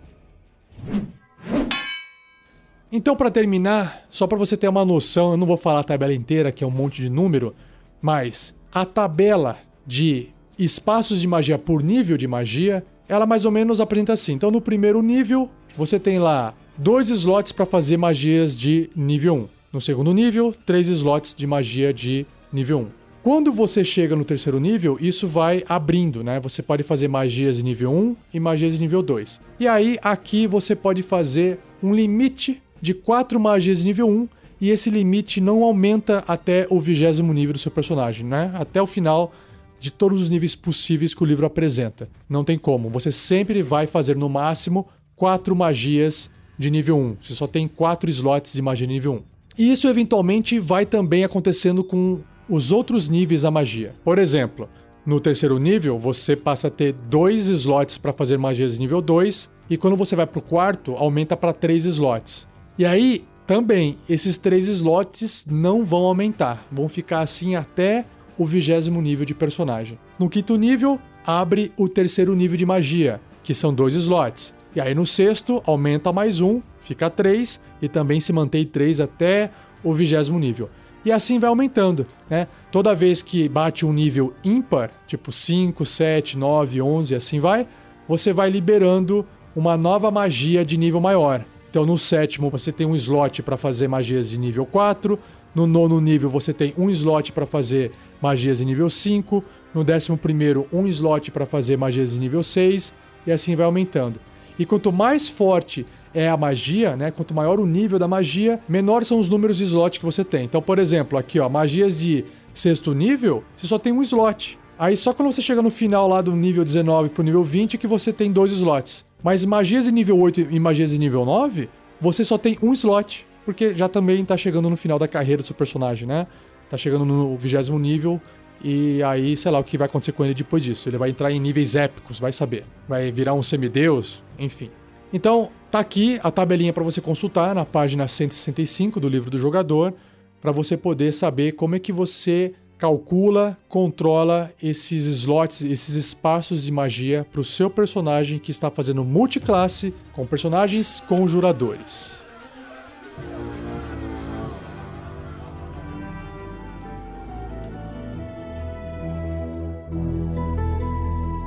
Então, 2.92 3.16
para 3.16 3.32
terminar, 3.32 4.06
só 4.10 4.28
para 4.28 4.38
você 4.38 4.58
ter 4.58 4.68
uma 4.68 4.84
noção, 4.84 5.32
eu 5.32 5.38
não 5.38 5.48
vou 5.48 5.56
falar 5.56 5.80
a 5.80 5.84
tabela 5.84 6.14
inteira, 6.14 6.52
que 6.52 6.64
é 6.64 6.68
um 6.68 6.72
monte 6.72 7.02
de 7.02 7.10
número, 7.10 7.56
mas 8.02 8.54
a 8.72 8.86
tabela 8.86 9.58
de 9.88 10.28
espaços 10.60 11.22
de 11.22 11.28
magia 11.28 11.58
por 11.58 11.82
nível 11.82 12.18
de 12.18 12.28
magia, 12.28 12.86
ela 13.08 13.26
mais 13.26 13.46
ou 13.46 13.52
menos 13.52 13.80
apresenta 13.80 14.14
assim. 14.14 14.34
Então, 14.34 14.52
no 14.52 14.60
primeiro 14.60 15.02
nível, 15.02 15.50
você 15.78 15.98
tem 15.98 16.20
lá 16.20 16.54
dois 16.78 17.10
slots 17.10 17.54
para 17.54 17.66
fazer 17.66 17.96
magias 17.96 18.60
de 18.60 18.90
nível 18.96 19.36
1. 19.36 19.48
No 19.72 19.80
segundo 19.80 20.14
nível, 20.14 20.54
três 20.66 20.90
slots 20.90 21.34
de 21.34 21.48
magia 21.48 21.94
de 21.94 22.26
nível 22.52 22.80
1. 22.80 23.01
Quando 23.24 23.54
você 23.54 23.84
chega 23.84 24.16
no 24.16 24.26
terceiro 24.26 24.60
nível, 24.60 24.98
isso 25.00 25.28
vai 25.28 25.64
abrindo, 25.70 26.24
né? 26.24 26.40
Você 26.40 26.64
pode 26.64 26.82
fazer 26.82 27.08
magias 27.08 27.58
de 27.58 27.64
nível 27.64 27.92
1 27.92 28.16
e 28.34 28.40
magias 28.40 28.74
de 28.74 28.80
nível 28.80 29.04
2. 29.04 29.40
E 29.60 29.68
aí, 29.68 30.00
aqui 30.02 30.48
você 30.48 30.76
pode 30.76 31.04
fazer 31.04 31.60
um 31.84 31.94
limite 31.94 32.60
de 32.82 32.96
4 32.96 33.40
magias 33.40 33.78
de 33.78 33.84
nível 33.84 34.10
1 34.10 34.28
e 34.60 34.72
esse 34.72 34.90
limite 34.90 35.40
não 35.40 35.64
aumenta 35.64 36.24
até 36.28 36.66
o 36.68 36.80
vigésimo 36.80 37.32
nível 37.32 37.54
do 37.54 37.60
seu 37.60 37.72
personagem, 37.72 38.26
né? 38.26 38.52
Até 38.56 38.82
o 38.82 38.88
final 38.88 39.32
de 39.80 39.92
todos 39.92 40.24
os 40.24 40.30
níveis 40.30 40.56
possíveis 40.56 41.14
que 41.14 41.22
o 41.22 41.26
livro 41.26 41.46
apresenta. 41.46 42.10
Não 42.28 42.44
tem 42.44 42.58
como. 42.58 42.90
Você 42.90 43.12
sempre 43.12 43.62
vai 43.62 43.86
fazer 43.86 44.16
no 44.16 44.30
máximo 44.30 44.88
4 45.16 45.56
magias 45.56 46.32
de 46.58 46.72
nível 46.72 46.98
1. 46.98 47.18
Você 47.22 47.36
só 47.36 47.46
tem 47.46 47.68
4 47.68 48.10
slots 48.10 48.54
de 48.54 48.64
magia 48.64 48.88
de 48.88 48.94
nível 48.94 49.14
1. 49.14 49.22
E 49.60 49.72
isso 49.72 49.88
eventualmente 49.88 50.58
vai 50.60 50.88
também 50.88 51.24
acontecendo 51.24 51.84
com 51.84 52.20
os 52.52 52.70
outros 52.70 53.08
níveis 53.08 53.44
da 53.44 53.50
magia. 53.50 53.96
Por 54.04 54.20
exemplo, 54.20 54.68
no 55.06 55.22
terceiro 55.22 55.58
nível, 55.58 55.98
você 55.98 56.36
passa 56.36 56.68
a 56.68 56.72
ter 56.72 56.92
dois 56.92 57.48
slots 57.48 57.98
para 57.98 58.12
fazer 58.12 58.38
magias 58.38 58.74
de 58.74 58.80
nível 58.80 59.02
2, 59.02 59.50
e 59.70 59.78
quando 59.78 59.96
você 59.96 60.18
vai 60.18 60.28
para 60.28 60.40
o 60.40 60.42
quarto, 60.42 60.94
aumenta 60.96 61.38
para 61.38 61.54
três 61.54 61.86
slots. 61.86 62.46
E 62.78 62.86
aí, 62.86 63.24
também, 63.48 63.98
esses 64.08 64.38
três 64.38 64.68
slots 64.68 65.46
não 65.50 65.86
vão 65.86 66.04
aumentar, 66.04 66.68
vão 66.70 66.90
ficar 66.90 67.22
assim 67.22 67.56
até 67.56 68.04
o 68.38 68.46
vigésimo 68.46 69.02
nível 69.02 69.26
de 69.26 69.34
personagem. 69.34 69.98
No 70.20 70.30
quinto 70.30 70.58
nível, 70.58 71.00
abre 71.26 71.72
o 71.78 71.88
terceiro 71.88 72.36
nível 72.36 72.58
de 72.58 72.66
magia, 72.66 73.22
que 73.44 73.56
são 73.56 73.74
dois 73.74 73.96
slots. 73.96 74.54
E 74.76 74.82
aí 74.82 74.94
no 74.94 75.06
sexto, 75.06 75.64
aumenta 75.66 76.12
mais 76.12 76.42
um, 76.42 76.62
fica 76.82 77.10
três, 77.10 77.62
e 77.82 77.88
também 77.88 78.20
se 78.20 78.34
mantém 78.34 78.66
três 78.66 79.00
até 79.00 79.52
o 79.84 79.94
vigésimo 79.94 80.38
nível. 80.38 80.70
E 81.04 81.12
assim 81.12 81.40
vai 81.40 81.50
aumentando, 81.50 82.06
né? 82.30 82.48
Toda 82.72 82.94
vez 82.94 83.22
que 83.22 83.50
bate 83.50 83.86
um 83.86 83.92
nível 83.94 84.34
ímpar, 84.44 84.92
tipo 85.08 85.32
5, 85.32 85.86
7, 85.86 86.38
9, 86.38 86.82
11, 86.82 87.16
assim 87.16 87.40
vai, 87.40 87.68
você 88.08 88.32
vai 88.32 88.50
liberando 88.50 89.26
uma 89.56 89.76
nova 89.76 90.12
magia 90.12 90.64
de 90.64 90.78
nível 90.78 91.02
maior. 91.02 91.44
Então, 91.70 91.86
no 91.86 91.98
sétimo, 91.98 92.50
você 92.50 92.72
tem 92.72 92.86
um 92.86 92.96
slot 92.96 93.42
para 93.42 93.56
fazer 93.56 93.88
magias 93.88 94.30
de 94.30 94.38
nível 94.38 94.66
4. 94.66 95.18
No 95.56 95.66
nono 95.66 96.02
nível, 96.02 96.30
você 96.30 96.54
tem 96.54 96.74
um 96.78 96.90
slot 96.90 97.32
para 97.32 97.46
fazer 97.46 97.92
magias 98.22 98.58
de 98.58 98.66
nível 98.66 98.90
5. 98.90 99.44
No 99.74 99.84
décimo 99.84 100.18
primeiro, 100.18 100.68
um 100.72 100.86
slot 100.88 101.32
para 101.32 101.46
fazer 101.46 101.78
magias 101.78 102.12
de 102.12 102.20
nível 102.20 102.44
6. 102.44 102.94
E 103.26 103.32
assim 103.32 103.56
vai 103.56 103.66
aumentando. 103.66 104.20
E 104.60 104.66
quanto 104.66 104.92
mais 104.92 105.28
forte 105.28 105.86
é 106.14 106.30
a 106.30 106.38
magia, 106.38 106.96
né? 106.96 107.12
Quanto 107.12 107.34
maior 107.34 107.60
o 107.60 107.66
nível 107.66 107.98
da 107.98 108.08
magia, 108.08 108.60
menores 108.68 109.08
são 109.08 109.20
os 109.20 109.30
números 109.30 109.58
de 109.58 109.64
slot 109.64 110.00
que 110.00 110.06
você 110.06 110.24
tem. 110.24 110.46
Então, 110.46 110.62
por 110.62 110.80
exemplo, 110.80 111.18
aqui, 111.18 111.40
ó, 111.40 111.48
magias 111.48 112.00
de 112.00 112.26
sexto 112.54 112.94
nível, 112.94 113.44
você 113.56 113.68
só 113.68 113.78
tem 113.80 113.94
um 113.94 114.02
slot. 114.02 114.58
Aí 114.78 114.98
só 114.98 115.14
quando 115.14 115.32
você 115.32 115.42
chega 115.42 115.62
no 115.62 115.70
final 115.70 116.08
lá 116.08 116.22
do 116.22 116.32
nível 116.32 116.64
19 116.64 117.10
pro 117.10 117.24
nível 117.24 117.44
20 117.44 117.78
que 117.78 117.88
você 117.88 118.12
tem 118.12 118.32
dois 118.32 118.52
slots. 118.52 119.06
Mas 119.24 119.46
magias 119.46 119.86
de 119.86 119.92
nível 119.92 120.20
8 120.20 120.48
e 120.50 120.60
magias 120.60 120.90
de 120.90 120.98
nível 120.98 121.24
9, 121.24 121.70
você 122.00 122.26
só 122.26 122.38
tem 122.38 122.58
um 122.62 122.74
slot, 122.74 123.28
porque 123.46 123.76
já 123.76 123.88
também 123.88 124.26
tá 124.26 124.36
chegando 124.36 124.70
no 124.70 124.76
final 124.76 124.98
da 124.98 125.08
carreira 125.08 125.44
do 125.44 125.46
seu 125.46 125.56
personagem, 125.56 126.08
né? 126.08 126.26
Tá 126.68 126.78
chegando 126.78 127.06
no 127.06 127.38
vigésimo 127.38 127.78
nível 127.78 128.20
e 128.64 129.02
aí, 129.04 129.36
sei 129.36 129.52
lá 129.52 129.60
o 129.60 129.64
que 129.64 129.78
vai 129.78 129.88
acontecer 129.88 130.12
com 130.12 130.24
ele 130.24 130.34
depois 130.34 130.64
disso. 130.64 130.88
Ele 130.88 130.98
vai 130.98 131.10
entrar 131.10 131.32
em 131.32 131.40
níveis 131.40 131.76
épicos, 131.76 132.20
vai 132.20 132.32
saber. 132.32 132.64
Vai 132.88 133.12
virar 133.12 133.34
um 133.34 133.42
semideus, 133.42 134.24
enfim. 134.38 134.70
Então, 135.12 135.50
tá 135.72 135.80
aqui 135.80 136.20
a 136.22 136.30
tabelinha 136.30 136.74
para 136.74 136.84
você 136.84 137.00
consultar 137.00 137.56
na 137.56 137.64
página 137.64 138.06
165 138.06 139.00
do 139.00 139.08
livro 139.08 139.32
do 139.32 139.38
jogador, 139.38 139.94
para 140.42 140.52
você 140.52 140.76
poder 140.76 141.14
saber 141.14 141.54
como 141.54 141.76
é 141.76 141.80
que 141.80 141.94
você 141.94 142.54
calcula, 142.78 143.58
controla 143.70 144.52
esses 144.62 145.06
slots, 145.06 145.62
esses 145.62 145.96
espaços 145.96 146.64
de 146.64 146.72
magia 146.74 147.26
para 147.32 147.40
o 147.40 147.44
seu 147.44 147.70
personagem 147.70 148.38
que 148.38 148.52
está 148.52 148.70
fazendo 148.70 149.06
multiclasse 149.06 149.94
com 150.12 150.28
personagens 150.28 151.02
conjuradores. 151.08 152.12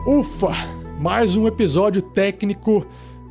Ufa! 0.06 0.52
Mais 0.98 1.36
um 1.36 1.46
episódio 1.46 2.00
técnico 2.00 2.86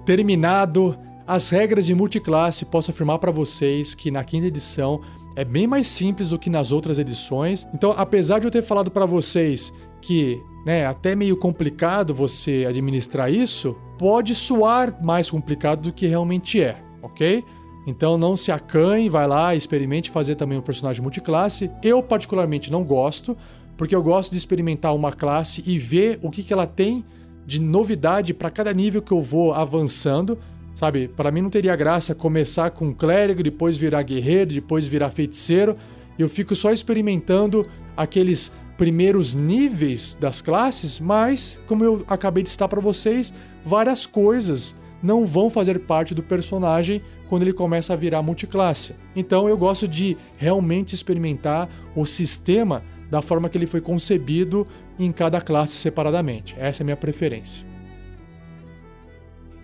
terminado. 0.06 0.98
As 1.26 1.50
regras 1.50 1.86
de 1.86 1.96
multiclasse, 1.96 2.66
posso 2.66 2.92
afirmar 2.92 3.20
para 3.20 3.32
vocês 3.32 3.96
que 3.96 4.12
na 4.12 4.24
quinta 4.24 4.48
edição 4.48 5.02
é 5.36 5.44
bem 5.44 5.66
mais 5.66 5.88
simples 5.88 6.30
do 6.30 6.38
que 6.38 6.50
nas 6.50 6.72
outras 6.72 7.00
edições. 7.00 7.66
Então, 7.74 7.94
apesar 7.98 8.40
de 8.40 8.48
eu 8.48 8.52
ter 8.52 8.62
falado 8.62 8.92
para 8.92 9.06
vocês 9.06 9.74
que 10.02 10.42
né, 10.66 10.86
até 10.86 11.16
meio 11.16 11.38
complicado 11.38 12.14
você 12.14 12.66
administrar 12.68 13.32
isso, 13.32 13.76
pode 13.98 14.36
soar 14.36 15.04
mais 15.04 15.30
complicado 15.30 15.82
do 15.82 15.94
que 15.94 16.08
realmente 16.08 16.62
é, 16.62 16.78
ok? 17.02 17.44
Então 17.86 18.18
não 18.18 18.38
se 18.38 18.52
acanhe, 18.52 19.10
vai 19.10 19.28
lá, 19.28 19.56
experimente 19.56 20.10
fazer 20.10 20.36
também 20.36 20.58
um 20.58 20.62
personagem 20.62 21.02
multiclasse. 21.02 21.70
Eu 21.82 22.02
particularmente 22.02 22.72
não 22.72 22.84
gosto, 22.84 23.36
porque 23.76 23.96
eu 23.96 24.02
gosto 24.02 24.32
de 24.32 24.38
experimentar 24.38 24.96
uma 24.96 25.12
classe 25.12 25.64
e 25.66 25.78
ver 25.78 26.20
o 26.22 26.30
que, 26.30 26.44
que 26.44 26.54
ela 26.54 26.68
tem 26.68 27.04
de 27.46 27.60
novidade 27.60 28.34
para 28.34 28.50
cada 28.50 28.74
nível 28.74 29.02
que 29.02 29.12
eu 29.12 29.22
vou 29.22 29.54
avançando. 29.54 30.38
Sabe, 30.76 31.08
para 31.08 31.32
mim 31.32 31.42
não 31.42 31.50
teria 31.50 31.76
graça 31.76 32.16
começar 32.16 32.72
com 32.72 32.94
clérigo, 32.94 33.44
depois 33.44 33.78
virar 33.78 34.02
guerreiro, 34.04 34.54
depois 34.54 34.88
virar 34.88 35.12
feiticeiro. 35.12 35.76
Eu 36.18 36.28
fico 36.28 36.56
só 36.56 36.72
experimentando 36.72 37.66
aqueles 37.96 38.52
primeiros 38.78 39.36
níveis 39.36 40.18
das 40.20 40.42
classes, 40.42 41.00
mas 41.00 41.60
como 41.68 41.84
eu 41.84 42.04
acabei 42.08 42.44
de 42.44 42.50
citar 42.50 42.68
para 42.68 42.82
vocês, 42.82 43.34
várias 43.64 44.06
coisas 44.06 44.76
não 45.02 45.26
vão 45.26 45.50
fazer 45.50 45.80
parte 45.80 46.16
do 46.16 46.24
personagem 46.24 47.02
quando 47.30 47.44
ele 47.44 47.54
começa 47.54 47.94
a 47.94 47.96
virar 47.96 48.22
multiclasse. 48.22 48.96
Então 49.16 49.48
eu 49.48 49.58
gosto 49.58 49.88
de 49.88 50.18
realmente 50.38 50.96
experimentar 50.96 51.70
o 51.96 52.06
sistema 52.06 52.84
da 53.12 53.22
forma 53.22 53.50
que 53.50 53.58
ele 53.58 53.68
foi 53.68 53.82
concebido 53.82 54.66
em 54.98 55.12
cada 55.12 55.42
classe 55.42 55.74
separadamente. 55.74 56.56
Essa 56.58 56.82
é 56.82 56.84
a 56.84 56.86
minha 56.86 56.98
preferência. 56.98 57.66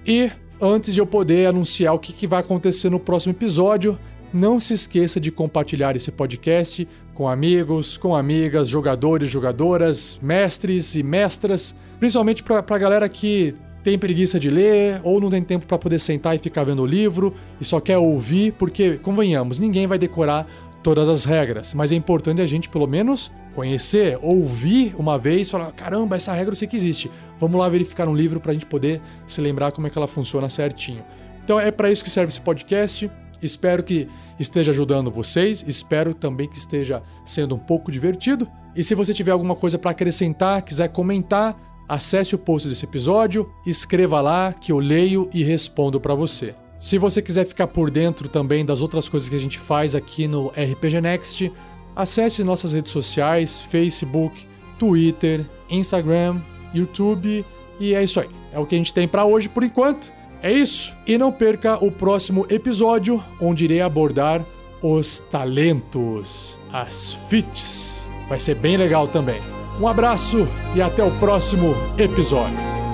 E 0.05 0.31
Antes 0.61 0.93
de 0.93 0.99
eu 0.99 1.07
poder 1.07 1.45
anunciar 1.47 1.93
o 1.93 1.99
que, 1.99 2.11
que 2.11 2.27
vai 2.27 2.41
acontecer 2.41 2.89
no 2.89 2.99
próximo 2.99 3.31
episódio, 3.31 3.97
não 4.33 4.59
se 4.59 4.73
esqueça 4.73 5.17
de 5.17 5.31
compartilhar 5.31 5.95
esse 5.95 6.11
podcast 6.11 6.85
com 7.13 7.29
amigos, 7.29 7.97
com 7.97 8.13
amigas, 8.13 8.67
jogadores, 8.67 9.29
jogadoras, 9.29 10.19
mestres 10.21 10.95
e 10.95 11.03
mestras, 11.03 11.73
principalmente 11.97 12.43
para 12.43 12.57
a 12.57 12.77
galera 12.77 13.07
que 13.07 13.55
tem 13.85 13.97
preguiça 13.97 14.37
de 14.37 14.49
ler 14.49 14.99
ou 15.01 15.21
não 15.21 15.29
tem 15.29 15.41
tempo 15.41 15.65
para 15.65 15.77
poder 15.77 15.97
sentar 15.97 16.35
e 16.35 16.39
ficar 16.39 16.65
vendo 16.65 16.83
o 16.83 16.85
livro 16.85 17.33
e 17.61 17.63
só 17.63 17.79
quer 17.79 17.97
ouvir, 17.97 18.51
porque, 18.59 18.97
convenhamos, 18.97 19.59
ninguém 19.59 19.87
vai 19.87 19.97
decorar 19.97 20.45
todas 20.83 21.07
as 21.07 21.23
regras, 21.23 21.73
mas 21.73 21.89
é 21.89 21.95
importante 21.95 22.41
a 22.41 22.45
gente 22.45 22.67
pelo 22.67 22.85
menos 22.85 23.31
conhecer, 23.59 24.17
ouvir 24.21 24.95
uma 24.97 25.17
vez, 25.17 25.49
falar: 25.49 25.73
caramba, 25.73 26.15
essa 26.15 26.31
regra 26.31 26.53
eu 26.53 26.55
sei 26.55 26.65
que 26.65 26.77
existe. 26.77 27.11
Vamos 27.37 27.59
lá 27.59 27.67
verificar 27.67 28.05
no 28.05 28.15
livro 28.15 28.39
para 28.39 28.51
a 28.51 28.53
gente 28.53 28.65
poder 28.65 29.01
se 29.27 29.41
lembrar 29.41 29.73
como 29.73 29.85
é 29.85 29.89
que 29.89 29.97
ela 29.97 30.07
funciona 30.07 30.49
certinho. 30.49 31.03
Então 31.43 31.59
é 31.59 31.69
para 31.69 31.91
isso 31.91 32.01
que 32.01 32.09
serve 32.09 32.29
esse 32.29 32.39
podcast. 32.39 33.11
Espero 33.41 33.83
que 33.83 34.07
esteja 34.39 34.71
ajudando 34.71 35.11
vocês, 35.11 35.65
espero 35.67 36.13
também 36.13 36.47
que 36.47 36.57
esteja 36.57 37.03
sendo 37.25 37.55
um 37.55 37.59
pouco 37.59 37.91
divertido. 37.91 38.49
E 38.73 38.81
se 38.81 38.95
você 38.95 39.13
tiver 39.13 39.31
alguma 39.31 39.55
coisa 39.55 39.77
para 39.77 39.91
acrescentar, 39.91 40.61
quiser 40.61 40.87
comentar, 40.87 41.55
acesse 41.87 42.35
o 42.35 42.37
post 42.37 42.69
desse 42.69 42.85
episódio, 42.85 43.45
escreva 43.65 44.21
lá 44.21 44.53
que 44.53 44.71
eu 44.71 44.79
leio 44.79 45.29
e 45.33 45.43
respondo 45.43 45.99
para 45.99 46.15
você. 46.15 46.55
Se 46.77 46.97
você 46.97 47.21
quiser 47.21 47.45
ficar 47.45 47.67
por 47.67 47.91
dentro 47.91 48.29
também 48.29 48.63
das 48.63 48.81
outras 48.81 49.09
coisas 49.09 49.27
que 49.27 49.35
a 49.35 49.39
gente 49.39 49.59
faz 49.59 49.95
aqui 49.95 50.29
no 50.29 50.47
RPG 50.49 51.01
Next, 51.01 51.51
Acesse 51.99 52.45
nossas 52.45 52.71
redes 52.71 52.93
sociais: 52.93 53.59
Facebook, 53.59 54.47
Twitter, 54.77 55.45
Instagram, 55.69 56.39
YouTube. 56.73 57.45
E 57.77 57.93
é 57.93 58.01
isso 58.01 58.21
aí. 58.21 58.29
É 58.53 58.57
o 58.57 58.65
que 58.65 58.73
a 58.73 58.77
gente 58.77 58.93
tem 58.93 59.05
para 59.05 59.25
hoje 59.25 59.49
por 59.49 59.65
enquanto. 59.65 60.09
É 60.41 60.49
isso. 60.49 60.95
E 61.05 61.17
não 61.17 61.29
perca 61.29 61.83
o 61.83 61.91
próximo 61.91 62.45
episódio, 62.49 63.21
onde 63.41 63.65
irei 63.65 63.81
abordar 63.81 64.45
os 64.81 65.19
talentos, 65.29 66.57
as 66.71 67.15
fits. 67.27 68.09
Vai 68.29 68.39
ser 68.39 68.55
bem 68.55 68.77
legal 68.77 69.05
também. 69.09 69.41
Um 69.77 69.85
abraço 69.85 70.47
e 70.73 70.81
até 70.81 71.03
o 71.03 71.11
próximo 71.19 71.75
episódio. 71.97 72.88